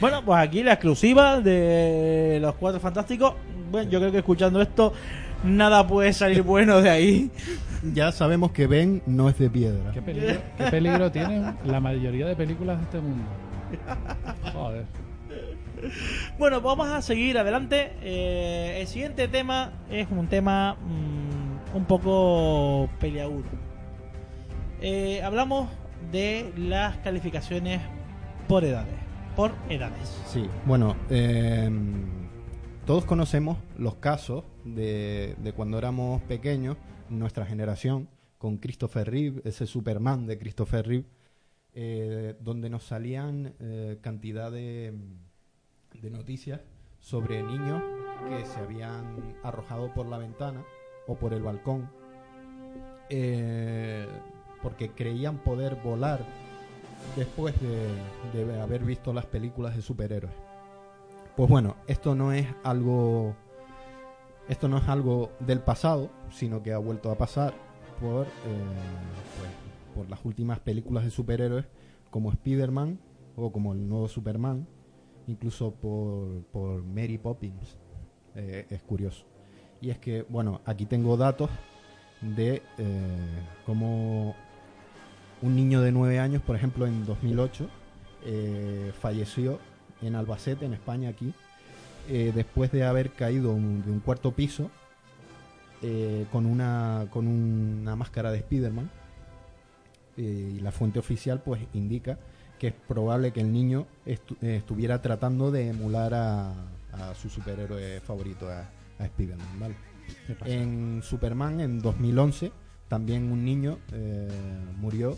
[0.00, 3.34] Bueno, pues aquí la exclusiva de los cuatro fantásticos.
[3.70, 4.92] Bueno, yo creo que escuchando esto,
[5.44, 7.30] nada puede salir bueno de ahí.
[7.94, 9.92] Ya sabemos que Ben no es de piedra.
[9.92, 13.24] ¿Qué peligro, qué peligro tienen la mayoría de películas de este mundo?
[14.52, 14.84] Joder.
[16.38, 17.92] Bueno, vamos a seguir adelante.
[18.02, 23.48] Eh, el siguiente tema es un tema mm, un poco peleagudo.
[24.82, 25.68] Eh, hablamos
[26.12, 27.80] de las calificaciones
[28.48, 28.94] por edades.
[29.36, 30.20] Por edades.
[30.26, 31.70] Sí, bueno, eh,
[32.90, 36.76] todos conocemos los casos de, cuando éramos pequeños,
[37.08, 41.06] nuestra generación, con Christopher Reeve, ese Superman de Christopher Reeve,
[41.72, 44.92] eh, donde nos salían eh, cantidad de,
[46.02, 46.62] noticias
[46.98, 47.80] sobre niños
[48.28, 50.64] que se habían arrojado por la ventana
[51.06, 51.88] o por el balcón
[53.08, 54.04] eh,
[54.64, 56.26] porque creían poder volar
[57.14, 60.49] después de, de haber visto las películas de superhéroes.
[61.36, 63.34] Pues bueno, esto no es algo
[64.48, 67.54] esto no es algo del pasado, sino que ha vuelto a pasar
[68.00, 68.28] por eh,
[69.38, 69.50] pues,
[69.94, 71.66] por las últimas películas de superhéroes
[72.10, 72.98] como Spider-Man
[73.36, 74.66] o como el nuevo Superman,
[75.26, 77.78] incluso por, por Mary Poppins.
[78.34, 79.24] Eh, es curioso.
[79.80, 81.50] Y es que, bueno, aquí tengo datos
[82.20, 84.34] de eh, cómo
[85.42, 87.68] un niño de 9 años, por ejemplo, en 2008,
[88.24, 89.58] eh, falleció
[90.02, 91.32] en Albacete, en España, aquí,
[92.08, 94.70] eh, después de haber caído un- de un cuarto piso
[95.82, 98.90] eh, con, una, con una máscara de Spider-Man.
[100.16, 102.18] Eh, y la fuente oficial pues indica
[102.58, 106.50] que es probable que el niño estu- estuviera tratando de emular a,
[106.92, 108.68] a su superhéroe favorito, a,
[108.98, 109.74] a Spider-Man.
[110.44, 112.52] En Superman, en 2011,
[112.88, 113.78] también un niño
[114.78, 115.16] murió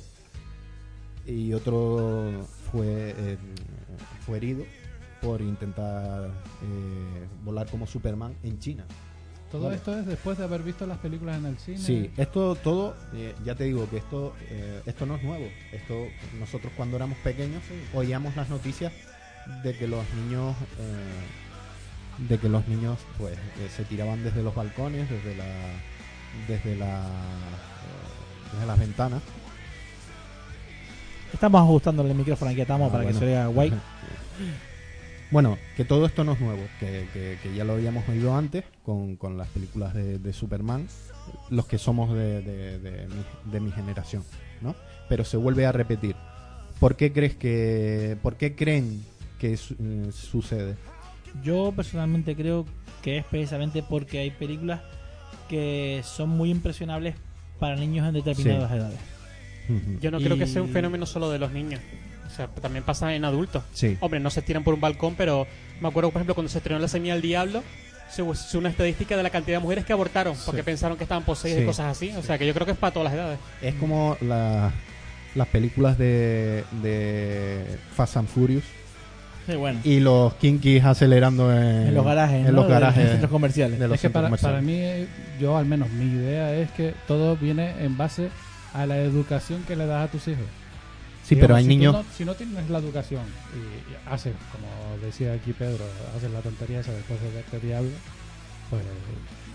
[1.26, 3.38] y otro fue,
[4.24, 4.64] fue herido
[5.20, 8.84] por intentar eh, volar como Superman en China.
[9.52, 9.76] Todo Vale.
[9.76, 11.78] esto es después de haber visto las películas en el cine.
[11.78, 15.46] Sí, esto todo, eh, ya te digo que esto, eh, esto no es nuevo.
[15.72, 16.06] Esto
[16.40, 17.62] nosotros cuando éramos pequeños
[17.92, 18.94] oíamos las noticias
[19.62, 23.36] de que los niños, eh, de que los niños, pues,
[23.76, 25.44] se tiraban desde los balcones, desde la,
[26.48, 27.06] desde la,
[28.54, 29.22] desde las ventanas.
[31.32, 33.18] Estamos ajustando el micrófono aquí estamos Ah, para bueno.
[33.18, 33.72] que se vea guay.
[35.30, 38.64] Bueno, que todo esto no es nuevo, que, que- que ya lo habíamos oído antes
[38.84, 40.86] con, con las películas de, de Superman,
[41.48, 44.24] los que somos de, de- de mi, de mi generación,
[44.60, 44.74] ¿no?
[45.08, 46.16] Pero se vuelve a repetir.
[46.78, 49.02] ¿Por qué crees que, por qué creen
[49.38, 50.76] que su- eh, sucede?
[51.42, 52.66] Yo personalmente creo
[53.00, 54.82] que es precisamente porque hay películas
[55.48, 57.14] que son muy impresionables
[57.58, 58.76] para niños en determinadas Sí.
[58.76, 58.98] edades.
[60.00, 61.80] Yo no creo que sea un fenómeno solo de los niños.
[62.26, 63.62] O sea, también pasa en adultos.
[63.74, 63.96] Sí.
[64.00, 65.46] Hombre, no se tiran por un balcón, pero
[65.80, 67.62] me acuerdo, por ejemplo, cuando se estrenó La Semilla del Diablo,
[68.10, 71.24] se hizo una estadística de la cantidad de mujeres que abortaron porque pensaron que estaban
[71.24, 71.62] poseídas Sí.
[71.64, 72.10] y cosas así.
[72.16, 73.38] O sea, que yo creo que es para todas las edades.
[73.60, 74.70] Es como la-
[75.34, 78.64] las películas de, de Fast and Furious
[79.46, 79.80] Sí, bueno.
[79.82, 82.60] y los kinkis acelerando en, En los garajes, en ¿no?
[82.62, 83.78] los garajes de centros comerciales.
[83.78, 84.28] de los es que para,
[84.60, 85.06] mí,
[85.40, 88.28] yo al menos, mi idea es que todo viene en base
[88.74, 90.44] a la educación que le das a tus hijos.
[91.24, 91.92] Sí, Digamos, pero hay si niños...
[91.94, 93.22] no- si no tienes la educación
[93.54, 93.58] y,
[93.92, 94.66] y haces, como
[95.04, 95.84] decía aquí Pedro,
[96.16, 97.90] haces la tontería esa después de verte diablo,
[98.70, 98.82] pues.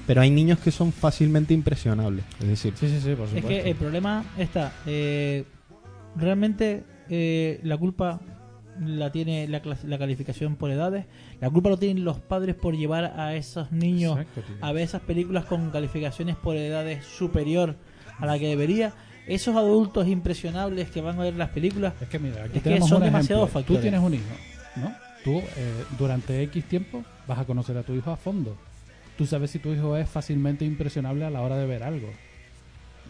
[0.05, 2.23] Pero hay niños que son fácilmente impresionables.
[2.39, 3.47] Es decir, Sí, sí, sí, por Es supuesto.
[3.49, 4.71] que el problema está.
[4.85, 5.43] eh,
[6.15, 8.19] realmente eh, la culpa
[8.79, 11.05] la tiene la, la calificación por edades.
[11.41, 15.01] La culpa lo tienen los padres por llevar a esos niños Exacto, a ver esas
[15.01, 17.75] películas con calificaciones por edades superior
[18.19, 18.93] a la que debería.
[19.27, 21.93] Esos adultos impresionables que van a ver las películas.
[22.01, 23.59] Es que mira, aquí Es que tenemos son un demasiados ejemplo.
[23.61, 23.79] factores.
[23.79, 24.23] Tú tienes un hijo,
[24.77, 24.93] ¿no?
[25.23, 28.55] Tú eh, durante X tiempo vas a conocer a tu hijo a fondo.
[29.17, 32.07] Tú sabes si tu hijo es fácilmente impresionable a la hora de ver algo.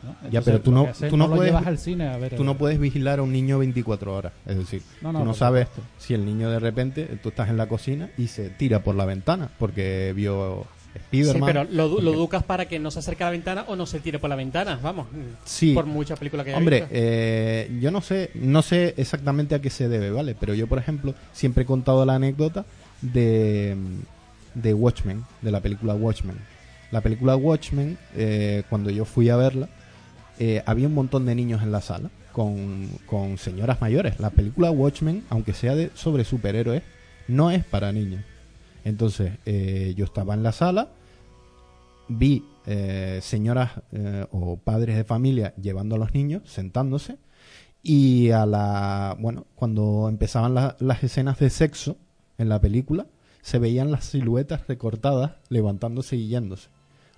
[0.03, 0.30] ¿no?
[0.30, 2.35] Ya, pero tú no- tú no lo puedes- llevas al cine a ver.
[2.35, 4.31] tú no puedes vigilar a un niño 24 horas.
[4.45, 5.68] Es decir, No, no, tú no sabes
[5.98, 9.06] si el niño de repente, tú estás en la cocina y se tira por la
[9.06, 10.65] ventana porque vio
[11.11, 11.48] Sí, Spiderman.
[11.48, 14.19] pero lo, educas para que no se acerque a la ventana o no se tire
[14.19, 14.80] por la ventana.
[14.82, 15.07] Vamos.
[15.45, 15.74] Sí.
[15.74, 16.94] Por muchas películas que haya Hombre, visto.
[16.94, 20.36] eh, yo no sé, no sé exactamente a qué se debe, ¿vale?
[20.40, 22.65] Pero yo, por ejemplo, siempre he contado la anécdota
[23.02, 23.76] de,
[24.53, 26.38] de Watchmen, de la película Watchmen.
[26.91, 29.68] La película Watchmen, eh, cuando yo fui a verla,
[30.40, 34.19] eh, había un montón de niños en la sala con, con señoras mayores.
[34.19, 36.84] La película Watchmen, aunque sea de, sobre superhéroes,
[37.28, 38.24] no es para niños.
[38.88, 40.90] Entonces, eh, yo estaba en la sala,
[42.08, 47.18] vi eh, señoras eh, o padres de familia llevando a los niños, sentándose,
[47.84, 51.98] y a la, bueno, cuando empezaban la- las escenas de sexo
[52.38, 53.08] en la película,
[53.42, 56.70] se veían las siluetas recortadas levantándose y yéndose.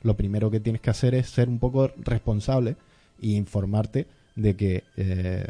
[0.01, 2.77] Lo primero que tienes que hacer es ser un poco responsable
[3.21, 5.45] y informarte de que eh,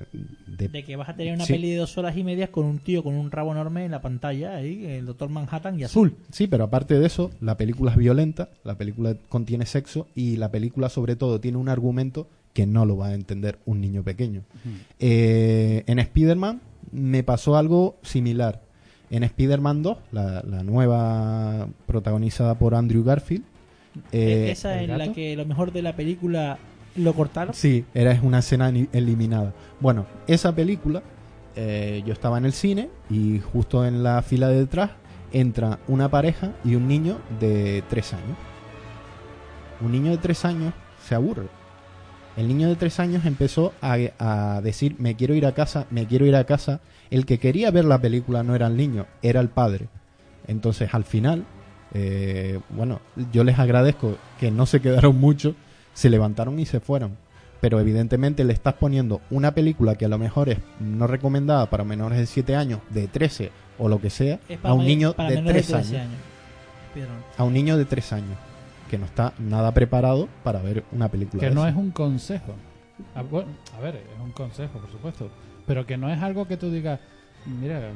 [0.48, 1.54] de- De que vas a tener una Sí.
[1.54, 4.02] peli de dos horas y media con un tío con un rabo enorme en la
[4.02, 6.16] pantalla, ahí, el Doctor Manhattan y azul.
[6.32, 10.50] Sí, pero aparte de eso, la película es violenta, la película contiene sexo y la
[10.52, 14.42] película sobre todo tiene un argumento que no lo va a entender un niño pequeño.
[15.00, 16.62] Eh, en Spider-Man
[16.92, 18.62] me pasó algo similar.
[19.12, 23.44] En Spider-Man 2, la, la nueva protagonizada por Andrew Garfield,
[24.12, 26.58] eh, Esa ¿el en la que lo mejor de la película
[26.96, 27.54] lo cortaron.
[27.54, 29.54] Sí, era una escena eliminada.
[29.80, 31.02] Bueno, esa película,
[31.56, 34.92] eh, yo estaba en el cine y justo en la fila de detrás
[35.32, 38.38] entra una pareja y un niño de tres años.
[39.82, 40.74] Un niño de tres años
[41.06, 41.48] se aburre.
[42.38, 46.06] El niño de tres años empezó a, a decir, me quiero ir a casa, me
[46.08, 46.80] quiero ir a casa.
[47.10, 49.90] El que quería ver la película no era el niño, era el padre.
[50.48, 51.46] Entonces, al final,
[51.94, 53.02] eh, bueno,
[53.32, 55.56] yo les agradezco que no se quedaron mucho,
[56.00, 57.18] se levantaron y se fueron.
[57.60, 61.84] Pero evidentemente le estás poniendo una película que a lo mejor es no recomendada para
[61.84, 65.12] menores de 7 años, de 13 o lo que sea, Es para a un niño
[65.12, 66.14] de menores 3 13 años.
[67.38, 68.38] A un niño de 3 años,
[68.90, 71.42] que no está nada preparado para ver una película.
[71.42, 72.54] Que de no es un consejo.
[73.14, 75.30] A, bueno, a ver, es un consejo, por supuesto.
[75.68, 77.02] Pero que no es algo que tú digas,
[77.46, 77.90] mira,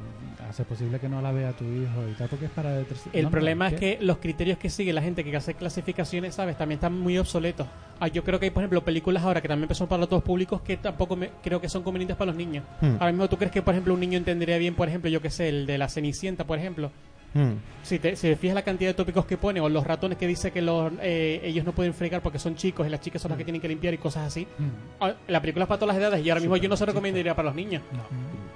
[0.50, 2.72] hace posible que no la vea tu hijo y tal, porque es para...
[2.76, 5.36] de tres- El no, no, problema es que los criterios que sigue la gente que
[5.36, 6.58] hace clasificaciones, ¿sabes?
[6.58, 7.68] También están muy obsoletos.
[8.00, 10.62] Ah, yo creo que hay, por ejemplo, películas ahora que también son para todos públicos
[10.62, 12.64] que tampoco me- creo que son convenientes para los niños.
[12.82, 12.94] Hmm.
[13.00, 15.30] Ahora mismo, ¿tú crees que, por ejemplo, un niño entendería bien, por ejemplo, yo que
[15.30, 16.92] sé, el de la Cenicienta, por ejemplo?
[17.36, 17.54] Hmm.
[17.82, 20.28] Si te, si te fijas la cantidad de tópicos que pone, o los ratones que
[20.28, 23.30] dice que los, eh, ellos no pueden fregar porque son chicos y las chicas son
[23.30, 24.46] las que tienen que limpiar y cosas así.
[24.58, 24.68] Mm.
[25.04, 27.36] Ah, La película es para todas las edades y ahora mismo yo no se recomendaría
[27.36, 27.82] para los niños.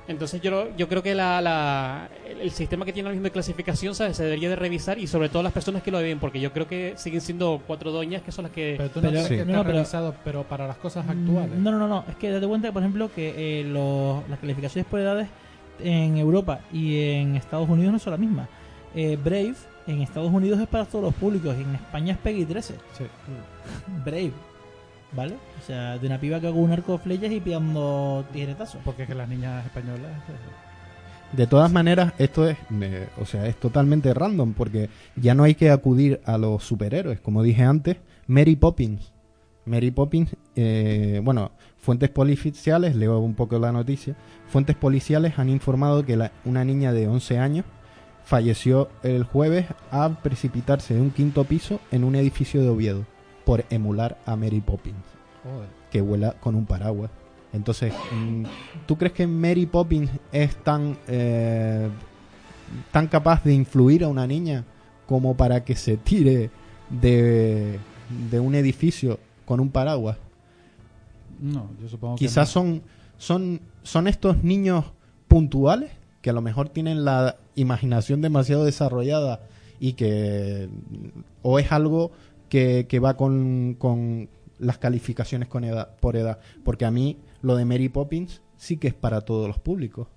[0.07, 3.25] Entonces yo, lo- yo creo que la, la- el, el sistema que tiene ahora mismo
[3.25, 4.15] de clasificación ¿sabes?
[4.15, 6.65] se debería de revisar y sobre todo las personas que lo deben, porque yo creo
[6.67, 8.75] que siguen siendo cuatro doñas que son las que...
[8.77, 9.33] Pero tú Pero- no crees sí.
[9.35, 11.57] que está no, pero- revisado, pero para las cosas actuales.
[11.59, 12.05] No, no, no, no.
[12.07, 15.27] Es que date cuenta, por ejemplo, que eh, los- las calificaciones por edades
[15.79, 18.47] en Europa y en Estados Unidos no son las mismas.
[18.95, 19.53] Eh, Brave
[19.87, 22.75] en Estados Unidos es para todos los públicos y en España es Peggy 13.
[22.97, 23.03] Sí.
[24.05, 24.31] Brave.
[25.17, 25.33] ¿Vale?
[25.33, 28.79] O sea, de una piba que hago un arco de flechas y pillando tijeretazos.
[28.85, 30.11] Porque es que las niñas españolas...
[31.33, 35.55] De todas maneras, esto es, me- o sea, es totalmente random porque ya no hay
[35.55, 39.11] que acudir a los superhéroes, como dije antes, Mary Poppins.
[39.65, 44.15] Mary Poppins, eh, bueno, fuentes policiales, leo un poco la noticia,
[44.47, 47.65] fuentes policiales han informado que la- una niña de 11 años
[48.23, 53.05] falleció el jueves al precipitarse de un quinto piso en un edificio de Oviedo
[53.47, 54.97] por emular a Mary Poppins,
[55.41, 55.69] Joder.
[55.89, 57.09] que vuela con un paraguas.
[57.53, 58.43] Entonces, mm,
[58.85, 61.87] ¿tú crees que Mary Poppins es tan, eh,
[62.91, 64.65] tan capaz de influir a una niña
[65.07, 66.49] como para que se tire
[66.89, 67.79] de,
[68.29, 70.17] de un edificio con un paraguas?
[71.39, 72.61] No, yo supongo que Quizás no.
[72.61, 72.81] son,
[73.17, 74.83] son, son estos niños
[75.29, 75.91] puntuales
[76.21, 79.39] que a lo mejor tienen la imaginación demasiado desarrollada
[79.79, 80.67] y que
[81.43, 82.11] o es algo
[82.49, 84.29] que, que va con, con
[84.59, 86.39] las calificaciones con edad, por edad.
[86.63, 90.07] Porque a mí lo de Mary Poppins sí que es para todos los públicos.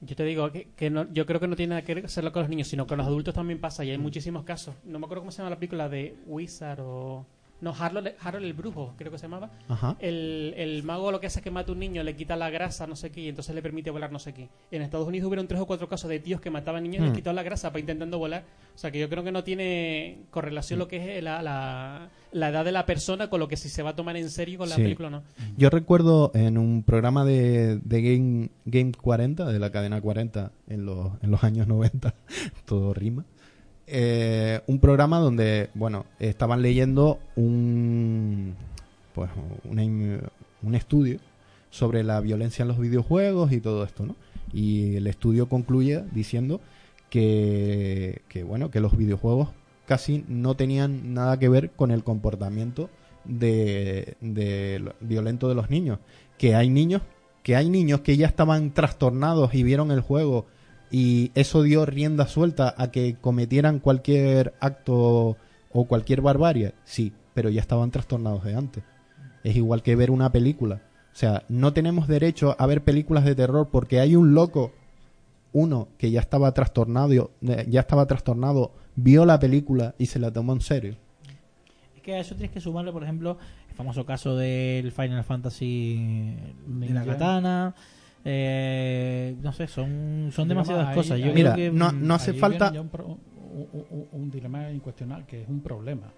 [0.00, 2.50] Yo te digo que, no, yo creo que no tiene nada que hacerlo con los
[2.50, 4.74] niños, sino con los adultos también pasa y hay muchísimos casos.
[4.84, 7.26] No me acuerdo cómo se llama la película de Wizard o...
[7.60, 9.50] No, Harold, Harold el Brujo, creo que se llamaba.
[9.68, 9.96] Ajá.
[9.98, 12.50] El, el mago lo que hace es que mata a un niño, le quita la
[12.50, 14.48] grasa, no sé qué, y entonces le permite volar no sé qué.
[14.70, 17.14] En Estados Unidos hubieron tres o cuatro casos de tíos que mataban niños y les
[17.14, 18.44] quitaban la grasa para intentando volar.
[18.74, 22.48] O sea que yo creo que no tiene correlación lo que es la, la, la
[22.50, 24.68] edad de la persona con lo que si se va a tomar en serio con
[24.68, 24.82] la Sí.
[24.82, 25.22] película o no.
[25.56, 30.84] Yo recuerdo en un programa de, de Game, Game 40, de la cadena 40, en
[30.84, 32.14] los, en los años 90,
[32.66, 33.24] todo rima,
[33.86, 38.54] eh, un programa donde, bueno, estaban leyendo un,
[39.14, 39.30] pues,
[39.64, 39.82] una
[40.62, 41.20] un estudio
[41.70, 44.16] sobre la violencia en los videojuegos y todo esto, ¿no?
[44.52, 46.60] Y el estudio concluye diciendo
[47.10, 49.50] que, que, bueno, que los videojuegos
[49.86, 52.90] casi no tenían nada que ver con el comportamiento
[53.24, 55.98] de, de violento de los niños.
[56.38, 57.02] Que hay niños,
[57.42, 60.46] que hay niños que ya estaban trastornados y vieron el juego
[60.90, 65.36] y eso dio rienda suelta a que cometieran cualquier acto
[65.72, 66.74] o cualquier barbarie.
[66.84, 68.84] Sí, pero ya estaban trastornados de antes.
[69.44, 70.82] Es igual que ver una película.
[71.12, 74.72] O sea, no tenemos derecho a ver películas de terror porque hay un loco,
[75.52, 80.30] uno que ya estaba trastornado, eh, ya estaba trastornado, vio la película y se la
[80.30, 80.96] tomó en serio.
[81.94, 83.38] Es que a eso tienes que sumarle, por ejemplo,
[83.70, 86.36] el famoso caso del Final Fantasy
[86.66, 87.74] de la katana.
[88.28, 91.18] Eh, no sé, son, son demasiadas ahí- cosas.
[91.20, 95.24] Yo Mira, creo que, no- no hace falta- un, pro- un- un- un dilema incuestionable
[95.26, 96.12] que es un problema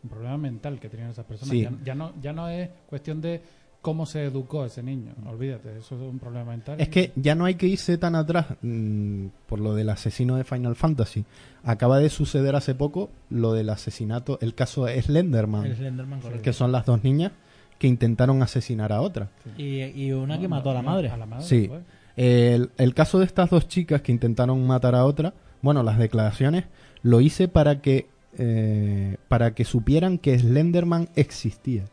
[0.00, 1.62] un problema mental que tienen esas personas Sí.
[1.62, 3.42] ya, ya no ya no es cuestión de
[3.82, 7.44] cómo se educó ese niño olvídate eso es un problema mental Es que ya no
[7.46, 11.24] hay que irse tan atrás mm, por lo del asesino de Final Fantasy.
[11.64, 16.42] Acaba de suceder hace poco lo del asesinato, el caso de Slenderman, el Slenderman, correcto.
[16.44, 17.32] que son las dos niñas
[17.78, 19.28] que intentaron asesinar a otra.
[19.56, 21.08] Y, y una No, que no, mató a la madre.
[21.08, 21.66] a la madre Sí.
[21.68, 21.82] pues.
[22.16, 26.64] El, el caso de estas dos chicas que intentaron matar a otra, bueno, las declaraciones
[27.02, 28.06] lo hice para que
[28.36, 31.84] eh, para que supieran que Slenderman existía.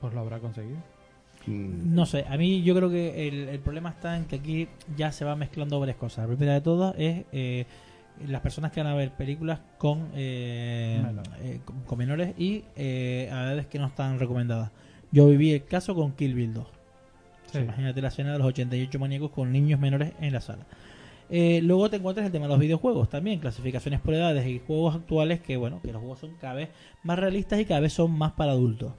[0.00, 0.78] Pues lo habrá conseguido
[1.44, 4.68] Mm, No sé, a mí yo creo que el, el problema está en que aquí
[4.96, 6.18] ya se va mezclando varias cosas.
[6.22, 7.66] La primera de todas es eh,
[8.26, 11.02] las personas que van a ver películas con, eh,
[11.40, 14.70] eh, con, con menores y eh, a edades que no están recomendadas.
[15.10, 16.64] Yo viví el caso con Kill Bill 2.
[16.64, 16.68] O
[17.50, 17.64] sea, Sí.
[17.66, 20.66] imagínate la escena de los 88 maníacos con niños menores en la sala.
[21.30, 24.94] Eh, luego te encuentras el tema de los videojuegos también, clasificaciones por edades y juegos
[24.96, 26.68] actuales que, bueno, que los juegos son cada vez
[27.02, 28.92] más realistas y cada vez son más para adultos.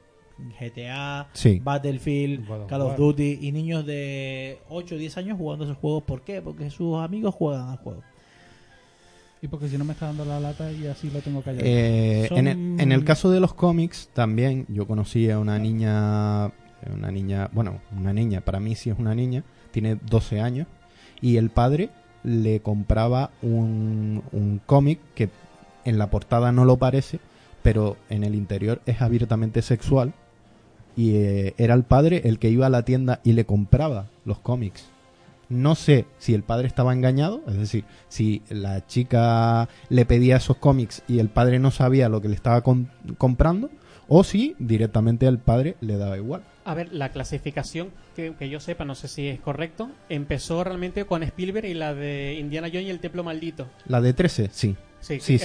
[0.60, 1.60] GTA, Sí.
[1.64, 2.98] Battlefield, Call of.
[2.98, 6.04] Duty y niños de 8 o 10 años jugando esos juegos.
[6.04, 6.42] ¿Por qué?
[6.42, 8.02] Porque sus amigos juegan al juego.
[9.44, 12.26] Y porque si no me está dando la lata y así lo tengo callado Eh,
[12.30, 16.46] Son- en, el, en el caso de los cómics también yo conocí a una niña,
[16.92, 20.68] una niña, bueno, una niña, para mí sí es una niña, tiene 12 años
[21.22, 21.90] y el padre
[22.24, 25.30] le compraba un, un cómic que
[25.84, 27.20] en la portada no lo parece,
[27.62, 30.14] pero en el interior es abiertamente sexual
[30.96, 34.40] y eh, era el padre el que iba a la tienda y le compraba los
[34.40, 34.86] cómics.
[35.54, 40.58] No sé si el padre estaba engañado, es decir, si la chica le pedía esos
[40.58, 43.70] cómics y el padre no sabía lo que le estaba com- comprando,
[44.08, 46.44] o si directamente al padre le daba igual.
[46.66, 51.06] A ver, la clasificación, que, que yo sepa, no sé si es correcto, empezó realmente
[51.06, 53.68] con Spielberg y la de Indiana Jones y el Templo Maldito.
[53.86, 54.76] La de 13, sí.
[55.02, 55.38] Sí, Sí,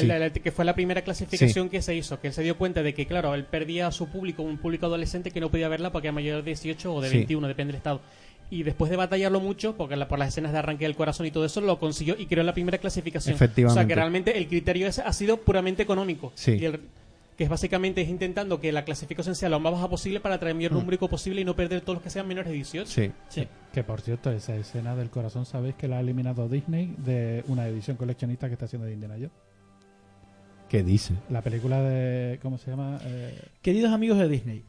[0.44, 3.06] que fue la primera clasificación que se hizo, que él se dio cuenta de que,
[3.06, 6.12] claro, él perdía a su público, un público adolescente que no podía verla porque era
[6.14, 7.16] mayor de 18 o de Sí.
[7.16, 8.00] 21, depende del estado.
[8.50, 11.30] Y después de batallarlo mucho, porque la- por las escenas de arranque del corazón y
[11.30, 13.34] todo eso, lo consiguió y creó la primera clasificación.
[13.34, 13.72] Efectivamente.
[13.78, 16.32] O sea, que realmente el criterio ese ha sido puramente económico.
[16.34, 16.52] Sí.
[16.52, 16.80] Y el-
[17.36, 20.52] que es básicamente es intentando que la clasificación sea lo más baja posible para atraer
[20.52, 20.80] el mayor Mm.
[20.80, 22.90] público posible y no perder todos los que sean menores de 18.
[22.90, 23.12] Sí.
[23.28, 23.46] Sí.
[23.72, 27.68] que por cierto esa escena del corazón sabéis que la ha eliminado Disney de una
[27.68, 29.30] edición coleccionista que está haciendo de Indiana Jones
[30.68, 31.14] ¿Qué dice?
[31.30, 34.62] la película de cómo se llama Eh, Queridos amigos de Disney.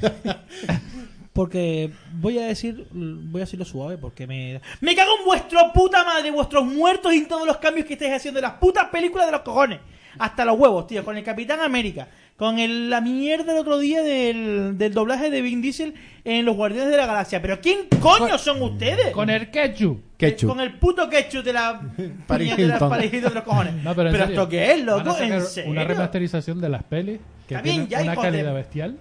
[1.32, 6.04] porque voy a decir, voy a decirlo suave porque me me cago en vuestro puta
[6.04, 9.26] madre, vuestros muertos y en todos los cambios que estáis haciendo en las putas películas
[9.26, 9.78] de los cojones.
[10.18, 12.06] Hasta los huevos, tío, con el Capitán América.
[12.36, 15.94] con el- la mierda el otro día del, del doblaje de Vin Diesel
[16.24, 17.40] en Los Guardianes de la Galaxia.
[17.40, 19.10] ¿Pero quién coño son ustedes?
[19.12, 20.00] Con el ketchup.
[20.16, 20.48] Ketchup.
[20.48, 21.80] Con el puto ketchup de la
[22.26, 23.74] Paris de los cojones.
[23.84, 25.70] No, pero, serio, esto qué es, loco, en serio.
[25.70, 28.96] Una remasterización de las pelis que bien, tienen ya, una de- calidad bestial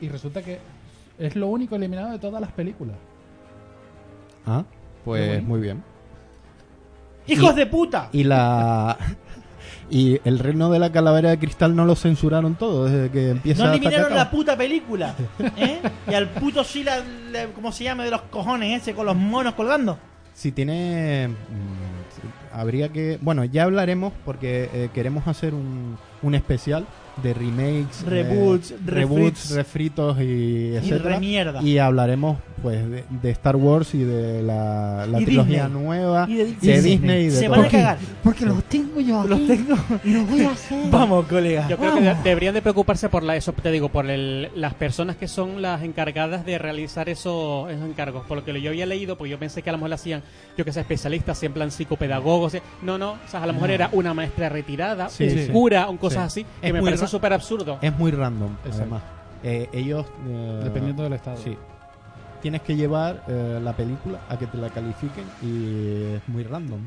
[0.00, 0.58] y resulta que
[1.18, 2.96] es lo único eliminado de todas las películas.
[4.46, 4.64] Ah,
[5.04, 5.82] pues muy bien.
[7.26, 8.08] ¡Hijos Y- de puta!
[8.12, 8.96] Y la.
[9.90, 13.64] Y el reino de la calavera de cristal no lo censuraron todo desde que empieza
[13.64, 15.14] No eliminaron la puta película.
[15.56, 15.80] ¿eh?
[16.06, 16.98] Y al puto sí, la,
[17.32, 18.04] la- ¿cómo se llama?
[18.04, 19.98] De los cojones ese con los monos colgando.
[20.34, 21.30] Si tiene.
[22.58, 23.18] Habría que.
[23.20, 26.86] Bueno, ya hablaremos porque eh, queremos hacer un, un especial
[27.22, 28.94] de remakes, Reboots, eh, refritos.
[28.94, 31.14] reboots, refritos y Y etcétera.
[31.14, 31.62] remierda.
[31.62, 35.82] Y hablaremos pues de, de Star Wars y de la, la Y trilogía Disney.
[35.82, 36.80] nueva Y de de Disney.
[36.82, 37.56] Disney, y de Se todo.
[37.56, 37.98] van a cagar.
[38.22, 39.28] Porque los tengo yo aquí.
[39.30, 39.74] Los tengo.
[40.04, 40.78] Y los voy a hacer.
[40.90, 41.66] Vamos, colega.
[41.68, 44.74] Yo creo que de- deberían de preocuparse por la, eso, te digo, por el- las
[44.74, 48.24] personas que son las encargadas de realizar esos, esos encargos.
[48.26, 50.22] Por lo que yo había leído, porque yo pensé que a lo mejor lo hacían,
[50.56, 52.56] yo que sé, especialistas, en plan psicopedagogos.
[52.82, 55.48] No, no, o sea, a lo mejor era una maestra retirada, Sí, un sí.
[55.52, 56.40] cura, un cosas Sí.
[56.40, 57.78] así, que Es me muy parece súper absurdo.
[57.80, 58.76] Es muy random, Exacto.
[58.82, 59.02] además.
[59.44, 60.04] Eh, ellos.
[60.28, 61.36] eh, Dependiendo del estado.
[61.36, 61.56] Sí.
[62.40, 66.80] Tienes que llevar eh, la película a que te la califiquen y es muy random.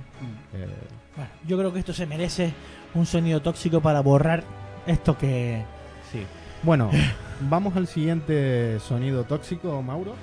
[0.54, 0.68] Eh,
[1.16, 2.54] Bueno, yo creo que esto se merece
[2.94, 4.44] un sonido tóxico para borrar
[4.88, 5.64] esto que.
[6.12, 6.24] sí.
[6.64, 6.90] Bueno,
[7.50, 10.14] vamos al siguiente sonido tóxico, Mauro.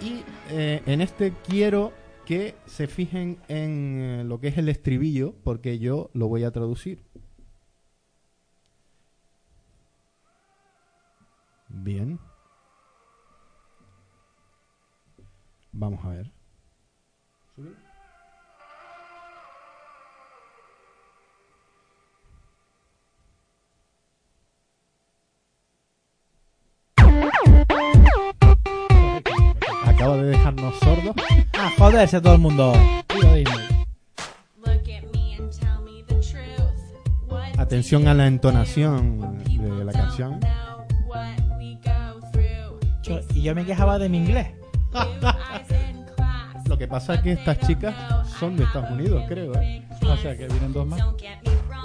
[0.00, 1.92] Y eh, en este quiero
[2.26, 7.02] que se fijen en lo que es el estribillo, porque yo lo voy a traducir.
[11.68, 12.18] Bien.
[15.72, 16.32] Vamos a ver.
[29.86, 31.14] Acaba de dejarnos sordos.
[31.58, 32.72] Ah, joderse a todo el mundo.
[33.14, 33.66] Viva Disney.
[34.58, 37.28] Look at me and tell me the truth.
[37.28, 40.40] What Atención a la entonación de la canción.
[43.02, 44.48] Yo- y yo me quejaba de mi inglés.
[46.66, 47.94] Lo que pasa es que estas chicas
[48.38, 49.54] son de Estados Unidos, creo.
[49.56, 49.86] ¿eh?
[50.02, 50.98] O sea que vienen dos más.
[50.98, 51.80] Don't get me wrong.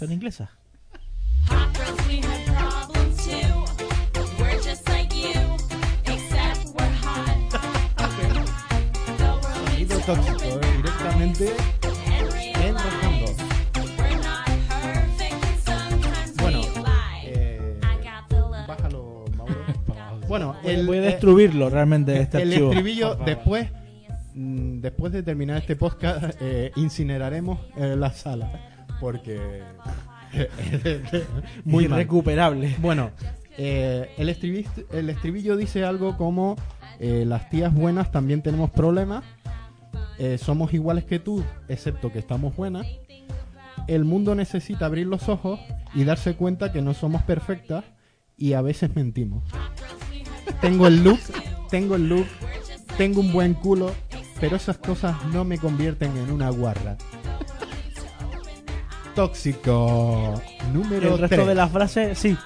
[0.00, 0.67] I
[10.12, 10.58] ¿eh?
[10.76, 11.50] directamente
[12.64, 13.36] en sometimes
[16.40, 16.60] Bueno,
[17.24, 17.78] eh,
[18.66, 19.54] bájalo, Mauro.
[20.28, 22.70] Bueno, el, Voy a eh, destruirlo realmente este el archivo.
[22.72, 23.68] estribillo, después,
[24.34, 28.50] mm, después de terminar este podcast, eh, incineraremos eh, la sala.
[29.00, 29.62] Porque.
[31.64, 32.74] Muy recuperable.
[32.80, 33.10] Bueno,
[33.56, 36.56] eh, el, estribi- el estribillo dice algo como:
[37.00, 39.22] Las tías buenas también tenemos problemas.
[40.18, 42.86] Eh, somos iguales que tú, excepto que estamos buenas.
[43.86, 45.60] El mundo necesita abrir los ojos
[45.94, 47.84] y darse cuenta que no somos perfectas
[48.36, 49.44] y a veces mentimos.
[50.60, 51.20] Tengo el look,
[51.70, 52.26] tengo el look,
[52.96, 53.92] tengo un buen culo,
[54.40, 56.96] pero esas cosas no me convierten en una guarra.
[59.14, 60.40] Tóxico
[60.72, 61.46] número El resto 3.
[61.48, 62.36] de la frase, sí.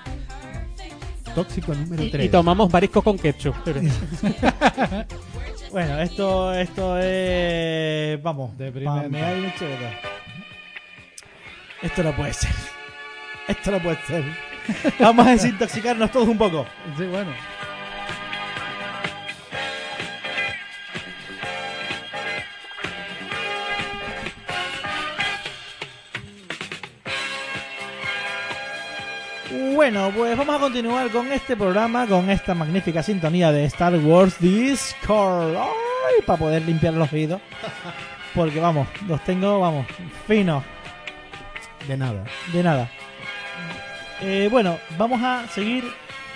[1.34, 2.26] Tóxico número Y, 3.
[2.26, 3.54] y tomamos marisco con ketchup.
[5.72, 8.22] Bueno, esto, esto es.
[8.22, 8.50] Vamos.
[8.58, 8.62] Y
[9.46, 10.00] echar otra.
[11.80, 12.50] Esto no puede ser.
[13.48, 14.24] Esto no puede ser.
[15.00, 16.66] Vamos a desintoxicarnos todos un poco.
[16.98, 17.32] Sí, bueno.
[29.52, 34.40] Bueno, pues vamos a continuar con este programa, con esta magnífica sintonía de Star Wars
[34.40, 35.56] Discord.
[35.56, 36.22] ¡Ay!
[36.24, 37.40] Para poder limpiar los oídos.
[38.34, 39.86] Porque vamos, los tengo, vamos,
[40.26, 40.64] finos.
[41.86, 42.24] De nada.
[42.50, 42.90] De nada.
[44.22, 45.84] Eh, bueno, vamos a seguir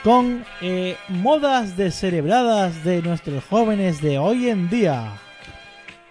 [0.05, 5.13] con eh, modas descerebradas de nuestros jóvenes de hoy en día.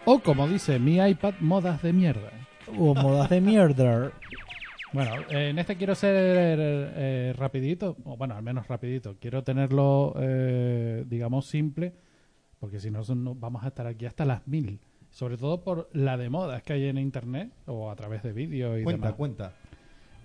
[0.05, 2.31] O como dice mi iPad, modas de mierda.
[2.79, 4.11] O modas de mierda.
[4.95, 9.17] Bueno, en este quiero ser eh, rapidito, o bueno, al menos rapidito.
[9.19, 11.93] Quiero tenerlo, eh, digamos, simple,
[12.59, 13.03] porque si no
[13.35, 14.79] vamos a estar aquí hasta las mil.
[15.11, 18.79] Sobre todo por la de modas que hay en internet o a través de vídeos
[18.79, 19.17] y Cuenta, demás.
[19.17, 19.53] cuenta.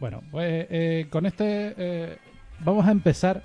[0.01, 2.17] Bueno, pues eh, con este eh,
[2.65, 3.43] vamos a empezar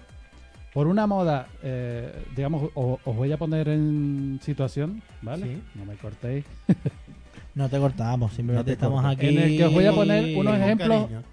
[0.74, 5.46] por una moda, eh, digamos, o- os voy a poner en situación, ¿vale?
[5.46, 5.62] Sí.
[5.76, 6.46] No me cortéis.
[7.56, 9.18] No te cortamos, simplemente No te estamos corto.
[9.18, 9.28] aquí.
[9.30, 11.02] En el que os voy a poner unos Con ejemplos.
[11.04, 11.24] cariño.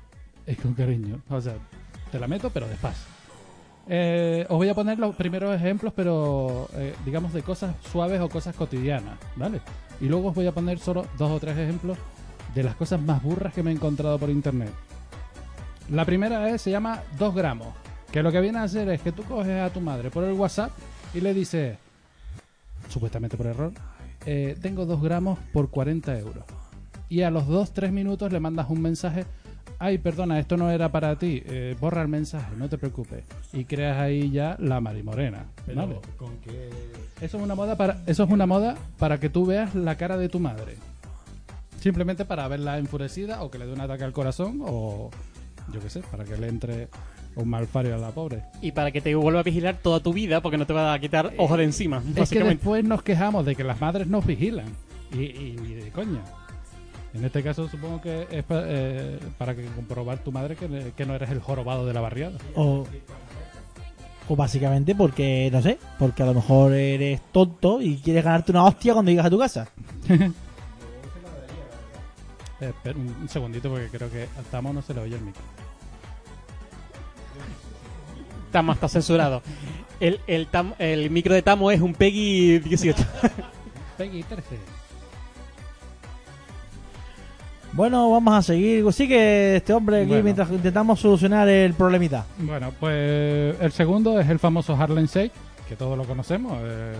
[0.46, 1.20] Es con cariño.
[1.28, 1.54] O sea,
[2.10, 3.04] te la meto, pero despacio.
[3.88, 8.28] Eh, os voy a poner los primeros ejemplos, pero eh, digamos de cosas suaves o
[8.28, 9.60] cosas cotidianas, ¿vale?
[10.00, 11.98] Y luego os voy a poner solo dos o tres ejemplos
[12.54, 14.70] de las cosas más burras que me he encontrado por internet.
[15.90, 17.68] La primera es, se llama 2 gramos,
[18.12, 20.32] que lo que viene a hacer es que tú coges a tu madre por el
[20.34, 20.70] WhatsApp
[21.12, 21.76] y le dices,
[22.88, 23.72] supuestamente por error,
[24.26, 26.44] eh, tengo 2 gramos por 40 euros.
[27.08, 29.26] Y a los 2-3 minutos le mandas un mensaje,
[29.78, 33.24] ay, perdona, esto no era para ti, eh, borra el mensaje, no te preocupes.
[33.52, 36.00] Y creas ahí ya la marimorena, ¿vale?
[36.16, 36.70] ¿Con qué?
[37.20, 40.16] Eso es una moda para eso es una moda para que tú veas la cara
[40.16, 40.76] de tu madre.
[41.80, 45.10] Simplemente para verla enfurecida o que le dé un ataque al corazón o
[45.72, 46.88] yo qué sé, para que le entre
[47.36, 48.42] un malfario a la pobre.
[48.60, 50.98] Y para que te vuelva a vigilar toda tu vida, porque no te va a
[50.98, 54.66] quitar ojos de encima, Es que después nos quejamos de que las madres nos vigilan
[55.12, 56.20] y, y, y de coña.
[57.14, 61.04] En este caso supongo que es pa- eh, para que comprobar tu madre que, que
[61.06, 62.38] no eres el jorobado de la barriada.
[62.54, 62.86] O,
[64.28, 68.64] o básicamente porque, no sé, porque a lo mejor eres tonto y quieres ganarte una
[68.64, 69.68] hostia cuando llegas a tu casa.
[70.08, 70.30] Eh,
[72.60, 75.42] espera un, un segundito porque creo que al Tamo no se le oye el micro.
[78.52, 79.42] Tamo está censurado.
[79.98, 83.04] El, el, tam- el micro de Tamo es un Peggy 18.
[83.98, 84.42] Peggy 13.
[87.72, 88.90] Bueno, vamos a seguir.
[88.92, 90.24] Sigue este hombre aquí Bueno.
[90.24, 92.26] mientras intentamos solucionar el problemita.
[92.38, 95.32] Bueno, pues el segundo es el famoso Harlem Shake,
[95.68, 96.58] que todos lo conocemos.
[96.62, 96.92] eh,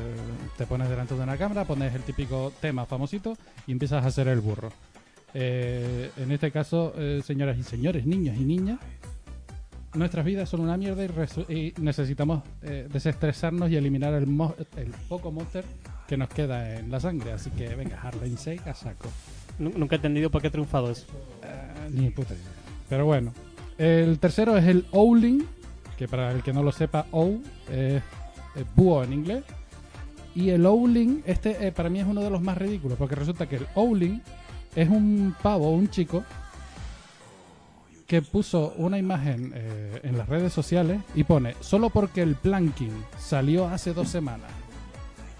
[0.56, 4.28] te pones delante de una cámara, pones el típico tema famosito y empiezas a hacer
[4.28, 4.70] el burro.
[5.34, 8.78] Eh, en este caso, eh, señoras y señores, niños y niñas,
[9.94, 14.90] nuestras vidas son una mierda y, y necesitamos eh, desestresarnos y eliminar el, mo- el
[15.08, 15.64] poco monster
[16.08, 17.32] que nos queda en la sangre.
[17.32, 19.08] Así que venga, Harlem Shake a saco.
[19.58, 21.06] Nu- Nunca he entendido por qué ha triunfado eso.
[21.42, 22.44] Eh, ni puta idea.
[22.88, 23.32] Pero bueno.
[23.78, 25.44] El tercero es el Owling,
[25.96, 27.40] que para el que no lo sepa, Ow
[27.70, 28.02] es,
[28.54, 29.44] es búho en inglés.
[30.34, 33.48] Y el Owling, este eh, para mí es uno de los más ridículos, porque resulta
[33.48, 34.20] que el Owling
[34.76, 36.22] es un pavo, un chico,
[38.06, 43.04] que puso una imagen eh, en las redes sociales y pone, solo porque el planking
[43.18, 44.50] salió hace dos semanas.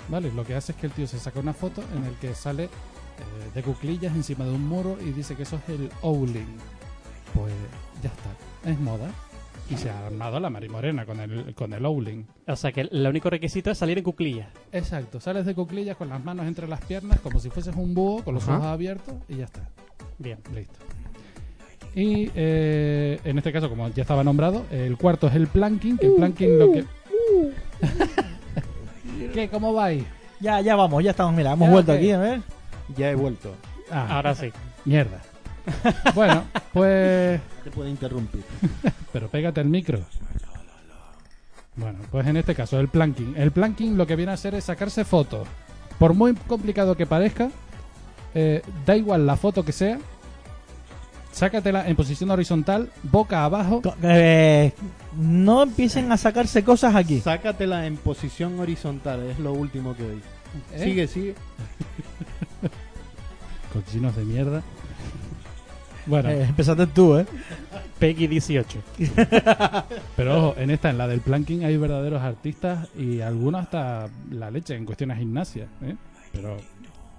[0.09, 0.33] ¿Vale?
[0.33, 2.65] Lo que hace es que el tío se saca una foto en el que sale
[2.65, 2.69] eh,
[3.55, 6.57] de cuclillas encima de un muro y dice que eso es el Owling.
[7.35, 7.53] Pues
[8.03, 9.11] ya está, es moda.
[9.71, 12.27] Y se ha armado la marimorena con el, con el Owling.
[12.49, 14.49] O sea que el único requisito es salir en cuclillas.
[14.73, 18.25] Exacto, sales de cuclillas con las manos entre las piernas como si fueses un búho
[18.25, 18.57] con los Ajá.
[18.57, 19.69] ojos abiertos y ya está.
[20.19, 20.39] Bien.
[20.53, 20.79] Listo.
[21.95, 26.07] Y eh, en este caso, como ya estaba nombrado, el cuarto es el planking, que
[26.07, 26.85] el planking lo que...
[29.35, 29.49] ¿Qué?
[29.49, 30.05] ¿Cómo vais?
[30.41, 31.99] Ya, ya vamos, ya estamos, mira, hemos Ya, vuelto ok.
[31.99, 32.41] aquí, a ver.
[32.97, 33.55] Ya he vuelto.
[33.91, 34.51] Ah, Ahora sí.
[34.85, 35.21] mierda.
[36.15, 37.41] bueno, pues...
[37.63, 38.43] Te puedo interrumpir.
[39.13, 40.01] Pero pégate el micro.
[41.77, 43.35] Bueno, pues en este caso, el planking.
[43.37, 45.47] El planking lo que viene a hacer es sacarse fotos.
[45.99, 47.51] Por muy complicado que parezca,
[48.35, 49.99] eh, da igual la foto que sea,
[51.33, 53.83] sácatela en posición horizontal, boca abajo.
[53.83, 54.73] Co- eh,
[55.17, 57.21] no empiecen a sacarse cosas aquí.
[57.21, 60.21] Sácatela en posición horizontal, es lo último que oí.
[60.75, 60.85] ¿eh?
[60.85, 61.35] Sigue, sigue.
[63.73, 64.63] Cochinos de mierda.
[66.05, 67.25] Bueno, Eh, empezaste tú, ¿eh?
[68.01, 68.81] Peggy 18.
[70.17, 74.51] pero ojo, en esta, en la del planking, hay verdaderos artistas y algunos hasta la
[74.51, 75.69] leche en cuestiones de gimnasia.
[75.81, 75.95] ¿eh?
[76.33, 76.57] Pero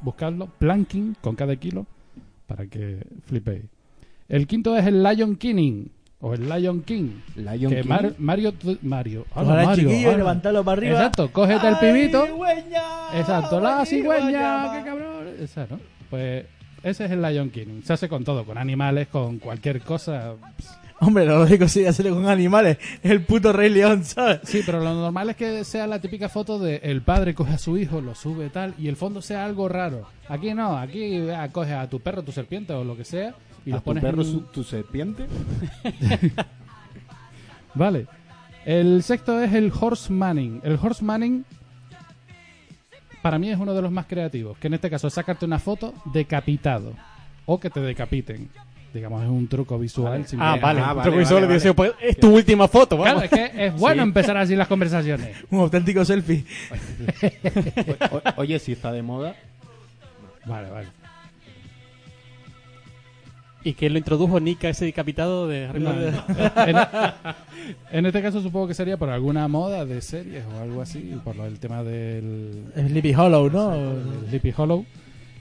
[0.02, 1.86] buscadlo, planking con cada kilo,
[2.46, 3.64] para que flipéis.
[4.30, 5.88] El quinto es el Lion King,
[6.20, 7.10] o el Lion King.
[7.36, 7.90] Lion que King.
[7.90, 10.96] Mar- Mario, Mario, ah, Mario, chiquillo ah, levantarlo para arriba.
[10.98, 12.26] Exacto, cógete el ¡Ay, pibito.
[12.26, 12.82] cigüeña!
[13.20, 15.28] Exacto, la ¡Ay, cigüeña, qué cabrón.
[15.40, 15.80] Esa, ¿no?
[16.10, 16.46] Pues
[16.84, 17.82] ese es el Lion King.
[17.84, 20.34] Se hace con todo, con animales, con cualquier cosa.
[21.00, 22.78] Hombre, lo lógico sería hacerlo con animales.
[23.02, 24.40] Es el puto Rey León, ¿sabes?
[24.44, 27.58] Sí, pero lo normal es que sea la típica foto de el padre coge a
[27.58, 30.08] su hijo, lo sube tal, y el fondo sea algo raro.
[30.30, 33.72] Aquí no, aquí ah, coge a tu perro, tu serpiente o lo que sea, y
[33.72, 35.26] ¿A los tu pones perro en- su- tu serpiente?
[37.76, 38.08] Vale.
[38.66, 40.62] El sexto es el horse manning.
[40.64, 41.44] El horse manning
[43.22, 45.60] para mí es uno de los más creativos, que en este caso es sacarte una
[45.60, 46.94] foto decapitado
[47.46, 48.50] o que te decapiten.
[48.94, 50.28] Digamos, es un truco visual.
[50.28, 50.80] sin Ah, vale.
[50.82, 51.12] Ah, vale,
[51.76, 53.24] pues, es tu última foto, Claro, vamos.
[53.24, 54.08] es que es bueno Sí.
[54.08, 55.36] empezar así las conversaciones.
[55.50, 56.46] Un auténtico selfie.
[58.12, 59.36] O- o- oye, si está de moda.
[60.46, 60.88] Vale, vale.
[63.64, 64.40] ¿Y quién lo introdujo?
[64.40, 66.14] Nika, ese decapitado de Harry No, Potter?
[66.68, 66.76] en,
[68.00, 71.36] en este caso supongo que sería por alguna moda de series o algo así, por
[71.36, 73.74] lo- el tema del Sleepy Hollow, ¿no?
[73.76, 74.86] el Sleepy Hollow.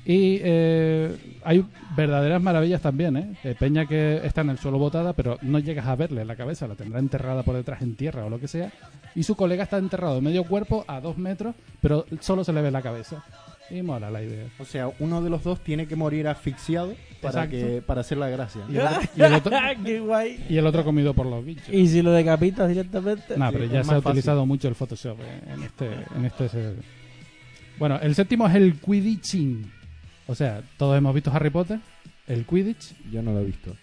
[0.04, 1.64] Y eh, hay
[1.96, 3.34] verdaderas maravillas también, ¿eh?
[3.44, 6.66] Eh, Peña que está en el suelo botada, pero no llegas a verle la cabeza,
[6.66, 8.72] la tendrá enterrada por detrás en tierra o lo que sea.
[9.14, 12.72] Y su colega está enterrado medio cuerpo a dos metros, pero solo se le ve
[12.72, 13.24] la cabeza.
[13.70, 14.46] Y mola la idea.
[14.58, 16.92] O sea, uno de los dos tiene que morir asfixiado
[17.22, 17.66] para, Exacto.
[17.66, 18.62] que, para hacer la gracia.
[18.68, 19.52] Y el, otro, y el otro-
[19.84, 20.46] ¡Qué guay!
[20.50, 21.68] y el otro comido por los bichos.
[21.70, 23.36] ¿Y si lo decapitas directamente?
[23.38, 24.18] No, pero Sí, ya es se ha más fácil.
[24.18, 25.86] utilizado mucho el Photoshop eh, en este,
[26.16, 26.48] en este.
[26.48, 26.74] se-
[27.78, 29.70] Bueno, el séptimo es el Quidditching.
[30.26, 31.78] O sea, todos hemos visto Harry Potter,
[32.26, 33.74] el Quidditch, Yo no lo he visto.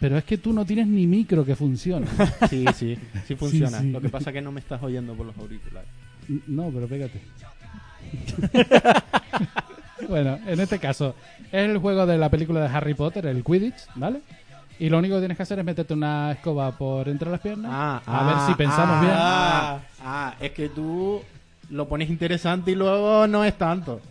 [0.00, 2.06] pero es que tú no tienes ni micro que funcione.
[2.48, 2.96] Sí, sí,
[3.26, 3.80] sí funciona.
[3.80, 3.90] sí.
[3.90, 5.88] Lo que pasa es que no me estás oyendo por los auriculares.
[6.46, 7.20] No, pero pégate.
[10.08, 11.14] bueno, en este caso,
[11.64, 14.20] es el juego de la película de Harry Potter, el Quidditch, ¿vale?
[14.78, 18.00] Y lo único que tienes que hacer es meterte una escoba por entre las piernas.
[18.06, 19.12] a ver si pensamos bien.
[19.16, 21.22] Ah, ah, es que tú
[21.70, 24.00] lo pones interesante y luego no es tanto.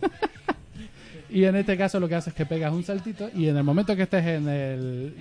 [1.28, 3.64] Y en este caso lo que haces es que pegas un saltito y en el
[3.64, 5.14] momento que estés en el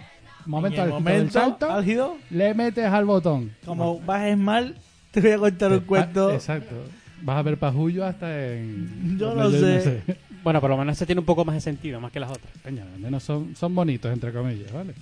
[0.46, 3.52] momento, En el álgido del salto, álgido, le metes al botón.
[3.66, 4.76] como bajes mal,
[5.12, 6.30] te voy a contar un cuento.
[6.30, 6.76] ah, Exacto.
[7.22, 9.18] Vas a ver pajullo hasta en...
[9.18, 10.04] Yo no yo sé.
[10.46, 12.54] Bueno, por lo menos este tiene un poco más de sentido, más que las otras.
[12.64, 14.94] Coño, al menos son, son bonitos, entre comillas, ¿vale?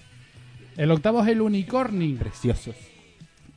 [0.77, 2.15] El octavo es el unicorning.
[2.17, 2.77] Preciosos.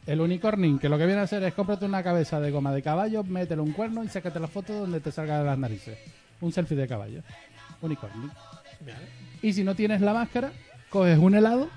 [0.04, 2.82] El unicorning, que lo que viene a hacer es cómprate una cabeza de goma de
[2.82, 5.96] caballo, métele un cuerno y sácate la foto donde te salga de las narices.
[6.40, 7.22] Un selfie de caballo.
[7.80, 8.30] Unicorning.
[9.40, 10.50] Y si no tienes la máscara,
[10.90, 11.68] coges un helado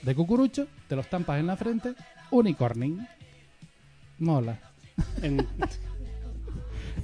[0.00, 1.92] de cucurucho, te lo estampas en la frente,
[2.30, 3.06] unicorning.
[4.18, 4.58] Mola.
[5.20, 5.46] En-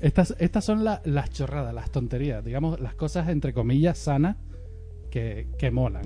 [0.05, 4.37] Estas, estas son la- las chorradas, las tonterías, digamos, las cosas entre comillas sanas
[5.11, 6.05] que, que molan.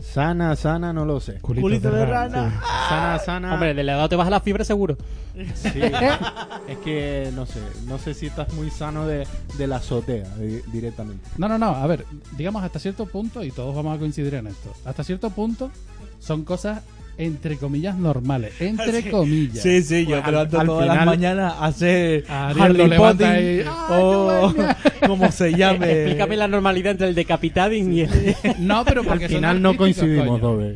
[0.00, 1.40] Sana, sana, no lo sé.
[1.40, 2.36] Culitos Culito de rana.
[2.44, 2.62] rana.
[2.88, 3.54] Sana, sana.
[3.54, 4.96] Hombre, del helado te baja la fibra seguro.
[5.54, 5.68] Sí.
[6.68, 9.26] es que no sé, no sé si estás muy sano de,
[9.58, 11.28] de la azotea di- directamente.
[11.36, 11.68] No, no, no.
[11.74, 12.06] A ver,
[12.36, 14.72] digamos hasta cierto punto, y todos vamos a coincidir en esto.
[14.86, 15.70] Hasta cierto punto
[16.18, 16.82] son cosas
[17.20, 18.52] entre comillas normales.
[18.60, 19.10] Entre Sí.
[19.10, 19.62] comillas.
[19.62, 23.64] Sí, sí, yo me al- levanto al todas las mañanas a hacer lo levanta Potter
[23.66, 24.54] y- o
[25.06, 25.90] como se llame.
[25.92, 28.10] Explícame la normalidad entre el decapitading y el...
[28.58, 30.40] No, pero Al porque son final no coincidimos.
[30.40, 30.74] Dobe.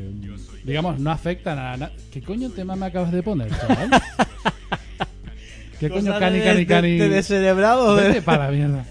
[0.64, 1.92] Digamos, no afectan a nada.
[2.12, 3.90] ¿Qué coño tema me acabas de poner, chaval?
[5.80, 6.96] ¿Qué coño cani, cani, cani?
[6.98, 8.84] de descerebrado, de- Vete para la mierda.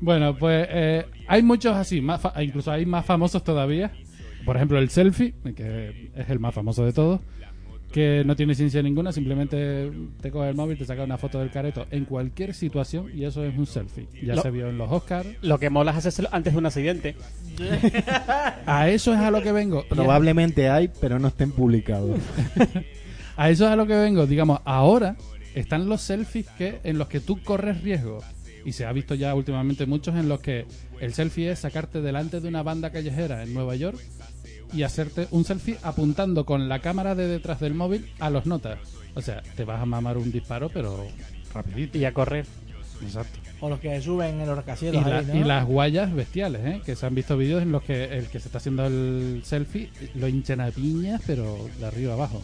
[0.00, 3.90] Bueno, pues eh, hay muchos así, más fa- incluso hay más famosos todavía.
[4.44, 7.20] Por ejemplo, el selfie, que es el más famoso de todos,
[7.92, 9.90] que no tiene ciencia ninguna, simplemente
[10.20, 13.44] te coge el móvil, te saca una foto del careto en cualquier situación y eso
[13.44, 14.06] es un selfie.
[14.22, 15.28] Ya Lo- se vio en los Oscars.
[15.42, 17.16] Lo que mola es hacérselo antes de un accidente.
[18.66, 19.84] A eso es a lo que vengo.
[19.88, 22.18] Probablemente hay, pero no estén publicados.
[23.36, 24.26] A eso es a lo que vengo.
[24.26, 25.16] Digamos, ahora
[25.54, 28.18] están los selfies que en los que tú corres riesgo.
[28.64, 30.66] Y se ha visto ya últimamente muchos en los que
[31.00, 33.98] el selfie es sacarte delante de una banda callejera en Nueva York
[34.72, 38.78] y hacerte un selfie apuntando con la cámara de detrás del móvil a los notas.
[39.14, 41.06] O sea, te vas a mamar un disparo, pero
[41.54, 41.98] rapidito.
[41.98, 42.46] Y a correr.
[43.02, 43.38] Exacto.
[43.60, 45.36] O los que suben en los Y, rascacielos la- ahí, ¿no?
[45.36, 46.82] y las guayas bestiales, ¿eh?
[46.84, 49.90] Que se han visto vídeos en los que el que se está haciendo el selfie
[50.14, 52.42] lo hinchan a piñas, pero de arriba abajo.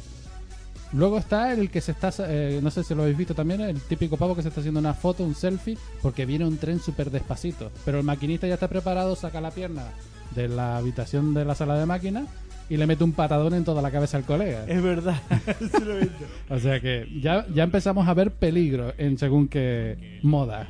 [0.93, 3.81] Luego está el que se está, eh, no sé si lo habéis visto también, el
[3.81, 7.11] típico pavo que se está haciendo una foto, un selfie, porque viene un tren súper
[7.11, 7.71] despacito.
[7.85, 9.85] Pero el maquinista ya está preparado, saca la pierna
[10.35, 12.29] de la habitación de la sala de máquinas
[12.69, 14.65] y le mete un patadón en toda la cabeza al colega.
[14.67, 15.21] Es verdad.
[15.61, 16.25] Sí lo he visto.
[16.51, 20.69] O sea que ya, ya empezamos a ver peligro en según qué moda.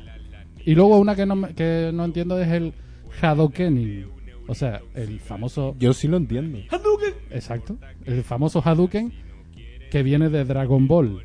[0.65, 2.73] Y luego una que no, que no entiendo es el
[3.21, 4.09] Hadoukening.
[4.47, 5.75] O sea, el famoso...
[5.79, 6.59] Yo sí lo entiendo.
[7.31, 7.77] Exacto.
[8.05, 9.11] El famoso Hadouken
[9.91, 11.21] que viene de Dragon Ball.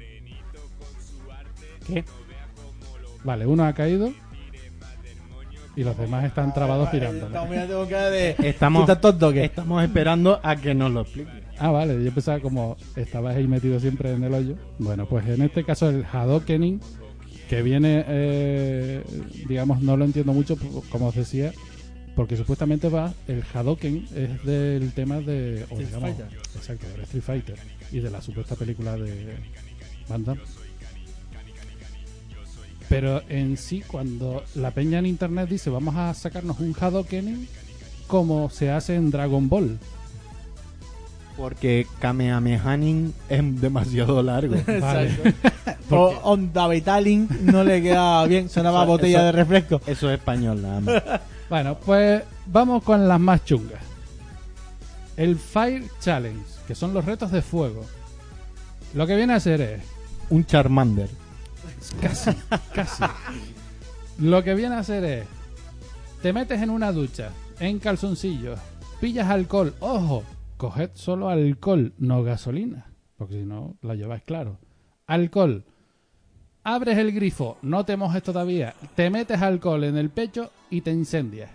[1.86, 2.04] ¿Qué?
[3.24, 4.12] Vale, uno ha caído
[5.74, 7.46] y los demás están trabados Estamos mirando.
[7.46, 8.36] mirando con cara de...
[8.42, 9.44] Estamos, ¿Tú estás tonto o qué?
[9.44, 11.30] estamos esperando a que nos lo explique.
[11.58, 14.56] Ah, vale, yo pensaba como estabas ahí metido siempre en el hoyo.
[14.78, 16.80] Bueno, pues en este caso el Hadoukening,
[17.48, 19.02] que viene, eh,
[19.48, 20.56] digamos, no lo entiendo mucho,
[20.90, 21.52] como os decía,
[22.14, 25.64] porque supuestamente va, el Hadouken es del tema de...
[25.70, 26.38] o Street digamos, Fighter.
[26.56, 27.56] Exacto, del Street Fighter
[27.90, 29.36] y de la supuesta película de
[30.08, 30.40] Van Damme.
[32.88, 37.48] Pero en sí, cuando la peña en internet dice vamos a sacarnos un Hadoukening
[38.06, 39.78] como se hace en Dragon Ball.
[41.36, 44.54] Porque Kamehamehanin es demasiado largo.
[44.80, 45.10] Vale.
[45.90, 49.80] O Onda Vitaling no le queda bien, sonaba Eso- botella eso- de refresco.
[49.86, 51.02] Eso es español nada más.
[51.52, 53.82] Bueno, pues vamos con las más chungas.
[55.18, 57.84] el Fire Challenge, que son los retos de fuego.
[58.94, 59.82] Lo que viene a ser es
[60.30, 61.10] Un Charmander.
[62.00, 62.30] Casi,
[62.74, 63.04] casi.
[64.18, 65.26] Lo que viene a hacer es,
[66.22, 68.58] te metes en una ducha, en calzoncillos,
[68.98, 70.24] pillas alcohol, ojo,
[70.56, 72.86] coged solo alcohol, no gasolina,
[73.18, 74.56] porque si no la lleváis claro.
[75.06, 75.66] Alcohol.
[76.64, 80.92] Abres el grifo, no te mojes todavía, te metes alcohol en el pecho y te
[80.92, 81.50] incendias.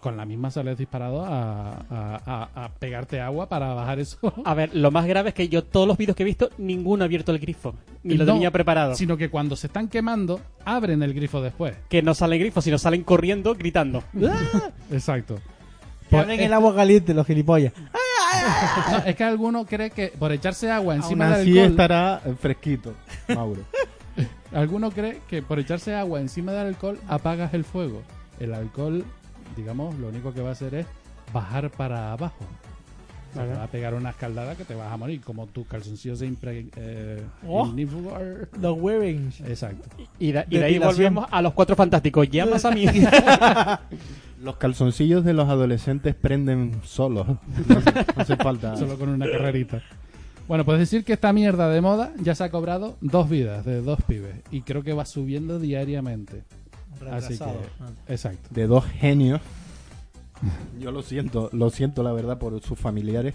[0.00, 2.20] Con la misma sales disparado a, a-
[2.54, 4.18] a- a pegarte agua para bajar eso.
[4.44, 7.02] A ver, lo más grave es que yo todos los vídeos que he visto, ninguno
[7.02, 7.74] ha abierto el grifo.
[8.04, 8.94] Ni lo No, tenía preparado.
[8.94, 11.74] Sino que cuando se están quemando, abren el grifo después.
[11.88, 14.02] Que no salen grifos, sino salen corriendo, gritando.
[14.92, 15.34] Exacto.
[15.34, 17.72] Que Pues abren el agua caliente, los gilipollas.
[18.92, 22.20] No, es que alguno cree que por echarse agua Aún encima del así alcohol, estará
[22.40, 22.94] fresquito,
[23.34, 23.62] Mauro.
[24.52, 28.02] alguno cree que por echarse agua encima del alcohol apagas el fuego.
[28.40, 29.04] El alcohol,
[29.56, 30.86] digamos, lo único que va a hacer es
[31.32, 32.44] bajar para abajo.
[33.30, 33.52] O sea, Vale.
[33.52, 36.26] te va a pegar una escaldada que te vas a morir, como tu calzoncillo se
[36.26, 36.66] impre...
[36.76, 37.70] Eh, Oh.
[38.60, 39.40] Los webbings.
[39.42, 39.88] Exacto.
[40.18, 42.28] Y, de, y de ahí volvemos a los cuatro fantásticos.
[42.30, 42.86] Llamas a mí.
[44.42, 47.26] Los calzoncillos de los adolescentes prenden solos.
[47.26, 47.36] No,
[47.74, 47.82] no
[48.16, 48.76] hace falta.
[48.76, 49.82] Solo con una carrerita.
[50.48, 53.82] Bueno, pues decir que esta mierda de moda ya se ha cobrado dos vidas de
[53.82, 54.36] dos pibes.
[54.50, 56.44] Y creo que va subiendo diariamente.
[57.10, 58.48] Así que, exacto.
[58.50, 59.40] De dos genios.
[60.80, 63.34] Yo lo siento, lo siento la verdad por sus familiares,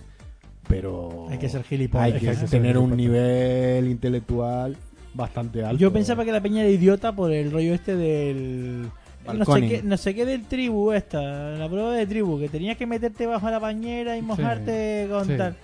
[0.68, 2.22] pero Hay que ser gilipollas.
[2.22, 4.78] hay Hay que tener un nivel intelectual
[5.14, 5.78] bastante alto.
[5.78, 8.90] Yo pensaba que la peña era idiota por el rollo este del.
[9.32, 12.76] No sé, qué, no sé qué del tribu esta, la prueba de tribu, que tenías
[12.76, 15.38] que meterte bajo la bañera y mojarte con sí.
[15.38, 15.56] tal.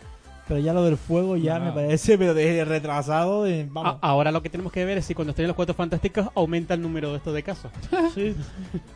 [0.48, 1.66] Pero ya lo del fuego ya No.
[1.66, 3.44] me parece, pero de retrasado.
[3.44, 3.98] de- A- vamos.
[4.02, 6.82] ahora lo que tenemos que ver es si cuando estén los cuatro fantásticos aumenta el
[6.82, 7.72] número de estos de casos.
[8.16, 8.34] Sí.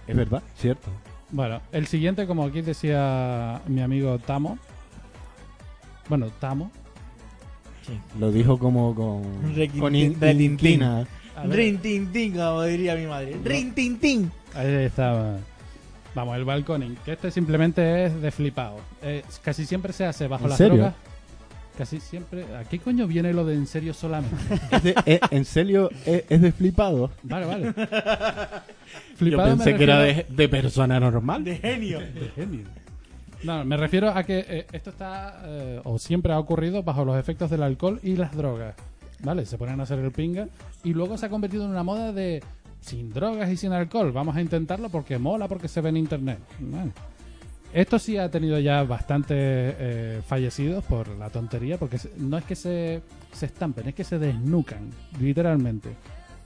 [0.07, 0.89] Es verdad, cierto.
[1.29, 4.57] Bueno, el siguiente, como aquí decía mi amigo Tamo.
[6.09, 6.71] Bueno, Tamo.
[8.19, 10.51] Lo dijo como con, Requintín- con in- retintín.
[10.51, 11.07] inquina.
[11.35, 13.37] A ver, Rin tin tin, como diría mi madre.
[13.43, 14.31] Rin tin tin.
[14.53, 15.37] ahí estaba.
[16.13, 16.95] Vamos, el balconing.
[17.05, 18.77] Que este simplemente es de flipado.
[19.01, 20.75] Eh, casi siempre se hace bajo ¿En las serio?
[20.75, 20.95] drogas.
[21.77, 22.43] Casi siempre.
[22.55, 24.35] ¿A qué coño viene lo de en serio solamente?
[24.71, 27.11] Es de- eh, ¿En serio es, es de flipado?
[27.23, 27.73] Vale, vale.
[27.75, 31.43] Yo Flipado me pensé que era de, de persona normal.
[31.43, 31.99] De genio.
[31.99, 32.65] de genio.
[33.43, 37.17] No, me refiero a que eh, esto está, eh, o siempre ha ocurrido, bajo los
[37.17, 38.75] efectos del alcohol y las drogas.
[39.23, 39.45] ¿Vale?
[39.45, 40.47] Se ponen a hacer el pinga
[40.83, 42.43] y luego se ha convertido en una moda de
[42.81, 44.11] sin drogas y sin alcohol.
[44.11, 46.39] Vamos a intentarlo porque mola, porque se ve en internet.
[46.59, 46.91] Bueno.
[47.73, 52.55] Esto sí ha tenido ya bastantes eh, fallecidos por la tontería, porque no es que
[52.55, 54.89] se, se estampen, es que se desnucan,
[55.19, 55.89] literalmente.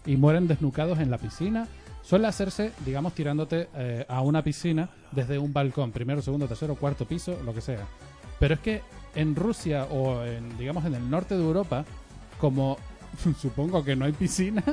[0.06, 1.68] Y mueren desnucados en la piscina.
[2.03, 7.07] Suele hacerse, digamos, tirándote eh, a una piscina desde un balcón, primero, segundo, tercero, cuarto
[7.07, 7.88] piso, lo que sea.
[8.39, 8.81] Pero es que
[9.15, 11.85] en Rusia o en, digamos, en el norte de Europa,
[12.39, 12.77] como
[13.41, 14.64] supongo que no hay piscina,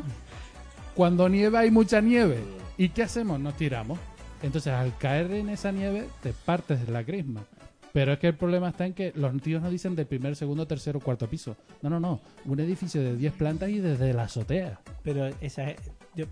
[0.95, 2.45] cuando nieva hay mucha nieve.
[2.77, 3.41] ¿Y qué hacemos?
[3.41, 3.99] Nos tiramos.
[4.43, 7.44] Entonces, al caer en esa nieve, te partes de la crisma.
[7.93, 10.66] Pero es que el problema está en que los tíos no dicen del primer, segundo,
[10.66, 11.56] tercero, cuarto piso.
[11.82, 12.20] No, no, no.
[12.47, 14.81] Un edificio de 10 plantas y desde la azotea.
[15.02, 15.66] Pero esa,
[16.14, 16.24] yo,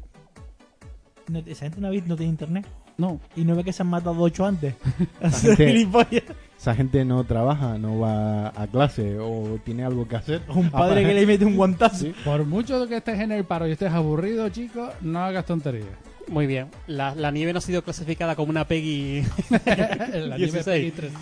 [1.28, 2.66] no, esa gente no, no tiene internet.
[2.96, 4.74] No, Y no ve que se han matado ocho antes.
[5.56, 6.24] gente-.
[6.58, 10.42] Esa gente no trabaja, no va a clase o tiene algo que hacer.
[10.48, 12.04] Un padre que le mete un guantazo.
[12.04, 12.14] Sí.
[12.24, 16.09] por mucho que estés en el paro y estés aburrido, chico, no hagas tonterías.
[16.31, 16.69] Muy bien.
[16.86, 19.23] La, la nieve no ha sido clasificada como una Peggy.
[19.66, 20.65] la nieve 16.
[20.65, 21.16] Peggy 13.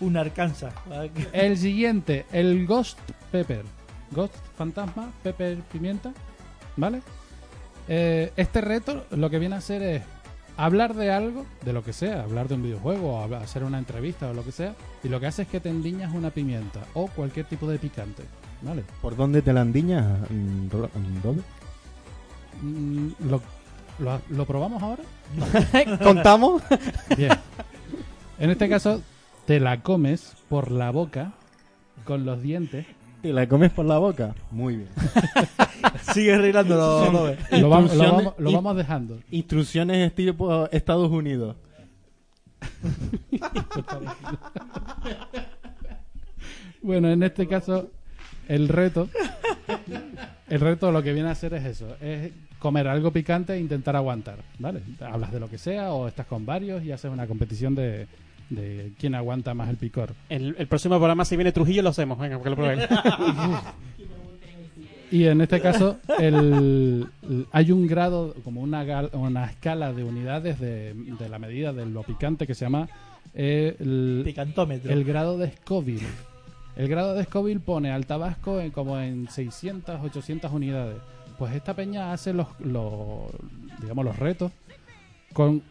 [0.00, 0.74] Un Arkansas.
[1.32, 2.98] El siguiente, el Ghost
[3.32, 3.62] Pepper.
[4.10, 6.12] Ghost Fantasma, Pepper Pimienta.
[6.76, 7.00] ¿Vale?
[7.88, 10.02] Eh, este reto lo que viene a hacer es
[10.56, 14.28] hablar de algo, de lo que sea, hablar de un videojuego, o hacer una entrevista
[14.28, 14.74] o lo que sea,
[15.04, 18.24] y lo que hace es que te endiñas una pimienta o cualquier tipo de picante.
[18.62, 18.82] ¿Vale?
[19.02, 20.20] ¿Por dónde te la andiñas,
[20.70, 21.44] Ro- mm, Robert?
[22.62, 23.42] Mm, ¿Lo,
[23.98, 25.02] lo, lo probamos ahora?
[26.02, 26.62] ¿Contamos?
[27.16, 27.32] Bien.
[28.38, 29.02] En este caso,
[29.46, 31.32] te la comes por la boca
[32.04, 32.86] con los dientes.
[33.22, 34.34] ¿Te la comes por la boca?
[34.50, 34.88] Muy bien.
[36.14, 37.10] Sigue arreglándolo.
[37.10, 37.40] Robert.
[37.52, 39.18] Lo, vamos- lo vamos, lo y- vamos dejando.
[39.30, 41.56] Instrucciones estilo Estados Unidos.
[46.82, 47.90] Bueno, en este caso,
[48.48, 49.08] el reto.
[50.48, 53.96] El reto lo que viene a hacer es eso: es comer algo picante e intentar
[53.96, 54.38] aguantar.
[54.58, 54.80] ¿Vale?
[55.00, 58.06] Hablas de lo que sea o estás con varios y haces una competición de,
[58.50, 60.14] de quién aguanta más el picor.
[60.28, 62.18] El, el próximo programa, si viene Trujillo, lo hacemos.
[62.18, 62.80] Venga, que lo prueben.
[65.10, 70.02] Y en este caso, el, el- hay un grado, como una, gal- una escala de
[70.02, 72.88] unidades de, de la medida de lo picante que se llama
[73.32, 74.90] es el, Picantómetro.
[74.92, 76.06] el grado de Scoville.
[76.76, 80.98] El grado de Scoville pone al tabasco en, como en 600, 800 unidades.
[81.38, 83.24] Pues esta peña hace los, los,
[83.80, 84.52] digamos, los retos
[85.32, 85.62] con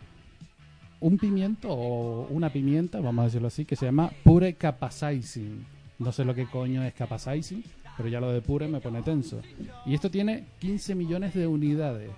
[0.99, 5.65] un pimiento o una pimienta, vamos a decirlo así, que se llama Pure Capsaicin.
[5.99, 7.64] No sé lo que coño es Capsaicin,
[7.95, 9.41] pero ya lo de Pure me pone tenso.
[9.86, 12.10] Y esto tiene 15 millones de unidades,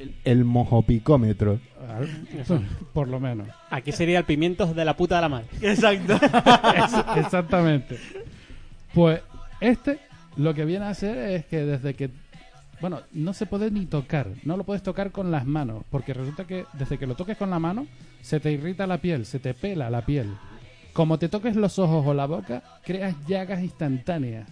[0.00, 1.60] El, el mojopicómetro.
[2.92, 3.48] por lo menos.
[3.70, 5.46] Aquí sería el pimientos de la puta de la madre.
[5.62, 6.14] Exacto.
[6.14, 7.98] Ex- Exactamente.
[8.92, 9.20] Pues
[9.60, 9.98] este
[10.36, 12.10] lo que viene a hacer es que desde que...
[12.80, 16.44] Bueno, no se puede ni tocar, no lo puedes tocar con las manos, porque resulta
[16.44, 17.86] que desde que lo toques con la mano
[18.20, 20.34] se te irrita la piel, se te pela la piel.
[20.92, 24.48] Como te toques los ojos o la boca, creas llagas instantáneas.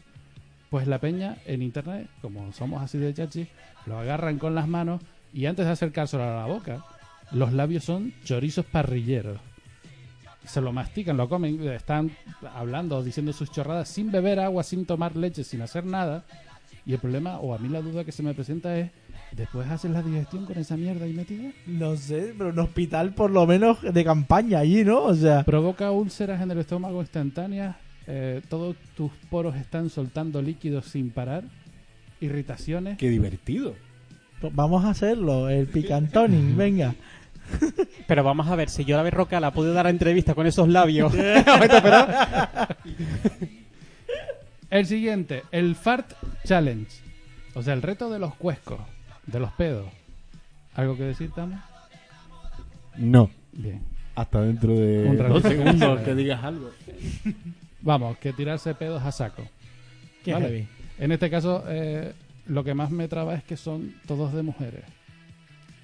[0.70, 3.46] Pues la peña en internet, como somos así de chachi,
[3.86, 5.02] lo agarran con las manos
[5.32, 6.84] y antes de acercárselo a la boca,
[7.30, 9.38] los labios son chorizos parrilleros
[10.44, 12.10] se lo mastican, lo comen, están
[12.54, 16.24] hablando, diciendo sus chorradas sin beber agua, sin tomar leche, sin hacer nada.
[16.84, 18.90] Y el problema, o a mí la duda que se me presenta es,
[19.36, 21.52] ¿después haces la digestión con esa mierda ahí metida?
[21.66, 25.04] No sé, pero un hospital por lo menos de campaña allí, ¿no?
[25.04, 27.76] O sea, Provoca úlceras en el estómago instantáneas,
[28.08, 31.44] eh, todos tus poros están soltando líquidos sin parar,
[32.20, 32.98] irritaciones.
[32.98, 33.76] Qué divertido.
[34.42, 36.94] Pues vamos a hacerlo, el picantoning, venga.
[38.08, 40.68] Pero vamos a ver, si yo la Roca la pude dar a entrevista con esos
[40.68, 41.12] labios.
[44.70, 46.12] El siguiente, el Fart
[46.44, 46.90] Challenge.
[47.52, 48.80] O sea, el reto de los cuescos,
[49.26, 49.86] de los pedos.
[50.74, 51.62] ¿Algo que decir, Tamo?
[52.96, 53.28] No.
[53.52, 53.82] Bien.
[54.14, 56.70] Hasta dentro de Un dos segundos que digas algo.
[57.82, 59.46] Vamos, que tirarse pedos a saco.
[60.24, 60.46] Qué Vale.
[60.46, 60.68] heavy.
[60.98, 62.14] En este caso, eh,
[62.46, 64.84] lo que más me traba es que son todos de mujeres.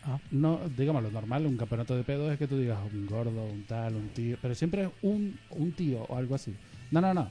[0.04, 0.18] Ah.
[0.30, 3.64] No, digamos, lo normal, un campeonato de pedos es que tú digas un gordo, un
[3.64, 6.54] tal, un tío, pero siempre es un, un tío o algo así.
[6.90, 7.30] No, no, no.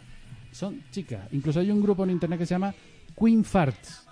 [0.52, 1.28] Son chicas.
[1.32, 2.74] Incluso hay un grupo en internet que se llama
[3.20, 4.06] Queen Farts.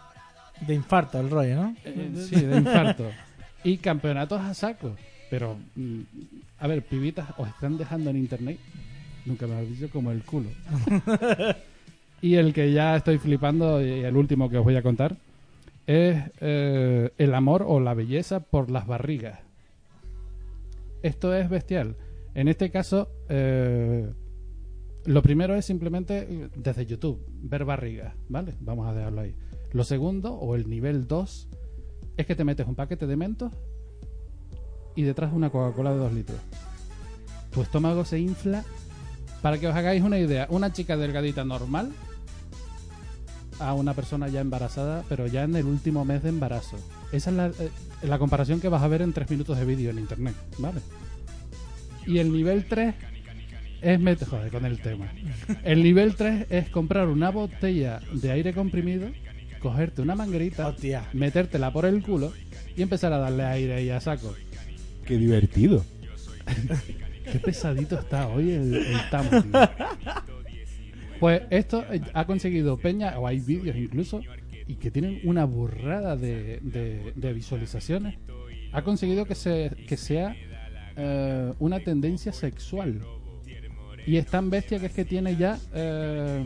[0.66, 1.76] De infarto el rollo, ¿no?
[1.84, 3.12] Eh, sí, de infarto.
[3.64, 4.96] y campeonatos a saco.
[5.30, 6.02] Pero, mm,
[6.60, 8.58] a ver, pibitas, os están dejando en internet,
[9.26, 10.50] nunca me has dicho, como el culo.
[12.26, 15.16] y el que ya estoy flipando, y el último que os voy a contar,
[15.86, 19.42] es eh, el amor o la belleza por las barrigas.
[21.04, 21.98] Esto es bestial.
[22.34, 24.12] En este caso, eh,
[25.06, 28.56] lo primero es simplemente eh, desde YouTube, ver barrigas, ¿vale?
[28.60, 29.36] Vamos a dejarlo ahí.
[29.72, 31.48] Lo segundo, o el nivel 2,
[32.18, 33.54] es que te metes un paquete de mentos
[34.96, 36.40] y detrás una Coca-Cola de 2 litros.
[37.52, 38.66] Tu estómago se infla.
[39.44, 41.92] Para que os hagáis una idea, una chica delgadita normal
[43.60, 46.78] a una persona ya embarazada, pero ya en el último mes de embarazo.
[47.12, 47.70] Esa es la, eh,
[48.04, 50.82] la comparación que vas a ver en 3 minutos de vídeo en internet, ¿vale?
[52.06, 52.94] Y el nivel 3
[53.82, 55.12] es met- joder, con el tema.
[55.64, 59.08] El nivel 3 es comprar una botella de aire comprimido,
[59.60, 61.06] cogerte una manguerita, Hostia.
[61.14, 62.32] metértela por el culo
[62.76, 64.34] y empezar a darle aire y a saco.
[65.06, 65.84] Qué divertido.
[67.32, 69.52] Qué pesadito está hoy el, el tamo, tío.
[71.20, 74.22] Pues esto eh, ha conseguido Peña, o hay vídeos incluso,
[74.68, 78.18] y que tienen una burrada de, de- de visualizaciones.
[78.72, 80.36] Ha conseguido que, se, que sea
[80.98, 83.00] eh, una tendencia sexual.
[84.06, 86.44] Y es tan bestia que es que tiene ya eh,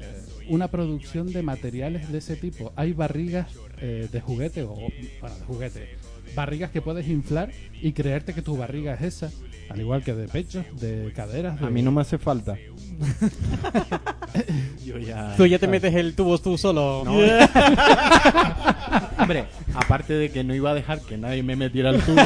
[0.00, 2.72] eh, una producción de materiales de ese tipo.
[2.76, 3.48] Hay barrigas
[3.80, 5.88] eh, de juguete, o bueno, de juguete,
[6.34, 7.50] barrigas que puedes inflar
[7.82, 9.30] y creerte que tu barriga es esa.
[9.70, 11.60] Al igual que de pechos, de caderas.
[11.60, 12.56] de- A mí no me hace falta.
[14.84, 15.34] Yo ya.
[15.36, 17.02] Tú ya te metes el tubo tú solo.
[17.04, 17.12] No.
[19.18, 22.20] Hombre, aparte de que no iba a dejar que nadie me metiera el tubo,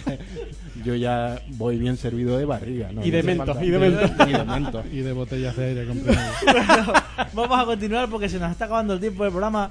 [0.84, 2.90] yo ya voy bien servido de barriga.
[2.92, 3.04] ¿no?
[3.04, 4.10] Y de mentos, y de mentos.
[4.28, 4.84] Y de mentos.
[4.92, 6.22] y de botellas de aire comprimido.
[7.32, 9.70] Vamos a continuar porque se nos está acabando el tiempo del programa.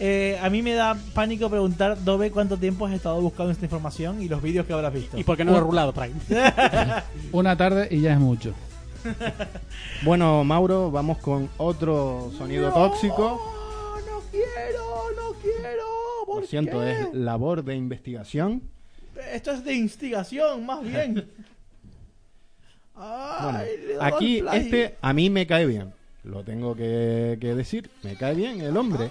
[0.00, 4.22] Eh, a mí me da pánico preguntar, Dove, cuánto tiempo has estado buscando esta información
[4.22, 5.18] y los vídeos que habrás visto.
[5.18, 6.14] ¿Y por qué no lo he rulado, Prime?
[7.32, 8.54] Una tarde y ya es mucho.
[10.02, 13.40] Bueno, Mauro, vamos con otro sonido tóxico.
[14.08, 15.84] no quiero, no quiero.
[16.26, 16.92] ¿por Lo siento, qué?
[16.92, 18.62] es labor de investigación.
[19.32, 21.28] Esto es de instigación, más bien.
[22.94, 25.92] Ay, Bueno, aquí este a mí me cae bien.
[26.24, 27.90] Lo tengo que, que decir.
[28.02, 29.10] Me cae bien el hombre.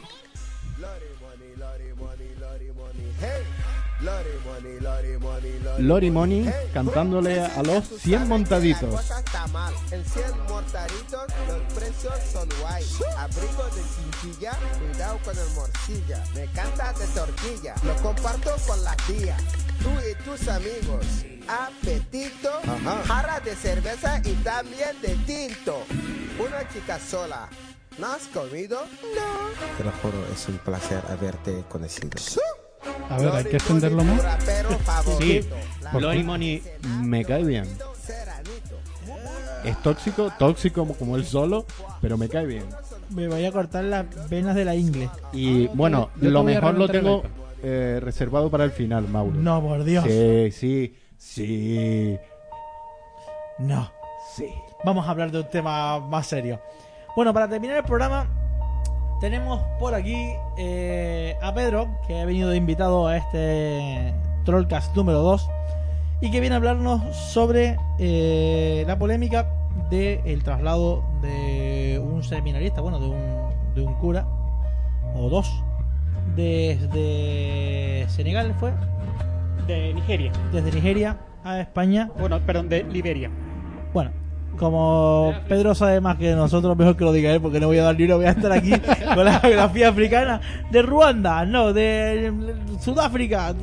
[5.80, 9.10] Lori Money cantándole a los 100 montaditos.
[9.52, 9.74] mal.
[9.92, 12.86] En 100 mortaritos los precios son guay.
[13.18, 13.82] Abrigo de
[14.22, 16.24] chinchilla, cuidado con el morcilla.
[16.36, 19.38] Me canta de tortilla, lo comparto con la tía.
[19.82, 21.06] Tú y tus amigos.
[21.48, 22.52] apetito,
[23.06, 25.84] jarra de cerveza y también de tinto.
[26.40, 27.50] Una chica sola.
[27.98, 28.82] ¿No has comido?
[29.16, 29.78] No.
[29.78, 32.12] Te lo juro, es un placer haberte conocido.
[33.10, 34.22] A ver, hay que extenderlo más.
[35.18, 35.42] Sí.
[35.94, 36.64] Lonnie Money
[37.02, 37.66] me cae bien.
[39.64, 41.66] Es tóxico, tóxico como, él solo,
[42.02, 42.66] pero me cae bien.
[43.10, 45.10] Me voy a cortar las venas de la ingle.
[45.34, 47.24] Y bueno, Yo lo mejor lo tengo
[47.64, 49.36] eh, reservado para el final, Mauro.
[49.36, 50.06] No, por Dios.
[50.06, 52.18] Sí, sí, sí,
[53.60, 53.92] No.
[54.36, 54.48] sí.
[54.84, 56.62] Vamos a hablar de un tema más serio.
[57.16, 58.28] Bueno, para terminar el programa,
[59.20, 64.14] tenemos por aquí eh, a Pedro, que ha venido de invitado a este
[64.46, 65.50] Trollcast número 2
[66.22, 69.50] y que viene a hablarnos sobre eh, la polémica
[69.90, 74.28] del traslado de un seminarista, bueno, de un, de un cura,
[75.16, 75.64] o dos,
[76.36, 78.74] desde Senegal, ¿fue?
[79.68, 80.32] De Nigeria.
[80.52, 82.10] Desde Nigeria a España.
[82.20, 83.30] Bueno, perdón, de Liberia.
[83.94, 84.12] Bueno,
[84.58, 87.84] como Pedro sabe más que nosotros, mejor que lo diga él, porque no voy a
[87.84, 88.72] dar libro, voy a estar aquí
[89.16, 92.34] con la geografía africana de Ruanda, no, de
[92.82, 93.56] Sudáfrica.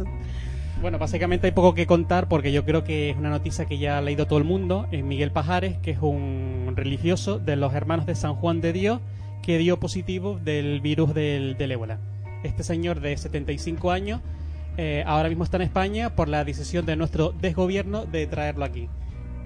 [0.80, 3.98] Bueno, básicamente hay poco que contar porque yo creo que es una noticia que ya
[3.98, 4.86] ha leído todo el mundo.
[4.90, 9.00] Es Miguel Pajares, que es un religioso de los hermanos de San Juan de Dios,
[9.42, 11.98] que dio positivo del virus del, del ébola.
[12.42, 14.20] Este señor de 75 años
[14.76, 18.88] eh, ahora mismo está en España por la decisión de nuestro desgobierno de traerlo aquí.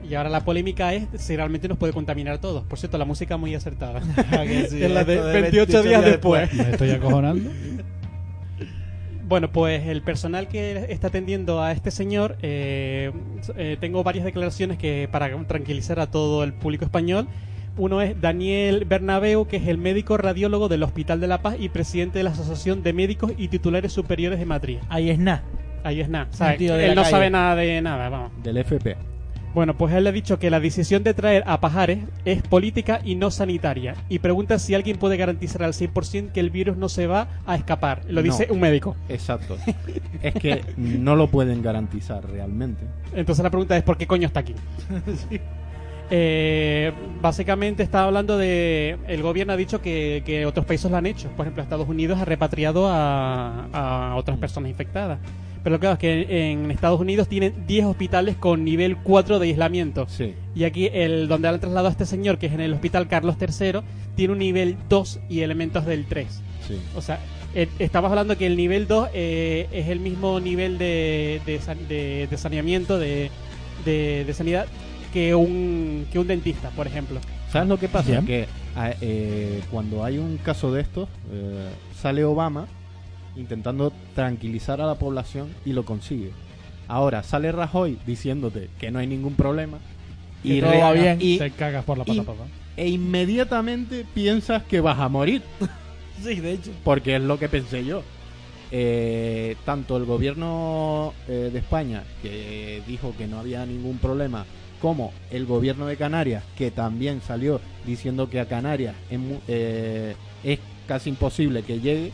[0.08, 2.64] Y ahora la polémica es si realmente nos puede contaminar a todos.
[2.64, 4.00] Por cierto, la música muy acertada.
[4.44, 6.52] es la de esto de 28 días después.
[6.54, 7.50] Me estoy acojonando.
[9.28, 13.12] Bueno, pues el personal que está atendiendo a este señor, eh,
[13.58, 17.28] eh, tengo varias declaraciones que para tranquilizar a todo el público español.
[17.76, 21.68] Uno es Daniel Bernabeu, que es el médico radiólogo del Hospital de la Paz y
[21.68, 24.78] presidente de la Asociación de Médicos y Titulares Superiores de Madrid.
[24.88, 25.44] Ahí es nada.
[25.84, 26.28] Ahí es nada.
[26.58, 27.10] Él no calle.
[27.10, 28.32] sabe nada de nada, vamos.
[28.42, 28.96] Del FP.
[29.54, 33.14] Bueno, pues él ha dicho que la decisión de traer a Pajares es política y
[33.16, 33.94] no sanitaria.
[34.08, 37.56] Y pregunta si alguien puede garantizar al 100% que el virus no se va a
[37.56, 38.02] escapar.
[38.06, 38.22] Lo No.
[38.22, 38.94] dice un médico.
[39.08, 39.56] Exacto.
[40.22, 42.84] es que no lo pueden garantizar realmente.
[43.14, 44.54] Entonces la pregunta es ¿por qué coño está aquí?
[46.10, 51.04] Eh, básicamente está hablando de el gobierno ha dicho que, que otros países lo han
[51.04, 53.66] hecho por ejemplo Estados Unidos ha repatriado a,
[54.10, 55.18] a otras personas infectadas
[55.68, 60.06] pero claro es que en Estados Unidos tienen 10 hospitales con nivel 4 de aislamiento
[60.08, 60.32] Sí.
[60.54, 63.36] y aquí el donde han trasladado a este señor que es en el hospital Carlos
[63.38, 63.80] III
[64.16, 66.26] tiene un nivel 2 y elementos del 3
[66.66, 66.78] Sí.
[66.96, 67.18] o sea,
[67.54, 72.26] eh, estamos hablando que el nivel 2 eh, es el mismo nivel de, de, de-
[72.30, 73.30] de saneamiento, de,
[73.84, 74.66] de- de sanidad,
[75.12, 77.20] que un, que un dentista, por ejemplo.
[77.52, 78.10] ¿Sabes lo que pasa?
[78.10, 78.26] Bien.
[78.26, 81.68] Que a- eh, cuando hay un caso de estos, eh,
[82.00, 82.66] sale Obama
[83.38, 86.32] intentando tranquilizar a la población y lo consigue.
[86.88, 89.78] Ahora sale Rajoy diciéndote que no hay ningún problema
[90.42, 91.18] Que todo va bien.
[91.20, 92.44] y- Te cagas por la y- pata, papá.
[92.76, 95.42] e inmediatamente piensas que vas a morir.
[96.22, 96.72] Sí, de hecho.
[96.82, 98.02] Porque es lo que pensé yo.
[98.72, 104.44] Eh, tanto el gobierno eh, de España, que dijo que no había ningún problema,
[104.82, 110.16] como el gobierno de Canarias, que también salió diciendo que a Canarias es, mu- eh,
[110.42, 110.58] es
[110.88, 112.10] casi imposible que llegue,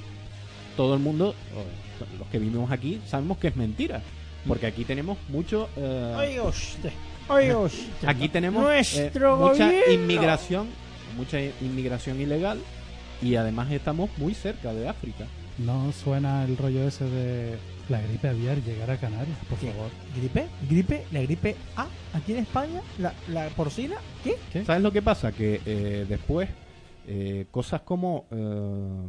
[0.76, 1.34] todo el mundo,
[2.18, 4.02] los que vivimos aquí, sabemos que es mentira.
[4.46, 5.70] Porque aquí tenemos mucho...
[5.76, 6.92] eh, Oiga usted.
[7.28, 8.06] Oiga usted.
[8.06, 8.62] Aquí tenemos
[8.94, 9.92] eh, mucha gobierno.
[9.92, 10.66] inmigración,
[11.16, 12.58] mucha inmigración ilegal
[13.22, 15.24] y además estamos muy cerca de África.
[15.56, 17.56] No suena el rollo ese de
[17.88, 19.70] la gripe aviar llegar a Canarias, por ¿Qué?
[19.70, 19.90] favor.
[20.14, 20.46] ¿Gripe?
[20.68, 21.04] ¿Gripe?
[21.12, 21.86] ¿La gripe A?
[22.12, 22.82] ¿Aquí en España?
[22.98, 23.96] ¿La, la porcina?
[24.22, 24.36] ¿Qué?
[24.52, 24.64] ¿Qué?
[24.66, 25.32] ¿Sabes lo que pasa?
[25.32, 26.50] Que eh, después
[27.06, 29.08] eh, cosas como eh,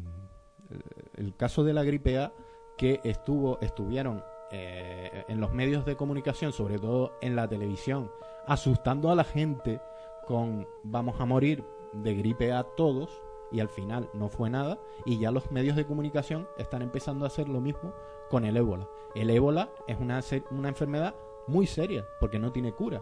[1.17, 2.33] el caso de la gripe A
[2.77, 8.11] que estuvo estuvieron eh, en los medios de comunicación, sobre todo en la televisión,
[8.45, 9.81] asustando a la gente
[10.25, 11.63] con vamos a morir
[11.93, 13.09] de gripe A todos
[13.51, 17.27] y al final no fue nada y ya los medios de comunicación están empezando a
[17.27, 17.93] hacer lo mismo
[18.29, 18.87] con el ébola.
[19.13, 20.21] El ébola es una,
[20.51, 21.15] una enfermedad
[21.47, 23.01] muy seria porque no tiene cura.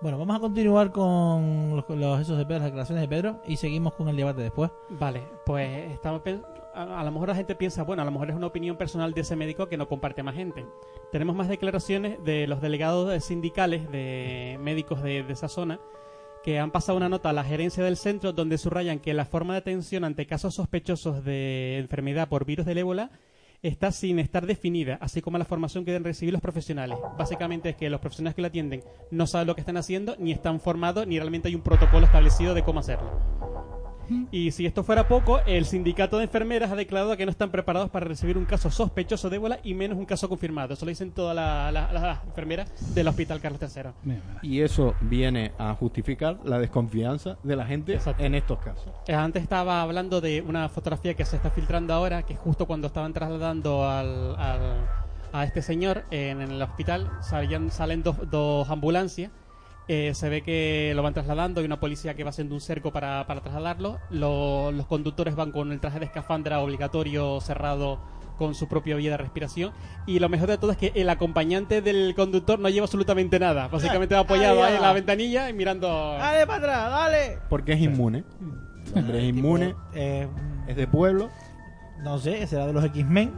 [0.00, 3.56] Bueno, vamos a continuar con los, los esos de Pedro, las declaraciones de Pedro y
[3.56, 4.70] seguimos con el debate después.
[4.88, 6.22] Vale, pues estamos
[6.74, 9.12] a, a lo mejor la gente piensa, bueno, a lo mejor es una opinión personal
[9.12, 10.66] de ese médico que no comparte más gente.
[11.12, 15.80] Tenemos más declaraciones de los delegados de sindicales de médicos de, de esa zona
[16.42, 19.54] que han pasado una nota a la gerencia del centro donde subrayan que la forma
[19.54, 23.10] de atención ante casos sospechosos de enfermedad por virus del ébola
[23.62, 26.98] está sin estar definida, así como la formación que deben recibir los profesionales.
[27.18, 30.32] Básicamente es que los profesionales que la atienden no saben lo que están haciendo, ni
[30.32, 33.79] están formados, ni realmente hay un protocolo establecido de cómo hacerlo.
[34.30, 37.90] Y si esto fuera poco, el sindicato de enfermeras ha declarado que no están preparados
[37.90, 40.74] para recibir un caso sospechoso de ébola y menos un caso confirmado.
[40.74, 44.16] Eso lo dicen todas la- la- las enfermeras del Hospital Carlos III.
[44.42, 48.22] Y eso viene a justificar la desconfianza de la gente Exacto.
[48.24, 48.92] en estos casos.
[49.06, 52.86] Eh, Antes estaba hablando de una fotografía que se está filtrando ahora, que justo cuando
[52.88, 54.88] estaban trasladando al, al-
[55.32, 59.30] a este señor en, el hospital, salían, salen dos, dos ambulancias.
[59.92, 62.92] Eh, se ve que lo van trasladando, hay una policía que va haciendo un cerco
[62.92, 63.98] para, para trasladarlo.
[64.10, 67.98] Lo- los conductores van con el traje de escafandra obligatorio cerrado
[68.38, 69.72] con su propia vía de respiración.
[70.06, 73.66] Y lo mejor de todo es que el acompañante del conductor no lleva absolutamente nada.
[73.68, 75.88] Básicamente va apoyado Ah, ahí en la ventanilla y mirando...
[75.88, 77.38] Dale para atrás, dale.
[77.50, 78.22] Porque es inmune.
[78.94, 80.26] El hombre es inmune, Eh,
[80.68, 81.28] es de pueblo.
[82.02, 83.32] no sé, será de los X-Men.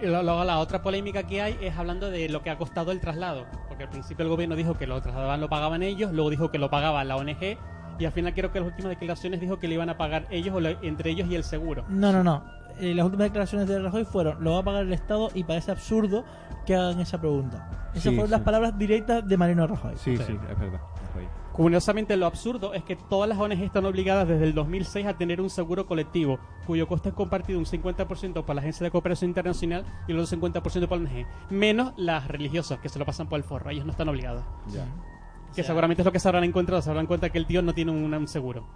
[0.00, 3.46] Luego la otra polémica que hay es hablando de lo que ha costado el traslado.
[3.74, 6.58] Porque al principio el gobierno dijo que lo trasladaban, lo pagaban ellos, luego dijo que
[6.58, 7.58] lo pagaba la ONG
[7.98, 10.54] y al final creo que las últimas declaraciones dijo que lo iban a pagar ellos
[10.54, 11.82] o lo- entre ellos y el seguro.
[11.88, 12.44] No, no, no.
[12.78, 15.72] Eh, las últimas declaraciones de Rajoy fueron, lo va a pagar el Estado y parece
[15.72, 16.24] absurdo
[16.64, 17.68] que hagan esa pregunta.
[17.90, 19.94] Esas Sí, fueron las palabras directas de Mariano Rajoy.
[19.96, 20.78] Sí, sí, es verdad.
[21.08, 21.28] Rajoy.
[21.54, 25.40] Curiosamente lo absurdo es que todas las ONG están obligadas desde el 2006 a tener
[25.40, 29.84] un seguro colectivo cuyo coste es compartido un 50% para la Agencia de Cooperación Internacional
[30.08, 31.26] y el otro 50% para la ONG.
[31.50, 33.70] Menos las religiosas que se lo pasan por el forro.
[33.70, 34.42] Ellos no están obligados.
[34.72, 34.84] Ya.
[35.50, 36.82] Que sea- seguramente es lo que se habrán encontrado.
[36.82, 38.66] Se habrán cuenta que el tío no tiene un, un seguro.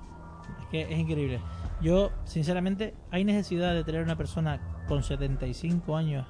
[0.60, 1.40] Es que es increíble.
[1.82, 6.28] Yo, sinceramente, hay necesidad de traer a una persona con 75 años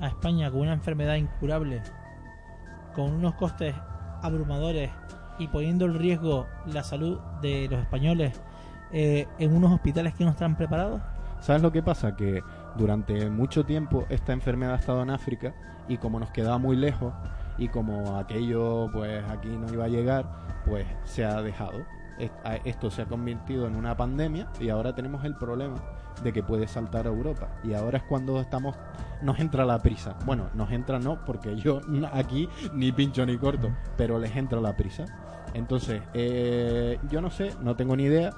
[0.00, 1.82] a España con una enfermedad incurable,
[2.94, 3.74] con unos costes
[4.22, 4.90] abrumadores
[5.38, 8.40] y poniendo en riesgo la salud de los españoles
[8.92, 11.00] eh, en unos hospitales que no están preparados.
[11.40, 12.16] ¿Sabes lo que pasa?
[12.16, 12.42] Que
[12.76, 15.54] durante mucho tiempo esta enfermedad ha estado en África
[15.88, 17.12] y como nos quedaba muy lejos
[17.58, 20.26] y como aquello pues aquí no iba a llegar,
[20.64, 21.84] pues se ha dejado.
[22.64, 25.76] Esto se ha convertido en una pandemia y ahora tenemos el problema
[26.22, 27.48] de que puede saltar a Europa.
[27.62, 28.76] Y ahora es cuando estamos
[29.22, 30.16] nos entra la prisa.
[30.24, 31.80] Bueno, nos entra no, porque yo
[32.12, 35.04] aquí ni pincho ni corto, pero les entra la prisa.
[35.54, 38.32] Entonces, eh, yo no sé, no tengo ni idea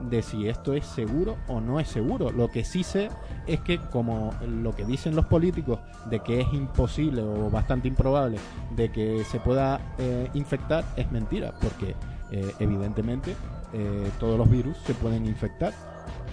[0.00, 2.30] de si esto es seguro o no es seguro.
[2.30, 3.10] Lo que sí sé
[3.46, 8.38] es que como lo que dicen los políticos de que es imposible o bastante improbable
[8.74, 11.94] de que se pueda eh, infectar es mentira, porque
[12.32, 13.34] eh, evidentemente
[13.72, 15.72] eh, todos los virus se pueden infectar.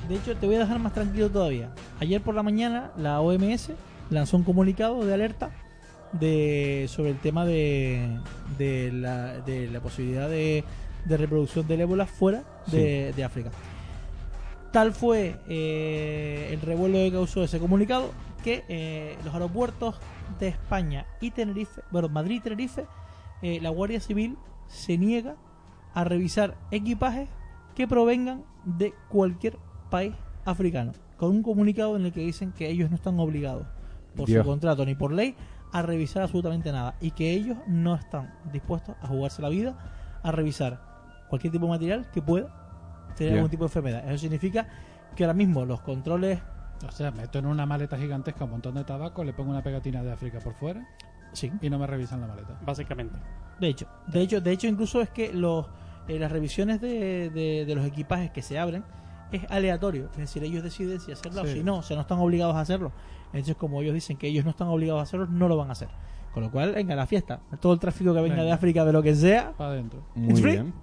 [0.08, 1.72] De hecho, te voy a dejar más tranquilo todavía.
[2.00, 3.72] Ayer por la mañana, la OMS
[4.10, 5.52] lanzó un comunicado de alerta
[6.14, 8.20] de sobre el tema de,
[8.58, 10.64] de, la, de la posibilidad de,
[11.06, 13.52] de reproducción del ébola fuera de, de África.
[14.72, 18.12] Tal fue eh, el revuelo que causó ese comunicado
[18.44, 19.96] que eh, los aeropuertos
[20.40, 22.86] de España y Tenerife, bueno, Madrid y Tenerife,
[23.42, 25.36] eh, la Guardia Civil se niega
[25.94, 27.30] a revisar equipajes
[27.76, 29.58] que provengan de cualquier
[29.90, 30.14] país
[30.46, 33.68] africano, con un comunicado en el que dicen que ellos no están obligados
[34.16, 34.44] por Dios.
[34.44, 35.36] su contrato ni por ley
[35.72, 39.78] a revisar absolutamente nada y que ellos no están dispuestos a jugarse la vida
[40.24, 40.82] a revisar
[41.30, 44.10] cualquier tipo de material que pueda tener algún tipo de enfermedad.
[44.10, 44.68] Eso significa
[45.16, 46.40] que ahora mismo los controles
[46.88, 50.02] O sea, meto en una maleta gigantesca un montón de tabaco, le pongo una pegatina
[50.02, 50.88] de África por fuera
[51.34, 52.58] sí, y no me revisan la maleta.
[52.66, 53.18] Básicamente.
[53.60, 55.68] De hecho, de hecho, de hecho, incluso es que los
[56.08, 58.84] eh, las revisiones de, de- de los equipajes que se abren
[59.32, 61.50] es aleatorio, es decir, ellos deciden si hacerlo Sí.
[61.52, 62.92] o si no, o sea, no están obligados a hacerlo.
[63.28, 65.74] Entonces, como ellos dicen que ellos no están obligados a hacerlo, no lo van a
[65.74, 65.90] hacer.
[66.34, 67.40] Con lo cual, venga, la fiesta.
[67.60, 68.46] Todo el tráfico que venga Venga.
[68.46, 70.04] de África, de lo que sea, Para adentro.
[70.16, 70.52] Muy It's free.
[70.54, 70.74] bien.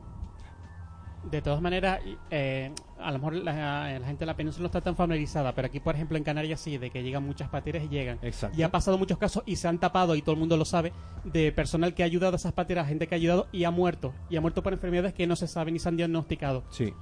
[1.30, 2.00] De todas maneras,
[2.30, 3.52] eh, a lo mejor la,
[3.98, 6.60] la gente de la península no está tan familiarizada, pero aquí, por ejemplo, en Canarias
[6.60, 8.18] sí, de que llegan muchas pateras y llegan.
[8.22, 8.56] Exacto.
[8.58, 10.92] Y ha pasado muchos casos y se han tapado, y todo el mundo lo sabe,
[11.24, 14.14] de personal que ha ayudado a esas pateras, gente que ha ayudado y ha muerto.
[14.30, 16.62] Y ha muerto por enfermedades que no se saben ni se han diagnosticado.
[16.70, 16.92] Sí.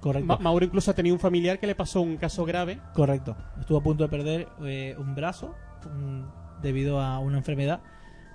[0.00, 0.26] correcto.
[0.26, 2.78] Ma- Mauro incluso ha tenido un familiar que le pasó un caso grave.
[2.94, 3.36] Correcto.
[3.58, 5.54] Estuvo a punto de perder eh, un brazo
[5.86, 6.26] un-
[6.62, 7.80] debido a una enfermedad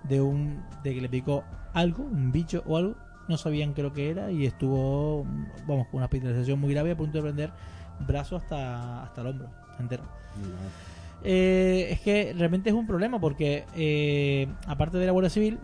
[0.03, 1.43] de un de que le picó
[1.73, 2.95] algo, un bicho o algo.
[3.29, 5.25] No sabían qué lo que era y estuvo,
[5.65, 7.51] vamos, con una hospitalización muy grave a punto de perder
[8.05, 9.49] brazo hasta, hasta el hombro
[9.79, 10.03] entero.
[11.23, 15.59] Eh, es que realmente es un problema porque eh, aparte de la Guardia Civil,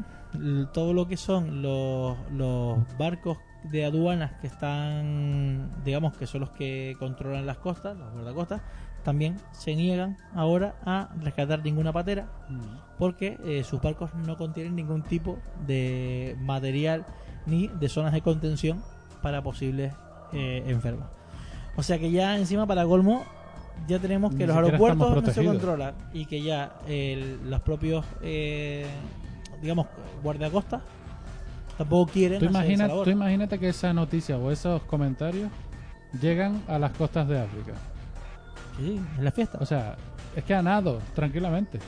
[0.74, 6.52] todo lo que son los, los barcos de aduanas que están, digamos que son los
[6.52, 8.62] que controlan las costas, los guardacostas,
[9.04, 12.28] también se niegan ahora a rescatar ninguna patera
[12.98, 15.38] porque eh, sus barcos no contienen ningún tipo
[15.68, 17.06] de material
[17.46, 18.82] ni de zonas de contención
[19.22, 19.94] para posibles
[20.34, 21.08] eh, enfermos.
[21.76, 23.24] O sea que ya encima para colmo
[23.88, 26.72] ya tenemos que Ni los aeropuertos no se controlan y que ya
[27.46, 28.86] los propios eh,
[29.62, 29.88] digamos
[30.24, 30.82] guardiacostas
[31.78, 35.50] tampoco quieren Tú, imagina- tú imagínate que esa noticia o esos comentarios
[36.22, 37.74] llegan a las costas de África.
[38.78, 39.58] Sí, en la fiesta.
[39.62, 39.96] O sea,
[40.36, 41.80] es que a nado, tranquilamente.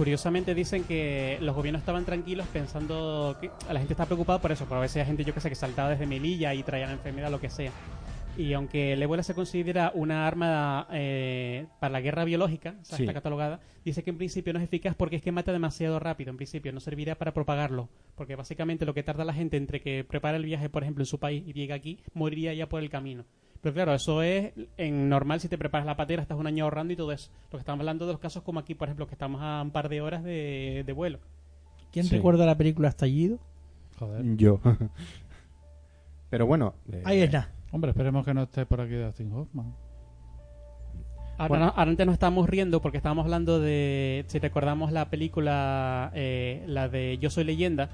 [0.00, 4.64] Curiosamente dicen que los gobiernos estaban tranquilos pensando que la gente está preocupada por eso,
[4.64, 6.92] por a veces hay gente, yo que sé, que saltaba desde Melilla y traía la
[6.94, 7.70] enfermedad, lo que sea.
[8.38, 12.96] Y aunque el ébola se considera una arma eh, para la guerra biológica, o sea,
[12.96, 13.02] Sí.
[13.02, 16.30] está catalogada, dice que en principio no es eficaz porque es que mata demasiado rápido.
[16.30, 20.02] En principio no serviría para propagarlo, porque básicamente lo que tarda la gente entre que
[20.04, 22.88] prepara el viaje, por ejemplo, en su país y llega aquí, moriría ya por el
[22.88, 23.26] camino.
[23.62, 26.92] Pero claro, eso es en normal si te preparas la patera, estás un año ahorrando
[26.92, 27.30] y todo eso.
[27.52, 29.70] Lo que estamos hablando de los casos como aquí, por ejemplo, que estamos a un
[29.70, 31.18] par de horas de, de vuelo.
[31.92, 32.16] ¿Quién Sí.
[32.16, 33.38] recuerda la película Estallido?
[33.98, 34.36] Joder.
[34.36, 34.60] Yo.
[36.30, 36.74] Pero bueno.
[36.90, 37.50] eh, Ahí está.
[37.72, 39.74] Hombre, esperemos que no esté por aquí Dustin Hoffman.
[41.38, 41.64] Ahora, Bueno.
[41.76, 46.88] ahora antes nos estábamos riendo porque estábamos hablando de, si recordamos la película, eh, la
[46.88, 47.88] de Yo Soy Leyenda,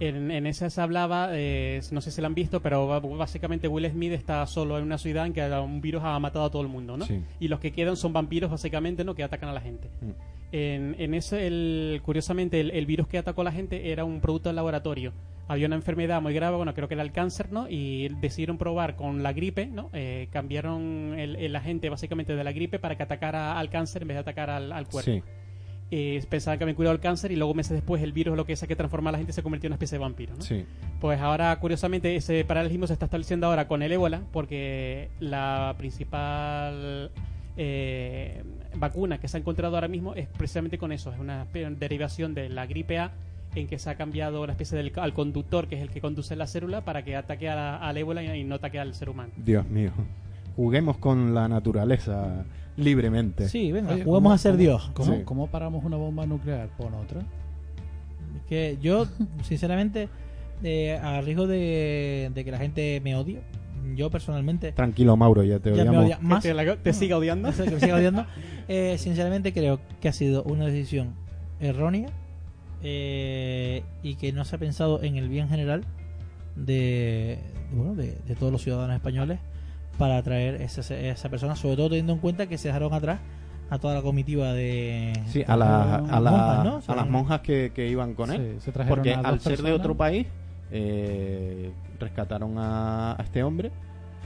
[0.00, 3.90] en, en esa se hablaba, eh, no sé si la han visto, pero básicamente Will
[3.90, 6.68] Smith está solo en una ciudad en que un virus ha matado a todo el
[6.68, 7.04] mundo, ¿no?
[7.04, 7.22] Sí.
[7.40, 9.14] Y los que quedan son vampiros básicamente, ¿no?
[9.14, 9.88] Que atacan a la gente.
[10.00, 10.10] Mm.
[10.50, 14.20] En, en ese, el, curiosamente, el, el virus que atacó a la gente era un
[14.20, 15.12] producto del laboratorio.
[15.46, 17.68] Había una enfermedad muy grave, bueno, creo que era el cáncer, ¿no?
[17.68, 19.88] Y decidieron probar con la gripe, ¿no?
[19.94, 24.08] Eh, cambiaron el, el agente básicamente de la gripe para que atacara al cáncer en
[24.08, 25.10] vez de atacar al, al cuerpo.
[25.10, 25.22] Sí.
[25.90, 28.52] Eh, pensaban que habían curado el cáncer y luego meses después el virus, lo que
[28.52, 30.42] es que transforma a la gente, se convirtió en una especie de vampiro, ¿no?
[30.42, 30.66] Sí.
[31.00, 37.10] Pues ahora, curiosamente, ese paralelismo se está estableciendo ahora con el ébola, porque la principal
[37.56, 38.42] eh,
[38.76, 41.46] vacuna que se ha encontrado ahora mismo es precisamente con eso, es una
[41.78, 43.12] derivación de la gripe A
[43.54, 46.36] en que se ha cambiado la especie del al conductor, que es el que conduce
[46.36, 49.08] la célula, para que ataque a la- al ébola y, y no ataque al ser
[49.08, 49.32] humano.
[49.38, 49.90] Dios mío.
[50.54, 52.44] Juguemos con la naturaleza
[52.78, 53.48] libremente.
[53.48, 54.90] Sí, venga, Oye, juguemos ¿cómo- a ser cómo- Dios.
[54.94, 55.22] ¿cómo, Sí.
[55.24, 56.68] cómo paramos una bomba nuclear?
[56.78, 57.20] Pon otra.
[58.48, 59.06] Que yo,
[59.42, 60.08] sinceramente,
[60.62, 63.40] eh, a riesgo de, de que la gente me odie,
[63.94, 66.04] yo personalmente Tranquilo, Mauro, ya te ya me odiamos.
[66.06, 66.42] odia más.
[66.42, 67.48] Que te, siga odiando.
[67.48, 68.26] No sé, que me siga odiando.
[68.70, 71.14] Eh, sinceramente creo que ha sido una decisión
[71.58, 72.10] errónea
[72.82, 75.84] eh, y que no se ha pensado en el bien general
[76.54, 77.38] de,
[77.72, 79.38] bueno, de, de todos los ciudadanos españoles
[79.98, 83.18] para atraer esa, esa persona, sobre todo teniendo en cuenta que se dejaron atrás
[83.70, 86.92] a toda la comitiva de Sí, a, la- a, la- monjas, ¿no?
[86.92, 88.54] a las monjas que, que iban con él.
[88.56, 90.26] Sí, se trajeron Porque al ser de otro país,
[90.70, 93.70] eh, rescataron a, a este hombre,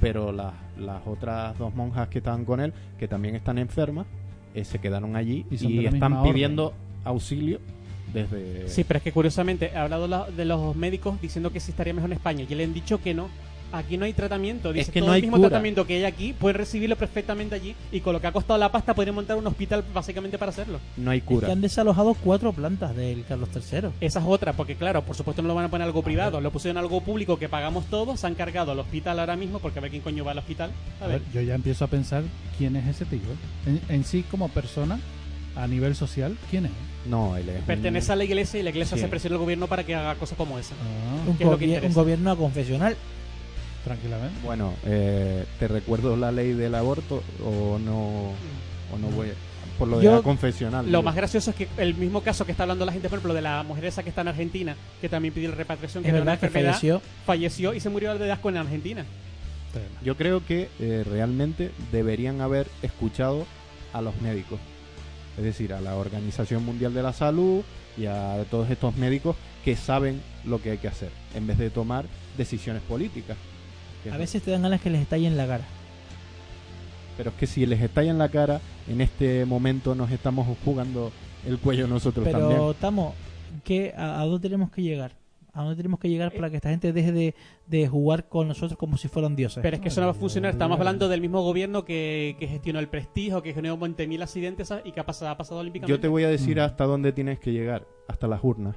[0.01, 4.07] pero las, las otras dos monjas que estaban con él, que también están enfermas,
[4.55, 6.33] eh, se quedaron allí Y están orden.
[6.33, 6.75] pidiendo
[7.05, 7.59] auxilio
[8.13, 8.69] desde...
[8.69, 11.95] Sí, pero es que curiosamente ha hablado la- de los médicos diciendo que sí estaría
[11.95, 13.29] mejor en España y le han dicho que no.
[13.73, 14.73] Aquí no hay tratamiento.
[14.73, 15.49] Dice, que todo no el hay mismo cura.
[15.49, 18.71] tratamiento que hay aquí, pueden recibirlo perfectamente allí y con lo que ha costado la
[18.71, 20.79] pasta podrían montar un hospital básicamente para hacerlo.
[20.97, 21.47] No hay Es cura.
[21.47, 23.89] que han desalojado cuatro plantas del Carlos III.
[24.01, 26.51] Esa es otra, porque claro, por supuesto no lo van a poner algo privado, lo
[26.51, 29.83] pusieron algo público que pagamos todos, se han cargado al hospital ahora mismo, porque a
[29.83, 30.71] ver quién coño va al hospital.
[31.01, 32.23] A A ver, ver, yo ya empiezo a pensar
[32.59, 33.21] quién es ese tío.
[33.67, 35.01] En, en sí, como persona,
[35.57, 36.73] a nivel social, ¿quién es?
[37.07, 39.03] No, él es un- pertenece a la iglesia y la iglesia Sí.
[39.03, 40.75] se presiona al gobierno para que haga cosas como esa.
[40.75, 41.45] Ah, Un, ¿Qué
[41.85, 42.97] es gobierno confesional.
[43.85, 44.39] Tranquilamente.
[44.45, 48.33] Bueno, eh, ¿te recuerdo la ley del aborto o no?
[48.95, 49.33] O no voy a-
[49.79, 50.85] Por lo de Yo- la confesional.
[50.85, 51.03] Lo digo.
[51.03, 53.43] más gracioso es que el mismo caso que está hablando la gente, por ejemplo, de
[53.43, 57.01] la mujer esa que está en Argentina, que también pidió la repatriación, que una falleció.
[57.25, 59.05] falleció y se murió de asco en Argentina.
[60.05, 63.47] Yo creo que eh, realmente deberían haber escuchado
[63.95, 64.61] a los médicos.
[65.39, 67.63] Es decir, a la Organización Mundial de la Salud
[67.97, 69.35] y a todos estos médicos
[69.65, 72.05] que saben lo que hay que hacer, en vez de tomar
[72.37, 73.39] decisiones políticas.
[74.11, 75.65] A es- veces te dan ganas que les estalle en la cara.
[77.17, 81.13] Pero es que si les estalla en la cara, en este momento nos estamos jugando
[81.47, 82.75] el cuello nosotros Pero, también.
[82.81, 83.15] Tamo,
[83.65, 85.13] ¿qué, a, a dónde tenemos que llegar?
[85.55, 87.35] ¿A dónde tenemos que llegar para que esta gente deje de,
[87.67, 89.61] de jugar con nosotros como si fueran dioses?
[89.63, 90.53] Pero es que eso no va a funcionar.
[90.53, 94.93] Estamos hablando del mismo gobierno que, que gestionó el prestigio, que generó 20.000 accidentes y
[94.93, 95.91] que ha pasado, ha pasado olímpicamente.
[95.95, 96.61] Yo te voy a decir Mm.
[96.61, 98.77] hasta dónde tienes que llegar, hasta las urnas.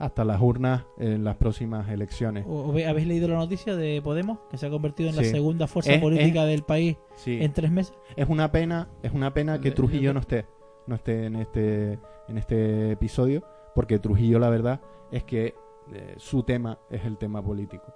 [0.00, 2.44] Hasta las urnas en las próximas elecciones.
[2.48, 4.38] ¿O- o ve- ¿Habéis leído la noticia de Podemos?
[4.50, 7.38] Que se ha convertido en la segunda fuerza Es- política del país Sí.
[7.40, 7.94] en tres meses.
[8.16, 10.46] Es una pena, es una pena que De- Trujillo de- no esté,
[10.86, 11.98] no esté en este,
[12.28, 13.44] en este episodio,
[13.74, 14.80] porque Trujillo la verdad
[15.12, 15.54] es que
[15.92, 17.92] eh, su tema es el tema político.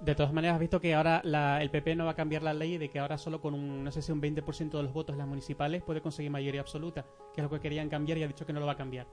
[0.00, 2.52] De todas maneras, has visto que ahora la- el PP no va a cambiar la
[2.52, 5.14] ley de que ahora solo con un, no sé si un 20% de los votos
[5.14, 8.28] en las municipales puede conseguir mayoría absoluta, que es lo que querían cambiar y ha
[8.28, 9.06] dicho que no lo va a cambiar.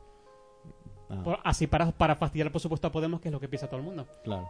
[1.10, 3.68] Ah, Por- así para, para fastidiar por supuesto a Podemos, que es lo que piensa
[3.68, 4.06] todo el mundo.
[4.24, 4.50] claro.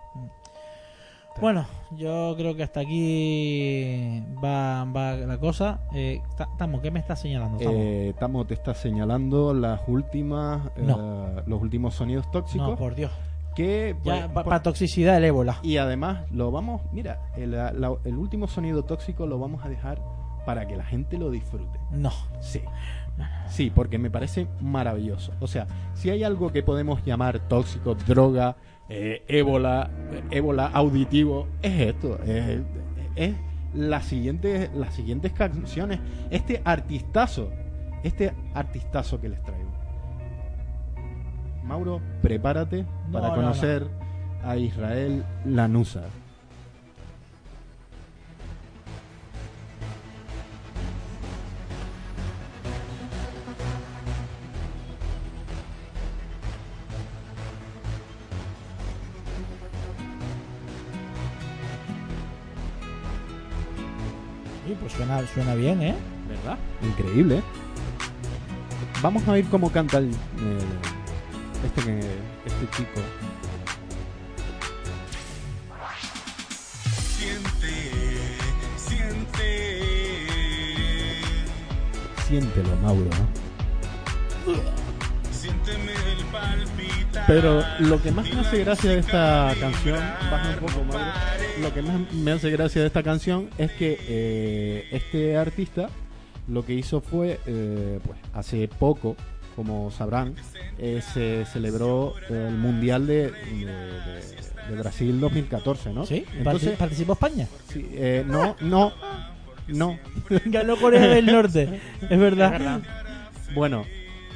[1.42, 1.66] Bueno,
[1.98, 5.80] yo creo que hasta aquí va, va la cosa.
[5.94, 7.58] Eh, Ta- Tamo, ¿qué me estás señalando?
[7.58, 7.72] Tamo?
[7.76, 13.12] Eh, Tamo te está señalando las últimas, eh, los últimos sonidos tóxicos no, por Dios.
[13.56, 15.58] que Ya, pues, para toxicidad del ébola.
[15.64, 17.70] y además lo vamos, mira, el, la-
[18.04, 20.00] el último sonido tóxico lo vamos a dejar
[20.46, 21.80] para que la gente lo disfrute.
[21.90, 22.12] No.
[22.42, 22.62] Sí.
[23.48, 25.34] Sí, porque me parece maravilloso.
[25.40, 28.56] O sea, si hay algo que podemos llamar tóxico, droga,
[28.90, 29.90] eh, ébola,
[30.32, 32.20] ébola auditivo, es esto.
[32.24, 32.62] Es,
[33.16, 33.36] es
[33.76, 36.00] las siguientes, las siguientes canciones.
[36.32, 37.52] Este artistazo,
[38.04, 39.72] este artistazo que les traigo.
[41.64, 43.88] Mauro, prepárate No, para no, conocer
[44.44, 46.04] a Israel Lanusa.
[64.80, 65.96] Pues suena, suena bien, ¿eh?
[66.28, 66.58] ¿Verdad?
[66.82, 67.38] Increíble.
[67.38, 67.44] ¿eh?
[69.02, 70.16] Vamos a ver cómo canta el, eh,
[71.66, 72.00] este, que-
[72.46, 73.02] este chico.
[82.28, 83.10] Siéntelo, Mauro.
[87.28, 89.98] Pero lo que más me hace gracia de esta canción,
[90.30, 91.06] baja un poco, Mauro.
[91.62, 95.90] Lo que más me hace gracia de esta canción es que eh, este artista
[96.50, 99.16] lo que hizo fue, eh, pues hace poco,
[99.56, 100.36] como sabrán,
[100.78, 106.06] eh, se celebró el Mundial de, de- de- de Brasil 2014, ¿no?
[106.06, 106.26] Sí.
[106.38, 107.48] Entonces, ¿Participó España?
[107.72, 108.94] sí, eh, no, no,
[109.68, 109.98] no.
[110.46, 111.80] Ganó Corea del Norte.
[112.02, 112.82] Es verdad.
[113.54, 113.86] Bueno,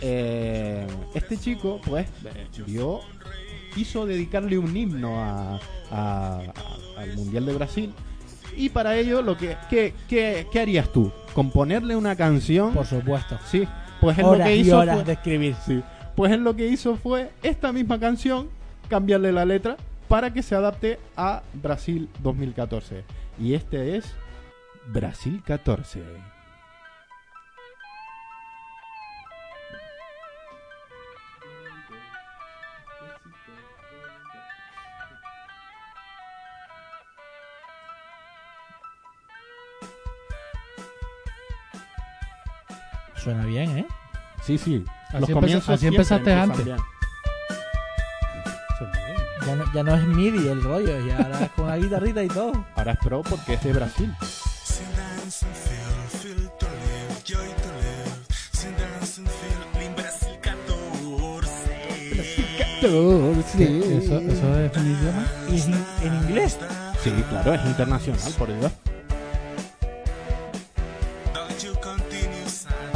[0.01, 2.07] eh, este chico, pues,
[3.73, 5.59] quiso dedicarle un himno a,
[5.91, 7.93] a- a- al Mundial de Brasil.
[8.55, 11.11] Y para ello, lo que, ¿qué, qué, qué harías tú?
[11.33, 12.73] ¿Componerle una canción?
[12.73, 13.37] Por supuesto.
[13.45, 13.67] Sí,
[14.01, 15.55] pues él lo Horas que y hizo horas fue, de escribir.
[15.65, 15.83] sí,
[16.15, 18.49] pues él lo que hizo fue esta misma canción,
[18.89, 23.03] cambiarle la letra para que se adapte a Brasil 2014.
[23.39, 24.05] Y este es
[24.87, 26.01] Brasil 14.
[43.27, 43.85] Suena bien, ¿eh?
[44.41, 44.85] Sí, sí.
[45.09, 46.63] Así Los comienzos así empezaste antes.
[46.63, 46.77] bien.
[49.45, 52.29] Ya no, ya no es MIDI el rollo, ya ahora es con la guitarrita y
[52.29, 52.53] todo.
[52.77, 54.15] Ahora es pro porque es de Brasil.
[62.81, 65.25] ¿Eso, ¿Eso es un idioma?
[65.49, 66.57] In- en inglés.
[67.03, 68.71] Sí, claro, es internacional, por Dios.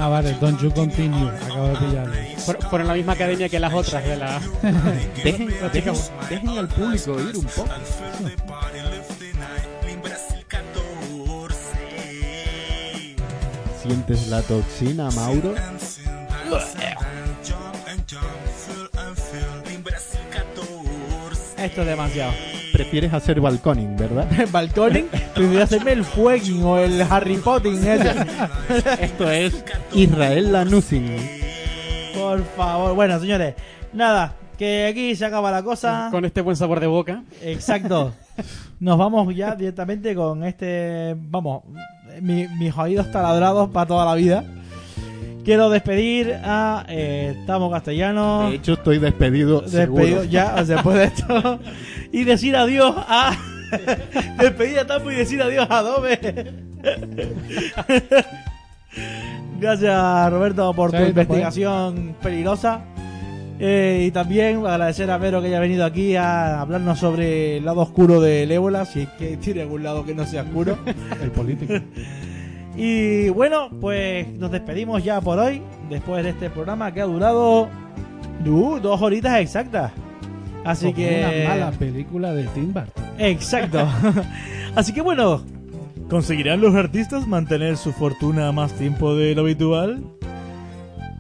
[0.03, 1.30] Ah, vale, Don't You Continue.
[1.30, 2.14] Acabo de pillarlo.
[2.72, 4.41] Fueron la misma academia que las otras de la.
[5.23, 5.94] Dejen, dejen,
[6.28, 7.69] dejen al público ir un poco.
[13.84, 15.53] ¿Sientes la toxina, Mauro?
[21.57, 22.51] Esto es demasiado.
[22.81, 24.25] Prefieres hacer balconing, ¿verdad?
[24.51, 25.05] Balconing,
[25.35, 28.11] prefiero hacerme el fueguing o el Harry Potter ese.
[29.05, 29.63] Esto es
[29.93, 31.15] Israel Lanusin.
[32.15, 32.95] Por favor.
[32.95, 33.53] Bueno, señores,
[33.93, 36.07] nada, que aquí se acaba la cosa.
[36.09, 37.21] Con este buen sabor de boca.
[37.43, 38.13] Exacto.
[38.79, 41.15] Nos vamos ya directamente con este.
[41.17, 41.61] Vamos,
[42.19, 44.43] mi- mis oídos taladrados para toda la vida.
[45.43, 48.49] Quiero despedir a eh, Tamo Castellano.
[48.49, 49.61] De hecho, estoy despedido.
[49.61, 50.23] Despedido seguro.
[50.26, 51.59] ya, después de esto.
[52.11, 53.35] Y decir adiós a.
[54.39, 56.19] despedir a Tamo y decir adiós a Adobe.
[59.59, 62.81] Gracias, Roberto, por tu Sí, investigación peligrosa.
[63.63, 67.81] Eh, y también agradecer a Vero que haya venido aquí a hablarnos sobre el lado
[67.81, 70.80] oscuro del ébola, si es que tiene algún lado que no sea oscuro.
[71.22, 71.73] El político.
[72.76, 77.69] Y bueno, pues nos despedimos ya por hoy, después de este programa que ha durado
[78.45, 79.91] uh, dos horitas exactas.
[80.64, 81.26] Así Como que...
[81.43, 83.03] Una mala película de Tim Burton.
[83.18, 83.88] Exacto.
[84.76, 85.43] Así que bueno,
[86.10, 90.03] ¿conseguirán los artistas mantener su fortuna más tiempo de lo habitual?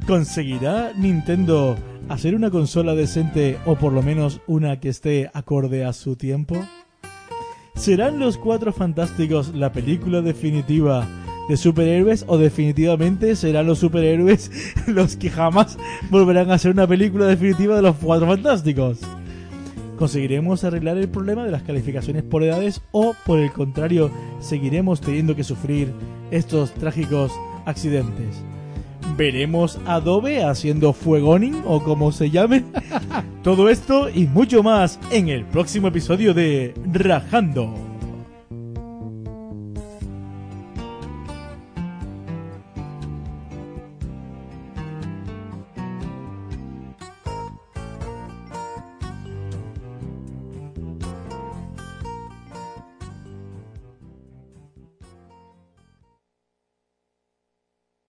[0.07, 1.75] ¿Conseguirá Nintendo
[2.07, 6.55] hacer una consola decente o por lo menos una que esté acorde a su tiempo?
[7.75, 11.07] ¿Serán los Cuatro Fantásticos la película definitiva
[11.51, 14.49] de superhéroes o definitivamente serán los superhéroes
[14.87, 15.77] los que jamás
[16.09, 18.99] volverán a ser una película definitiva de los Cuatro Fantásticos?
[19.97, 24.09] ¿Conseguiremos arreglar el problema de las calificaciones por edades o, por el contrario,
[24.39, 25.91] seguiremos teniendo que sufrir
[26.31, 27.33] estos trágicos
[27.65, 28.41] accidentes?
[29.17, 32.63] ¿Veremos Adobe haciendo fuegoning o como se llame?
[33.43, 37.90] Todo esto y mucho más en el próximo episodio de Rajando.